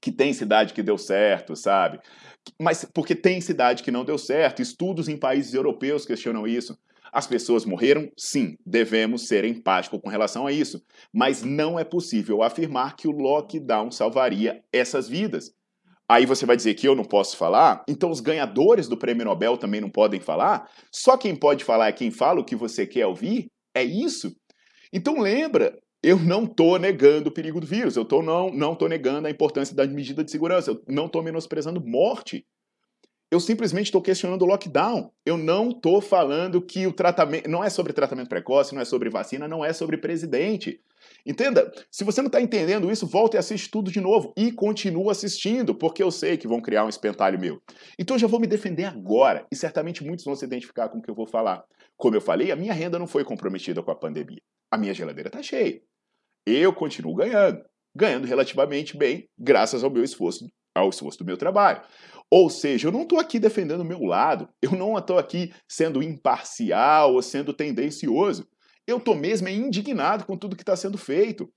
que 0.00 0.10
tem 0.10 0.32
cidade 0.32 0.72
que 0.72 0.82
deu 0.82 0.98
certo, 0.98 1.54
sabe? 1.54 2.00
Mas 2.60 2.84
porque 2.92 3.14
tem 3.14 3.40
cidade 3.40 3.82
que 3.82 3.90
não 3.90 4.04
deu 4.04 4.18
certo. 4.18 4.62
Estudos 4.62 5.08
em 5.08 5.16
países 5.16 5.54
europeus 5.54 6.06
questionam 6.06 6.46
isso. 6.46 6.76
As 7.12 7.26
pessoas 7.26 7.64
morreram? 7.64 8.08
Sim, 8.16 8.56
devemos 8.64 9.26
ser 9.26 9.44
empáticos 9.44 10.00
com 10.00 10.08
relação 10.08 10.46
a 10.46 10.52
isso. 10.52 10.82
Mas 11.12 11.42
não 11.42 11.78
é 11.78 11.84
possível 11.84 12.42
afirmar 12.42 12.96
que 12.96 13.08
o 13.08 13.12
lockdown 13.12 13.90
salvaria 13.90 14.62
essas 14.72 15.08
vidas. 15.08 15.52
Aí 16.10 16.26
você 16.26 16.44
vai 16.44 16.56
dizer 16.56 16.74
que 16.74 16.88
eu 16.88 16.96
não 16.96 17.04
posso 17.04 17.36
falar? 17.36 17.84
Então 17.86 18.10
os 18.10 18.18
ganhadores 18.18 18.88
do 18.88 18.96
prêmio 18.96 19.24
Nobel 19.24 19.56
também 19.56 19.80
não 19.80 19.88
podem 19.88 20.18
falar? 20.18 20.68
Só 20.90 21.16
quem 21.16 21.36
pode 21.36 21.62
falar 21.62 21.86
é 21.86 21.92
quem 21.92 22.10
fala 22.10 22.40
o 22.40 22.44
que 22.44 22.56
você 22.56 22.84
quer 22.84 23.06
ouvir? 23.06 23.46
É 23.72 23.84
isso? 23.84 24.34
Então 24.92 25.20
lembra, 25.20 25.78
eu 26.02 26.18
não 26.18 26.46
estou 26.46 26.80
negando 26.80 27.28
o 27.28 27.32
perigo 27.32 27.60
do 27.60 27.66
vírus, 27.66 27.94
eu 27.94 28.04
tô, 28.04 28.22
não 28.22 28.50
não 28.50 28.72
estou 28.72 28.88
negando 28.88 29.28
a 29.28 29.30
importância 29.30 29.72
da 29.72 29.86
medida 29.86 30.24
de 30.24 30.32
segurança, 30.32 30.72
eu 30.72 30.82
não 30.88 31.06
estou 31.06 31.22
menosprezando 31.22 31.80
morte. 31.80 32.44
Eu 33.30 33.38
simplesmente 33.38 33.86
estou 33.86 34.02
questionando 34.02 34.42
o 34.42 34.46
lockdown. 34.46 35.12
Eu 35.24 35.36
não 35.36 35.68
estou 35.68 36.00
falando 36.00 36.60
que 36.60 36.88
o 36.88 36.92
tratamento. 36.92 37.48
Não 37.48 37.62
é 37.62 37.70
sobre 37.70 37.92
tratamento 37.92 38.28
precoce, 38.28 38.74
não 38.74 38.82
é 38.82 38.84
sobre 38.84 39.08
vacina, 39.10 39.46
não 39.46 39.64
é 39.64 39.72
sobre 39.72 39.96
presidente. 39.96 40.80
Entenda? 41.26 41.70
Se 41.90 42.04
você 42.04 42.20
não 42.20 42.26
está 42.26 42.40
entendendo 42.40 42.90
isso, 42.90 43.06
volte 43.06 43.34
e 43.34 43.38
assiste 43.38 43.70
tudo 43.70 43.90
de 43.90 44.00
novo 44.00 44.32
e 44.36 44.50
continue 44.52 45.10
assistindo, 45.10 45.74
porque 45.74 46.02
eu 46.02 46.10
sei 46.10 46.36
que 46.36 46.48
vão 46.48 46.60
criar 46.60 46.84
um 46.84 46.88
espentalho 46.88 47.38
meu. 47.38 47.60
Então 47.98 48.16
eu 48.16 48.20
já 48.20 48.26
vou 48.26 48.40
me 48.40 48.46
defender 48.46 48.84
agora 48.84 49.46
e 49.50 49.56
certamente 49.56 50.04
muitos 50.04 50.24
vão 50.24 50.34
se 50.34 50.44
identificar 50.44 50.88
com 50.88 50.98
o 50.98 51.02
que 51.02 51.10
eu 51.10 51.14
vou 51.14 51.26
falar. 51.26 51.64
Como 51.96 52.16
eu 52.16 52.20
falei, 52.20 52.50
a 52.50 52.56
minha 52.56 52.72
renda 52.72 52.98
não 52.98 53.06
foi 53.06 53.24
comprometida 53.24 53.82
com 53.82 53.90
a 53.90 53.96
pandemia. 53.96 54.40
A 54.70 54.78
minha 54.78 54.94
geladeira 54.94 55.28
está 55.28 55.42
cheia. 55.42 55.80
Eu 56.46 56.72
continuo 56.72 57.14
ganhando, 57.14 57.62
ganhando 57.94 58.26
relativamente 58.26 58.96
bem, 58.96 59.28
graças 59.38 59.84
ao 59.84 59.90
meu 59.90 60.02
esforço, 60.02 60.48
ao 60.74 60.88
esforço 60.88 61.18
do 61.18 61.24
meu 61.24 61.36
trabalho. 61.36 61.82
Ou 62.30 62.48
seja, 62.48 62.86
eu 62.86 62.92
não 62.92 63.02
estou 63.02 63.18
aqui 63.18 63.38
defendendo 63.38 63.80
o 63.80 63.84
meu 63.84 64.02
lado, 64.04 64.48
eu 64.62 64.72
não 64.72 64.96
estou 64.96 65.18
aqui 65.18 65.52
sendo 65.68 66.02
imparcial 66.02 67.12
ou 67.12 67.20
sendo 67.20 67.52
tendencioso. 67.52 68.48
Eu 68.90 68.98
estou 68.98 69.14
mesmo 69.14 69.48
indignado 69.48 70.24
com 70.24 70.36
tudo 70.36 70.56
que 70.56 70.62
está 70.62 70.74
sendo 70.74 70.98
feito. 70.98 71.48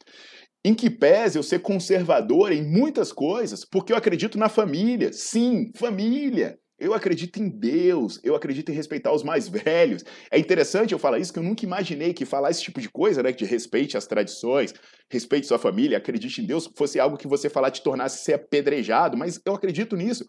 Em 0.63 0.73
que 0.73 0.89
pese 0.89 1.37
eu 1.37 1.43
ser 1.43 1.59
conservador 1.59 2.51
em 2.51 2.63
muitas 2.63 3.11
coisas, 3.11 3.65
porque 3.65 3.91
eu 3.91 3.97
acredito 3.97 4.37
na 4.37 4.47
família. 4.47 5.11
Sim, 5.11 5.71
família. 5.75 6.57
Eu 6.79 6.93
acredito 6.93 7.41
em 7.41 7.49
Deus, 7.49 8.19
eu 8.23 8.35
acredito 8.35 8.71
em 8.71 8.75
respeitar 8.75 9.13
os 9.13 9.23
mais 9.23 9.47
velhos. 9.47 10.03
É 10.29 10.37
interessante 10.37 10.91
eu 10.91 10.99
falar 10.99 11.17
isso, 11.19 11.31
que 11.31 11.39
eu 11.39 11.43
nunca 11.43 11.65
imaginei 11.65 12.13
que 12.13 12.25
falar 12.25 12.51
esse 12.51 12.61
tipo 12.61 12.81
de 12.81 12.89
coisa, 12.89 13.23
né, 13.23 13.31
de 13.31 13.45
respeite 13.45 13.95
as 13.95 14.05
tradições, 14.05 14.73
respeite 15.09 15.47
sua 15.47 15.59
família, 15.59 15.97
acredite 15.97 16.41
em 16.41 16.45
Deus, 16.45 16.69
fosse 16.75 16.99
algo 16.99 17.17
que 17.17 17.27
você 17.27 17.49
falar 17.49 17.71
te 17.71 17.81
tornasse 17.81 18.23
ser 18.23 18.33
apedrejado, 18.33 19.17
mas 19.17 19.39
eu 19.45 19.53
acredito 19.53 19.95
nisso. 19.95 20.25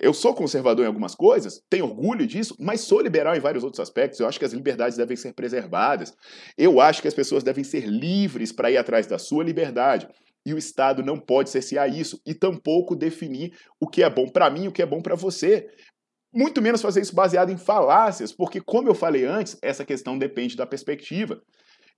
Eu 0.00 0.14
sou 0.14 0.34
conservador 0.34 0.82
em 0.82 0.88
algumas 0.88 1.14
coisas, 1.14 1.62
tenho 1.68 1.84
orgulho 1.84 2.26
disso, 2.26 2.56
mas 2.58 2.80
sou 2.80 3.02
liberal 3.02 3.36
em 3.36 3.40
vários 3.40 3.62
outros 3.62 3.80
aspectos. 3.80 4.18
Eu 4.18 4.26
acho 4.26 4.38
que 4.38 4.46
as 4.46 4.52
liberdades 4.54 4.96
devem 4.96 5.14
ser 5.14 5.34
preservadas. 5.34 6.16
Eu 6.56 6.80
acho 6.80 7.02
que 7.02 7.08
as 7.08 7.12
pessoas 7.12 7.42
devem 7.42 7.62
ser 7.62 7.84
livres 7.84 8.50
para 8.50 8.70
ir 8.70 8.78
atrás 8.78 9.06
da 9.06 9.18
sua 9.18 9.44
liberdade. 9.44 10.08
E 10.46 10.54
o 10.54 10.58
Estado 10.58 11.02
não 11.02 11.18
pode 11.18 11.50
cercear 11.50 11.94
isso 11.94 12.18
e 12.24 12.32
tampouco 12.32 12.96
definir 12.96 13.52
o 13.78 13.86
que 13.86 14.02
é 14.02 14.08
bom 14.08 14.26
para 14.26 14.48
mim 14.48 14.68
o 14.68 14.72
que 14.72 14.80
é 14.80 14.86
bom 14.86 15.02
para 15.02 15.14
você. 15.14 15.68
Muito 16.32 16.62
menos 16.62 16.80
fazer 16.80 17.02
isso 17.02 17.14
baseado 17.14 17.50
em 17.50 17.58
falácias, 17.58 18.32
porque, 18.32 18.58
como 18.58 18.88
eu 18.88 18.94
falei 18.94 19.26
antes, 19.26 19.58
essa 19.60 19.84
questão 19.84 20.16
depende 20.16 20.56
da 20.56 20.64
perspectiva. 20.64 21.42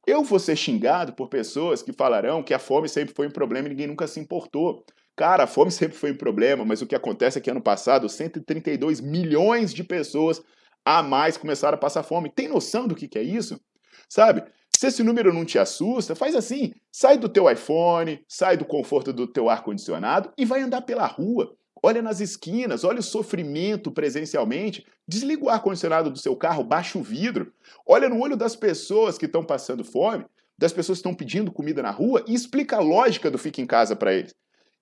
Eu 0.05 0.25
vou 0.25 0.41
ser 0.41 0.57
xingado 0.57 1.13
por 1.13 1.29
pessoas 1.29 1.83
que 1.83 1.93
falarão 1.93 2.43
que 2.43 2.53
a 2.53 2.59
fome 2.59 2.89
sempre 2.89 3.15
foi 3.15 3.29
um 3.29 3.31
problema 3.31 3.69
e 3.69 3.71
ninguém 3.71 3.87
nunca 3.87 4.09
se 4.09 4.19
importou. 4.19 4.85
Cara, 5.15 5.45
a 5.45 5.47
fome 5.47 5.71
sempre 5.71 5.97
foi 5.97 6.13
um 6.13 6.17
problema, 6.17 6.65
mas 6.65 6.81
o 6.81 6.87
que 6.87 6.95
acontece 6.95 7.39
é 7.39 7.41
que 7.41 7.51
ano 7.51 7.61
passado 7.61 8.09
132 8.09 9.01
milhões 9.01 9.73
de 9.73 9.85
pessoas 9.85 10.43
a 10.85 11.03
mais 11.03 11.37
começaram 11.37 11.75
a 11.77 11.81
passar 11.81 12.03
fome. 12.03 12.31
Tem 12.31 12.49
noção 12.49 12.89
do 12.89 12.95
que, 12.95 13.07
que 13.07 13.19
é 13.19 13.23
isso? 13.23 13.61
Sabe? 14.09 14.43
Se 14.75 14.87
esse 14.87 15.03
número 15.03 15.33
não 15.33 15.45
te 15.45 15.59
assusta, 15.59 16.15
faz 16.15 16.35
assim: 16.35 16.73
sai 16.91 17.19
do 17.19 17.29
teu 17.29 17.51
iPhone, 17.51 18.21
sai 18.27 18.57
do 18.57 18.65
conforto 18.65 19.13
do 19.13 19.27
teu 19.27 19.49
ar-condicionado 19.49 20.33
e 20.37 20.45
vai 20.45 20.63
andar 20.63 20.83
pela 20.83 21.07
rua. 21.07 21.55
Olha 21.85 22.01
nas 22.01 22.21
esquinas, 22.21 22.85
olha 22.85 23.01
o 23.01 23.03
sofrimento 23.03 23.91
presencialmente. 23.91 24.85
Desliga 25.07 25.45
o 25.45 25.49
ar-condicionado 25.49 26.11
do 26.11 26.19
seu 26.19 26.35
carro, 26.35 26.65
baixa 26.65 26.99
o 26.99 27.03
vidro. 27.03 27.53
Olha 27.87 28.09
no 28.09 28.21
olho 28.21 28.37
das 28.37 28.57
pessoas 28.57 29.19
que 29.19 29.27
estão 29.27 29.45
passando 29.45 29.85
fome, 29.85 30.25
das 30.57 30.73
pessoas 30.73 30.99
que 30.99 31.01
estão 31.01 31.15
pedindo 31.15 31.53
comida 31.53 31.83
na 31.83 31.91
rua 31.91 32.25
e 32.27 32.35
explica 32.35 32.77
a 32.77 32.81
lógica 32.81 33.31
do 33.31 33.39
fica 33.39 33.61
em 33.61 33.67
casa 33.67 33.95
para 33.95 34.15
eles. 34.15 34.33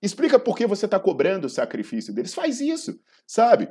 Explica 0.01 0.39
por 0.39 0.57
que 0.57 0.65
você 0.65 0.85
está 0.85 0.99
cobrando 0.99 1.45
o 1.45 1.49
sacrifício 1.49 2.13
deles. 2.13 2.33
Faz 2.33 2.59
isso, 2.59 2.99
sabe? 3.27 3.69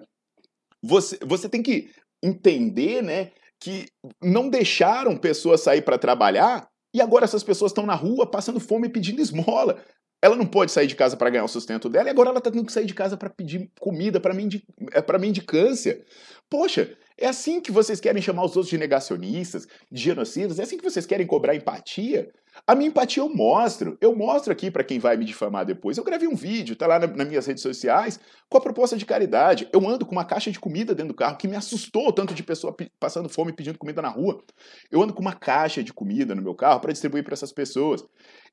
Você, 0.83 1.19
você 1.23 1.49
tem 1.49 1.63
que 1.63 1.91
entender, 2.23 3.03
né, 3.03 3.33
que 3.59 3.87
não 4.23 4.49
deixaram 4.49 5.17
pessoas 5.17 5.61
sair 5.61 5.83
para 5.83 5.99
trabalhar 5.99 6.69
e 6.95 7.01
agora 7.01 7.25
essas 7.25 7.43
pessoas 7.43 7.71
estão 7.71 7.87
na 7.87 7.95
rua 7.95 8.29
passando 8.29 8.61
fome 8.61 8.89
e 8.89 8.91
pedindo 8.91 9.21
esmola. 9.21 9.83
Ela 10.23 10.37
não 10.37 10.47
pode 10.47 10.71
sair 10.71 10.87
de 10.87 10.95
casa 10.95 11.17
para 11.17 11.31
ganhar 11.31 11.45
o 11.45 11.49
sustento 11.49 11.89
dela 11.89 12.09
e 12.09 12.11
agora 12.11 12.29
ela 12.29 12.39
está 12.39 12.51
tendo 12.51 12.65
que 12.65 12.73
sair 12.73 12.87
de 12.87 12.95
casa 12.95 13.17
para 13.17 13.31
pedir 13.31 13.71
comida 13.81 14.21
para 14.21 14.35
é, 14.35 15.19
mendicância. 15.19 16.05
Poxa, 16.49 16.97
é 17.21 17.27
assim 17.27 17.61
que 17.61 17.71
vocês 17.71 18.01
querem 18.01 18.23
chamar 18.23 18.45
os 18.45 18.57
outros 18.57 18.69
de 18.69 18.79
negacionistas, 18.79 19.69
de 19.91 20.03
genocidas? 20.03 20.59
É 20.59 20.63
assim 20.63 20.79
que 20.79 20.85
vocês 20.85 21.05
querem 21.05 21.27
cobrar 21.27 21.55
empatia? 21.55 22.31
A 22.67 22.75
minha 22.75 22.89
empatia 22.89 23.23
eu 23.23 23.29
mostro. 23.29 23.97
Eu 24.01 24.15
mostro 24.17 24.53
aqui 24.53 24.71
para 24.71 24.83
quem 24.83 24.99
vai 24.99 25.17
me 25.17 25.25
difamar 25.25 25.65
depois. 25.65 25.99
Eu 25.99 26.05
gravei 26.05 26.27
um 26.27 26.35
vídeo, 26.35 26.75
tá 26.75 26.87
lá 26.87 26.99
na, 26.99 27.07
nas 27.07 27.29
minhas 27.29 27.47
redes 27.47 27.63
sociais, 27.63 28.19
com 28.49 28.59
a 28.59 28.61
proposta 28.61 28.97
de 28.97 29.05
caridade. 29.05 29.69
Eu 29.73 29.87
ando 29.87 30.07
com 30.07 30.13
uma 30.13 30.25
caixa 30.25 30.51
de 30.51 30.59
comida 30.59 30.95
dentro 30.95 31.13
do 31.13 31.17
carro, 31.17 31.37
que 31.37 31.47
me 31.47 31.57
assustou 31.57 32.13
tanto 32.13 32.35
de 32.35 32.43
pessoa 32.43 32.75
passando 32.99 33.29
fome 33.29 33.53
pedindo 33.53 33.79
comida 33.79 34.01
na 34.03 34.09
rua. 34.09 34.43
Eu 34.91 35.03
ando 35.03 35.13
com 35.13 35.21
uma 35.21 35.35
caixa 35.35 35.83
de 35.83 35.93
comida 35.93 36.35
no 36.35 36.43
meu 36.43 36.55
carro 36.55 36.81
para 36.81 36.93
distribuir 36.93 37.23
para 37.23 37.35
essas 37.35 37.53
pessoas. 37.53 38.05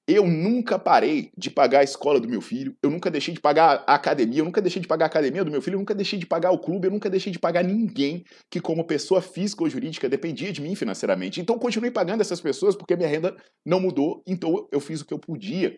Eu 0.08 0.26
nunca 0.26 0.80
parei 0.80 1.32
de 1.38 1.52
pagar 1.52 1.80
a 1.80 1.84
escola 1.84 2.18
do 2.18 2.30
meu 2.30 2.40
filho, 2.40 2.74
eu 2.82 2.90
nunca 2.90 3.12
deixei 3.12 3.34
de 3.34 3.42
pagar 3.42 3.84
a 3.86 3.96
academia, 3.96 4.40
eu 4.40 4.46
nunca 4.46 4.62
deixei 4.62 4.82
de 4.82 4.88
pagar 4.88 5.06
a 5.06 5.08
academia 5.08 5.44
do 5.44 5.52
meu 5.52 5.62
filho, 5.62 5.76
eu 5.76 5.80
nunca 5.80 5.94
deixei 5.94 6.18
de 6.18 6.26
pagar 6.26 6.52
o 6.52 6.60
clube, 6.60 6.88
eu 6.88 6.92
nunca 6.92 7.10
deixei 7.10 7.30
de 7.30 7.38
pagar 7.38 7.62
ninguém 7.62 8.24
que, 8.50 8.62
como 8.62 8.86
pessoa 8.86 9.22
física 9.22 9.64
ou 9.64 9.70
jurídica, 9.70 10.08
dependia 10.08 10.54
de 10.54 10.62
mim 10.62 10.76
financeiramente. 10.76 11.42
Então, 11.42 11.60
continuei 11.60 11.92
pagando 11.92 12.22
essas 12.22 12.40
pessoas 12.40 12.74
porque 12.74 12.96
minha 12.96 13.10
renda 13.10 13.36
não 13.66 13.82
mudou, 13.82 14.24
então 14.26 14.66
eu 14.72 14.80
fiz 14.80 15.02
o 15.02 15.06
que 15.06 15.14
eu 15.14 15.20
podia. 15.20 15.78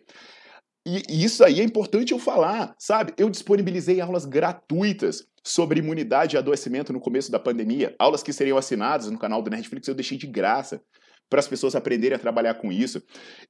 E, 0.86 1.02
e 1.10 1.24
isso 1.24 1.44
aí 1.44 1.60
é 1.60 1.64
importante 1.64 2.12
eu 2.12 2.18
falar, 2.20 2.76
sabe? 2.78 3.12
Eu 3.18 3.28
disponibilizei 3.28 4.00
aulas 4.00 4.24
gratuitas 4.24 5.26
sobre 5.42 5.80
imunidade 5.80 6.36
e 6.36 6.38
adoecimento 6.38 6.92
no 6.92 7.00
começo 7.00 7.32
da 7.32 7.40
pandemia, 7.40 7.96
aulas 7.98 8.22
que 8.22 8.32
seriam 8.32 8.56
assinadas 8.56 9.10
no 9.10 9.18
canal 9.18 9.42
do 9.42 9.50
Netflix, 9.50 9.88
eu 9.88 9.94
deixei 9.94 10.16
de 10.16 10.28
graça 10.28 10.80
para 11.30 11.38
as 11.38 11.48
pessoas 11.48 11.76
aprenderem 11.76 12.16
a 12.16 12.18
trabalhar 12.18 12.54
com 12.54 12.72
isso. 12.72 13.00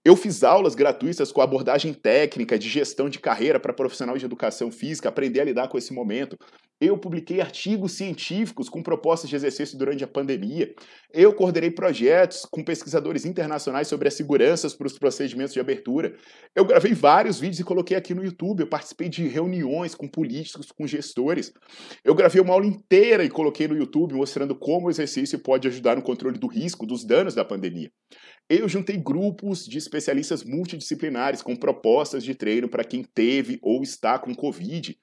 Eu 0.05 0.14
fiz 0.14 0.45
aulas 0.45 0.74
gratuitas 0.74 1.33
com 1.33 1.41
abordagem 1.41 1.95
técnica 1.95 2.59
de 2.59 2.68
gestão 2.68 3.09
de 3.09 3.18
carreira 3.18 3.59
para 3.59 3.72
profissional 3.72 4.16
de 4.18 4.24
educação 4.24 4.70
física, 4.70 5.09
aprender 5.09 5.41
a 5.41 5.45
lidar 5.45 5.68
com 5.68 5.78
esse 5.78 5.93
momento. 5.93 6.37
Eu 6.81 6.97
publiquei 6.97 7.43
artigos 7.43 7.93
científicos 7.93 8.70
com 8.70 8.83
propostas 8.83 9.28
de 9.28 9.37
exercício 9.37 9.76
durante 9.76 10.03
a 10.03 10.09
pandemia. 10.09 10.74
Eu 11.12 11.35
coordenei 11.35 11.70
projetos 11.70 12.47
com 12.51 12.64
pesquisadores 12.64 13.26
internacionais 13.26 13.87
sobre 13.87 14.09
as 14.09 14.14
seguranças 14.14 14.72
para 14.72 14.87
os 14.87 14.99
procedimentos 14.99 15.53
de 15.53 15.61
abertura. 15.61 16.14
Eu 16.57 16.64
gravei 16.64 16.95
vários 16.95 17.39
vídeos 17.39 17.61
e 17.61 17.64
coloquei 17.64 17.99
aqui 17.99 18.14
no 18.14 18.24
YouTube. 18.24 18.61
Eu 18.61 18.66
participei 18.66 19.11
de 19.11 19.28
reuniões 19.28 19.95
com 19.95 20.09
políticos, 20.09 20.72
com 20.72 20.87
gestores. 20.87 21.53
Eu 22.03 22.14
gravei 22.14 22.41
uma 22.41 22.55
aula 22.55 22.66
inteira 22.66 23.24
e 23.24 23.28
coloquei 23.28 23.68
no 23.68 23.76
YouTube 23.76 24.14
mostrando 24.14 24.55
como 24.55 24.87
o 24.87 24.91
exercício 24.91 25.39
pode 25.39 25.68
ajudar 25.68 25.97
no 25.97 26.03
controle 26.03 26.39
do 26.39 26.47
risco, 26.47 26.87
dos 26.87 27.05
danos 27.05 27.35
da 27.35 27.45
pandemia 27.45 27.70
pandemia. 27.71 27.91
Eu 28.49 28.68
juntei 28.68 28.97
grupos 28.97 29.64
de 29.64 29.79
especialistas 29.79 30.43
multidisciplinares 30.43 31.41
com 31.41 31.55
propostas 31.55 32.25
de 32.25 32.35
treino 32.35 32.68
para 32.68 32.85
quem 32.85 33.05
teve 33.05 33.59
ou 33.62 33.83
está 33.83 34.18
com 34.18 34.35
Covid. 34.35 34.97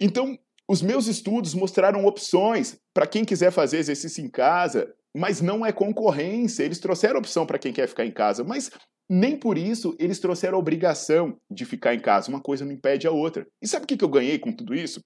Então, 0.00 0.36
os 0.68 0.82
meus 0.82 1.06
estudos 1.06 1.54
mostraram 1.54 2.04
opções 2.04 2.76
para 2.92 3.06
quem 3.06 3.24
quiser 3.24 3.52
fazer 3.52 3.78
exercício 3.78 4.24
em 4.24 4.28
casa, 4.28 4.92
mas 5.16 5.40
não 5.40 5.64
é 5.64 5.72
concorrência. 5.72 6.64
Eles 6.64 6.80
trouxeram 6.80 7.20
opção 7.20 7.46
para 7.46 7.58
quem 7.58 7.72
quer 7.72 7.88
ficar 7.88 8.04
em 8.04 8.12
casa, 8.12 8.42
mas 8.42 8.70
nem 9.08 9.38
por 9.38 9.56
isso 9.56 9.96
eles 9.98 10.18
trouxeram 10.18 10.56
a 10.56 10.60
obrigação 10.60 11.40
de 11.50 11.64
ficar 11.64 11.94
em 11.94 12.00
casa. 12.00 12.28
Uma 12.28 12.42
coisa 12.42 12.64
não 12.64 12.72
impede 12.72 13.06
a 13.06 13.12
outra. 13.12 13.46
E 13.62 13.68
sabe 13.68 13.84
o 13.84 13.86
que 13.86 14.04
eu 14.04 14.08
ganhei 14.08 14.38
com 14.38 14.52
tudo 14.52 14.74
isso? 14.74 15.00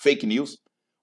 Fake 0.00 0.26
news, 0.26 0.58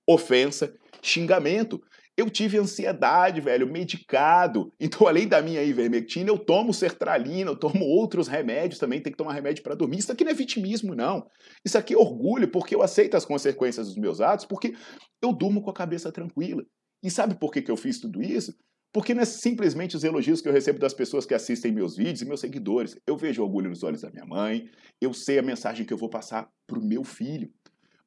ofensa, 0.08 0.74
xingamento. 1.02 1.82
Eu 2.18 2.30
tive 2.30 2.58
ansiedade, 2.58 3.42
velho, 3.42 3.72
medicado. 3.72 4.72
Então, 4.80 5.08
além 5.08 5.28
da 5.28 5.42
minha 5.42 5.64
ivermectina, 5.64 6.30
eu 6.30 6.38
tomo 6.38 6.74
sertralina, 6.74 7.52
eu 7.52 7.56
tomo 7.56 7.84
outros 7.84 8.28
remédios 8.28 8.80
também, 8.80 9.02
tem 9.02 9.12
que 9.12 9.18
tomar 9.18 9.34
remédio 9.34 9.64
para 9.64 9.76
dormir. 9.76 9.98
Isso 9.98 10.12
aqui 10.12 10.24
não 10.24 10.32
é 10.32 10.36
vitimismo, 10.36 10.96
não. 10.96 11.28
Isso 11.66 11.78
aqui 11.78 11.94
é 11.94 11.98
orgulho, 11.98 12.48
porque 12.50 12.76
eu 12.76 12.82
aceito 12.82 13.16
as 13.18 13.26
consequências 13.26 13.88
dos 13.88 13.98
meus 13.98 14.22
atos, 14.22 14.46
porque 14.46 14.74
eu 15.22 15.34
durmo 15.34 15.62
com 15.62 15.70
a 15.70 15.74
cabeça 15.74 16.12
tranquila. 16.12 16.64
E 17.04 17.10
sabe 17.10 17.36
por 17.36 17.52
que, 17.52 17.62
que 17.62 17.72
eu 17.72 17.78
fiz 17.78 18.00
tudo 18.00 18.22
isso? 18.22 18.56
Porque 18.94 19.14
não 19.14 19.24
é 19.24 19.26
simplesmente 19.26 19.98
os 19.98 20.06
elogios 20.06 20.40
que 20.40 20.48
eu 20.48 20.54
recebo 20.54 20.80
das 20.80 20.94
pessoas 20.94 21.26
que 21.26 21.34
assistem 21.34 21.72
meus 21.72 21.98
vídeos 21.98 22.22
e 22.22 22.26
meus 22.26 22.40
seguidores. 22.40 22.98
Eu 23.06 23.18
vejo 23.18 23.44
orgulho 23.44 23.70
nos 23.70 23.84
olhos 23.84 24.02
da 24.02 24.10
minha 24.10 24.26
mãe, 24.26 24.70
eu 25.02 25.14
sei 25.14 25.38
a 25.38 25.42
mensagem 25.42 25.86
que 25.86 25.92
eu 25.92 25.98
vou 25.98 26.10
passar 26.10 26.50
para 26.66 26.80
o 26.80 26.86
meu 26.86 27.04
filho. 27.04 27.52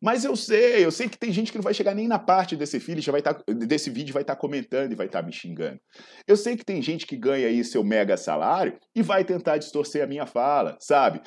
Mas 0.00 0.24
eu 0.24 0.36
sei, 0.36 0.84
eu 0.84 0.92
sei 0.92 1.08
que 1.08 1.18
tem 1.18 1.32
gente 1.32 1.50
que 1.50 1.58
não 1.58 1.62
vai 1.62 1.74
chegar 1.74 1.92
nem 1.92 2.06
na 2.06 2.18
parte 2.18 2.56
desse 2.56 2.78
vídeo, 2.78 3.02
já 3.02 3.10
vai 3.10 3.20
tá, 3.20 3.36
desse 3.66 3.90
vídeo 3.90 4.12
vai 4.12 4.22
estar 4.22 4.36
tá 4.36 4.40
comentando 4.40 4.92
e 4.92 4.94
vai 4.94 5.06
estar 5.06 5.20
tá 5.20 5.26
me 5.26 5.32
xingando. 5.32 5.80
Eu 6.26 6.36
sei 6.36 6.56
que 6.56 6.64
tem 6.64 6.80
gente 6.80 7.04
que 7.04 7.16
ganha 7.16 7.48
aí 7.48 7.64
seu 7.64 7.82
mega 7.82 8.16
salário 8.16 8.78
e 8.94 9.02
vai 9.02 9.24
tentar 9.24 9.58
distorcer 9.58 10.04
a 10.04 10.06
minha 10.06 10.24
fala, 10.24 10.76
sabe? 10.80 11.20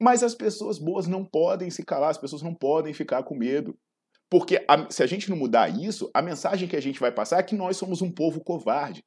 Mas 0.00 0.24
as 0.24 0.34
pessoas 0.34 0.78
boas 0.78 1.06
não 1.06 1.24
podem 1.24 1.70
se 1.70 1.84
calar, 1.84 2.10
as 2.10 2.18
pessoas 2.18 2.42
não 2.42 2.54
podem 2.54 2.92
ficar 2.92 3.22
com 3.22 3.36
medo. 3.36 3.78
Porque 4.28 4.64
a, 4.68 4.90
se 4.90 5.04
a 5.04 5.06
gente 5.06 5.30
não 5.30 5.36
mudar 5.36 5.68
isso, 5.68 6.10
a 6.12 6.20
mensagem 6.20 6.68
que 6.68 6.74
a 6.74 6.82
gente 6.82 6.98
vai 6.98 7.12
passar 7.12 7.38
é 7.38 7.44
que 7.44 7.54
nós 7.54 7.76
somos 7.76 8.02
um 8.02 8.10
povo 8.10 8.42
covarde, 8.42 9.04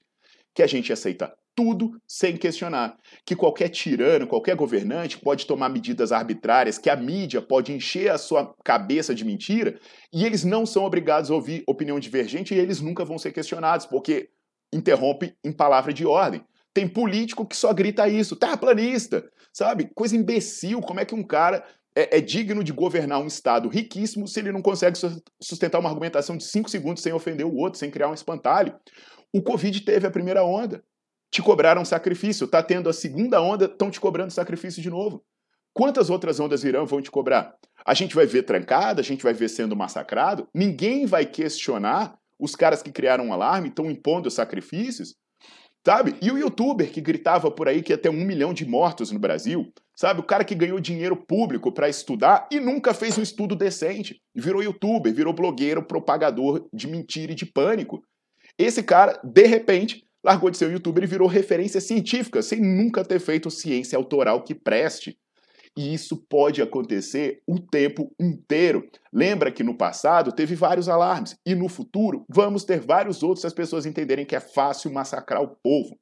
que 0.55 0.63
a 0.63 0.67
gente 0.67 0.93
aceita 0.93 1.33
tudo 1.59 2.01
sem 2.07 2.37
questionar. 2.37 2.95
Que 3.25 3.35
qualquer 3.35 3.67
tirano, 3.67 4.25
qualquer 4.25 4.55
governante 4.55 5.17
pode 5.17 5.45
tomar 5.45 5.67
medidas 5.67 6.13
arbitrárias, 6.13 6.77
que 6.77 6.89
a 6.89 6.95
mídia 6.95 7.41
pode 7.41 7.73
encher 7.73 8.09
a 8.09 8.17
sua 8.17 8.55
cabeça 8.63 9.13
de 9.13 9.25
mentira 9.25 9.77
e 10.13 10.25
eles 10.25 10.45
não 10.45 10.65
são 10.65 10.85
obrigados 10.85 11.29
a 11.29 11.35
ouvir 11.35 11.65
opinião 11.67 11.99
divergente 11.99 12.55
e 12.55 12.57
eles 12.57 12.79
nunca 12.79 13.03
vão 13.03 13.17
ser 13.17 13.33
questionados, 13.33 13.85
porque 13.85 14.29
interrompe 14.71 15.35
em 15.43 15.51
palavra 15.51 15.91
de 15.91 16.05
ordem. 16.05 16.41
Tem 16.73 16.87
político 16.87 17.45
que 17.45 17.57
só 17.57 17.73
grita 17.73 18.07
isso, 18.07 18.37
terraplanista, 18.37 19.29
sabe? 19.51 19.89
Coisa 19.93 20.15
imbecil, 20.15 20.79
como 20.79 21.01
é 21.01 21.05
que 21.05 21.15
um 21.15 21.23
cara 21.23 21.65
é, 21.93 22.19
é, 22.19 22.21
digno 22.21 22.63
de 22.63 22.71
governar 22.71 23.19
um 23.19 23.27
Estado 23.27 23.67
riquíssimo 23.67 24.29
se 24.29 24.39
ele 24.39 24.53
não 24.53 24.61
consegue 24.61 24.97
sustentar 25.41 25.79
uma 25.79 25.89
argumentação 25.89 26.37
de 26.37 26.45
cinco 26.45 26.69
segundos 26.69 27.03
sem 27.03 27.11
ofender 27.11 27.45
o 27.45 27.57
outro, 27.57 27.77
sem 27.77 27.91
criar 27.91 28.07
um 28.07 28.13
espantalho? 28.13 28.73
O 29.33 29.41
Covid 29.41 29.81
teve 29.81 30.07
a 30.07 30.11
primeira 30.11 30.41
onda 30.41 30.81
te 31.31 31.41
cobraram 31.41 31.85
sacrifício. 31.85 32.47
Tá 32.47 32.61
tendo 32.61 32.89
a 32.89 32.93
segunda 32.93 33.41
onda, 33.41 33.65
estão 33.65 33.89
te 33.89 33.99
cobrando 33.99 34.31
sacrifício 34.31 34.81
de 34.81 34.89
novo. 34.89 35.23
Quantas 35.73 36.09
outras 36.09 36.39
ondas 36.39 36.63
virão 36.63 36.85
vão 36.85 37.01
te 37.01 37.11
cobrar? 37.11 37.55
A 37.85 37.93
gente 37.93 38.15
vai 38.15 38.25
ver 38.25 38.43
trancada, 38.43 39.01
a 39.01 39.03
gente 39.03 39.23
vai 39.23 39.33
ver 39.33 39.49
sendo 39.49 39.75
massacrado. 39.75 40.47
Ninguém 40.53 41.05
vai 41.05 41.25
questionar 41.25 42.17
os 42.39 42.55
caras 42.55 42.81
que 42.81 42.91
criaram 42.91 43.27
um 43.27 43.33
alarme, 43.33 43.69
estão 43.69 43.89
impondo 43.89 44.31
sacrifícios, 44.31 45.15
sabe? 45.85 46.15
E 46.21 46.31
o 46.31 46.37
youtuber 46.37 46.89
que 46.91 47.01
gritava 47.01 47.51
por 47.51 47.67
aí 47.67 47.81
que 47.81 47.91
ia 47.91 47.97
ter 47.97 48.09
um 48.09 48.25
milhão 48.25 48.53
de 48.53 48.65
mortos 48.65 49.11
no 49.11 49.19
Brasil, 49.19 49.71
sabe? 49.95 50.21
O 50.21 50.23
cara 50.23 50.45
que 50.45 50.55
ganhou 50.55 50.79
dinheiro 50.79 51.15
público 51.15 51.71
para 51.71 51.89
estudar 51.89 52.47
e 52.51 52.59
nunca 52.59 52.93
fez 52.93 53.17
um 53.17 53.21
estudo 53.21 53.55
decente. 53.55 54.21
Virou 54.33 54.63
youtuber, 54.63 55.13
virou 55.13 55.33
blogueiro, 55.33 55.83
propagador 55.83 56.67
de 56.73 56.87
mentira 56.87 57.33
e 57.33 57.35
de 57.35 57.45
pânico. 57.45 58.01
Esse 58.57 58.83
cara, 58.83 59.19
de 59.23 59.45
repente, 59.45 60.03
largou 60.23 60.49
de 60.49 60.57
ser 60.57 60.67
um 60.67 60.71
youtuber 60.71 61.03
e 61.03 61.07
virou 61.07 61.27
referência 61.27 61.79
científica, 61.79 62.41
sem 62.41 62.59
nunca 62.61 63.03
ter 63.03 63.19
feito 63.19 63.49
ciência 63.49 63.97
autoral 63.97 64.43
que 64.43 64.53
preste. 64.53 65.17
E 65.77 65.93
isso 65.93 66.17
pode 66.27 66.61
acontecer 66.61 67.41
o 67.47 67.59
tempo 67.59 68.13
inteiro. 68.19 68.89
Lembra 69.13 69.51
que 69.51 69.63
no 69.63 69.77
passado 69.77 70.31
teve 70.31 70.55
vários 70.55 70.89
alarmes 70.89 71.37
e 71.45 71.55
no 71.55 71.69
futuro 71.69 72.25
vamos 72.27 72.63
ter 72.63 72.79
vários 72.79 73.23
outros 73.23 73.41
se 73.41 73.47
as 73.47 73.53
pessoas 73.53 73.85
entenderem 73.85 74.25
que 74.25 74.35
é 74.35 74.39
fácil 74.39 74.91
massacrar 74.91 75.41
o 75.41 75.55
povo. 75.63 75.97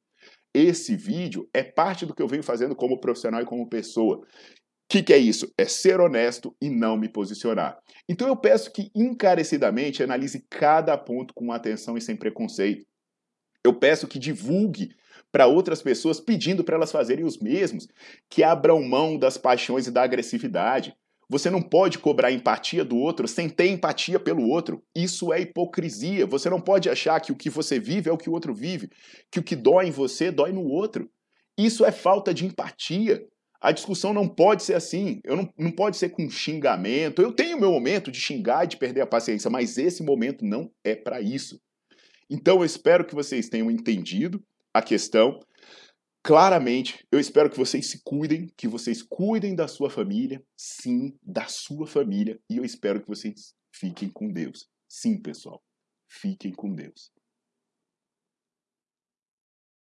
Esse 0.54 0.96
vídeo 0.96 1.48
é 1.52 1.62
parte 1.62 2.06
do 2.06 2.14
que 2.14 2.22
eu 2.22 2.26
venho 2.26 2.42
fazendo 2.42 2.74
como 2.74 2.98
profissional 2.98 3.42
e 3.42 3.46
como 3.46 3.68
pessoa. 3.68 4.16
O 4.16 4.24
que, 4.88 5.02
que, 5.02 5.12
é 5.12 5.18
isso? 5.18 5.52
É 5.58 5.66
ser 5.66 6.00
honesto 6.00 6.56
e 6.62 6.70
não 6.70 6.96
me 6.96 7.10
posicionar. 7.10 7.78
Então 8.08 8.26
eu 8.26 8.34
peço 8.34 8.72
que 8.72 8.90
encarecidamente 8.94 10.02
analise 10.02 10.46
cada 10.48 10.96
ponto 10.96 11.34
com 11.34 11.52
atenção 11.52 11.96
e 11.98 12.00
sem 12.00 12.16
preconceito. 12.16 12.87
Eu 13.68 13.74
peço 13.74 14.08
que 14.08 14.18
divulgue 14.18 14.94
para 15.30 15.46
outras 15.46 15.82
pessoas 15.82 16.18
pedindo 16.18 16.64
para 16.64 16.76
elas 16.76 16.90
fazerem 16.90 17.24
os 17.24 17.38
mesmos, 17.38 17.86
que 18.30 18.42
abram 18.42 18.82
mão 18.82 19.18
das 19.18 19.36
paixões 19.36 19.86
e 19.86 19.90
da 19.90 20.02
agressividade. 20.02 20.96
Você 21.28 21.50
não 21.50 21.60
pode 21.60 21.98
cobrar 21.98 22.32
empatia 22.32 22.82
do 22.82 22.96
outro 22.96 23.28
sem 23.28 23.46
ter 23.46 23.66
empatia 23.66 24.18
pelo 24.18 24.48
outro. 24.48 24.82
Isso 24.96 25.30
é 25.34 25.42
hipocrisia. 25.42 26.24
Você 26.24 26.48
não 26.48 26.58
pode 26.58 26.88
achar 26.88 27.20
que 27.20 27.30
o 27.30 27.36
que 27.36 27.50
você 27.50 27.78
vive 27.78 28.08
é 28.08 28.12
o 28.12 28.16
que 28.16 28.30
o 28.30 28.32
outro 28.32 28.54
vive, 28.54 28.88
que 29.30 29.38
o 29.38 29.42
que 29.42 29.54
dói 29.54 29.88
em 29.88 29.90
você 29.90 30.30
dói 30.30 30.50
no 30.50 30.64
outro. 30.64 31.10
Isso 31.58 31.84
é 31.84 31.92
falta 31.92 32.32
de 32.32 32.46
empatia. 32.46 33.22
A 33.60 33.70
discussão 33.70 34.14
não 34.14 34.26
pode 34.26 34.62
ser 34.62 34.74
assim, 34.74 35.20
eu 35.24 35.36
não, 35.36 35.52
não 35.58 35.70
pode 35.70 35.98
ser 35.98 36.08
com 36.08 36.30
xingamento. 36.30 37.20
Eu 37.20 37.32
tenho 37.32 37.60
meu 37.60 37.72
momento 37.72 38.10
de 38.10 38.18
xingar 38.18 38.64
e 38.64 38.68
de 38.68 38.78
perder 38.78 39.02
a 39.02 39.06
paciência, 39.06 39.50
mas 39.50 39.76
esse 39.76 40.02
momento 40.02 40.42
não 40.42 40.70
é 40.82 40.94
para 40.94 41.20
isso. 41.20 41.60
Então 42.30 42.58
eu 42.58 42.64
espero 42.64 43.06
que 43.06 43.14
vocês 43.14 43.48
tenham 43.48 43.70
entendido 43.70 44.42
a 44.74 44.82
questão. 44.82 45.40
Claramente, 46.22 47.06
eu 47.10 47.18
espero 47.18 47.48
que 47.48 47.56
vocês 47.56 47.90
se 47.90 48.02
cuidem, 48.04 48.52
que 48.56 48.68
vocês 48.68 49.02
cuidem 49.02 49.54
da 49.54 49.66
sua 49.66 49.88
família, 49.88 50.42
sim, 50.56 51.16
da 51.22 51.46
sua 51.46 51.86
família, 51.86 52.38
e 52.50 52.58
eu 52.58 52.64
espero 52.64 53.00
que 53.00 53.08
vocês 53.08 53.54
fiquem 53.74 54.10
com 54.10 54.30
Deus. 54.30 54.68
Sim, 54.88 55.20
pessoal, 55.20 55.62
fiquem 56.06 56.52
com 56.52 56.74
Deus. 56.74 57.10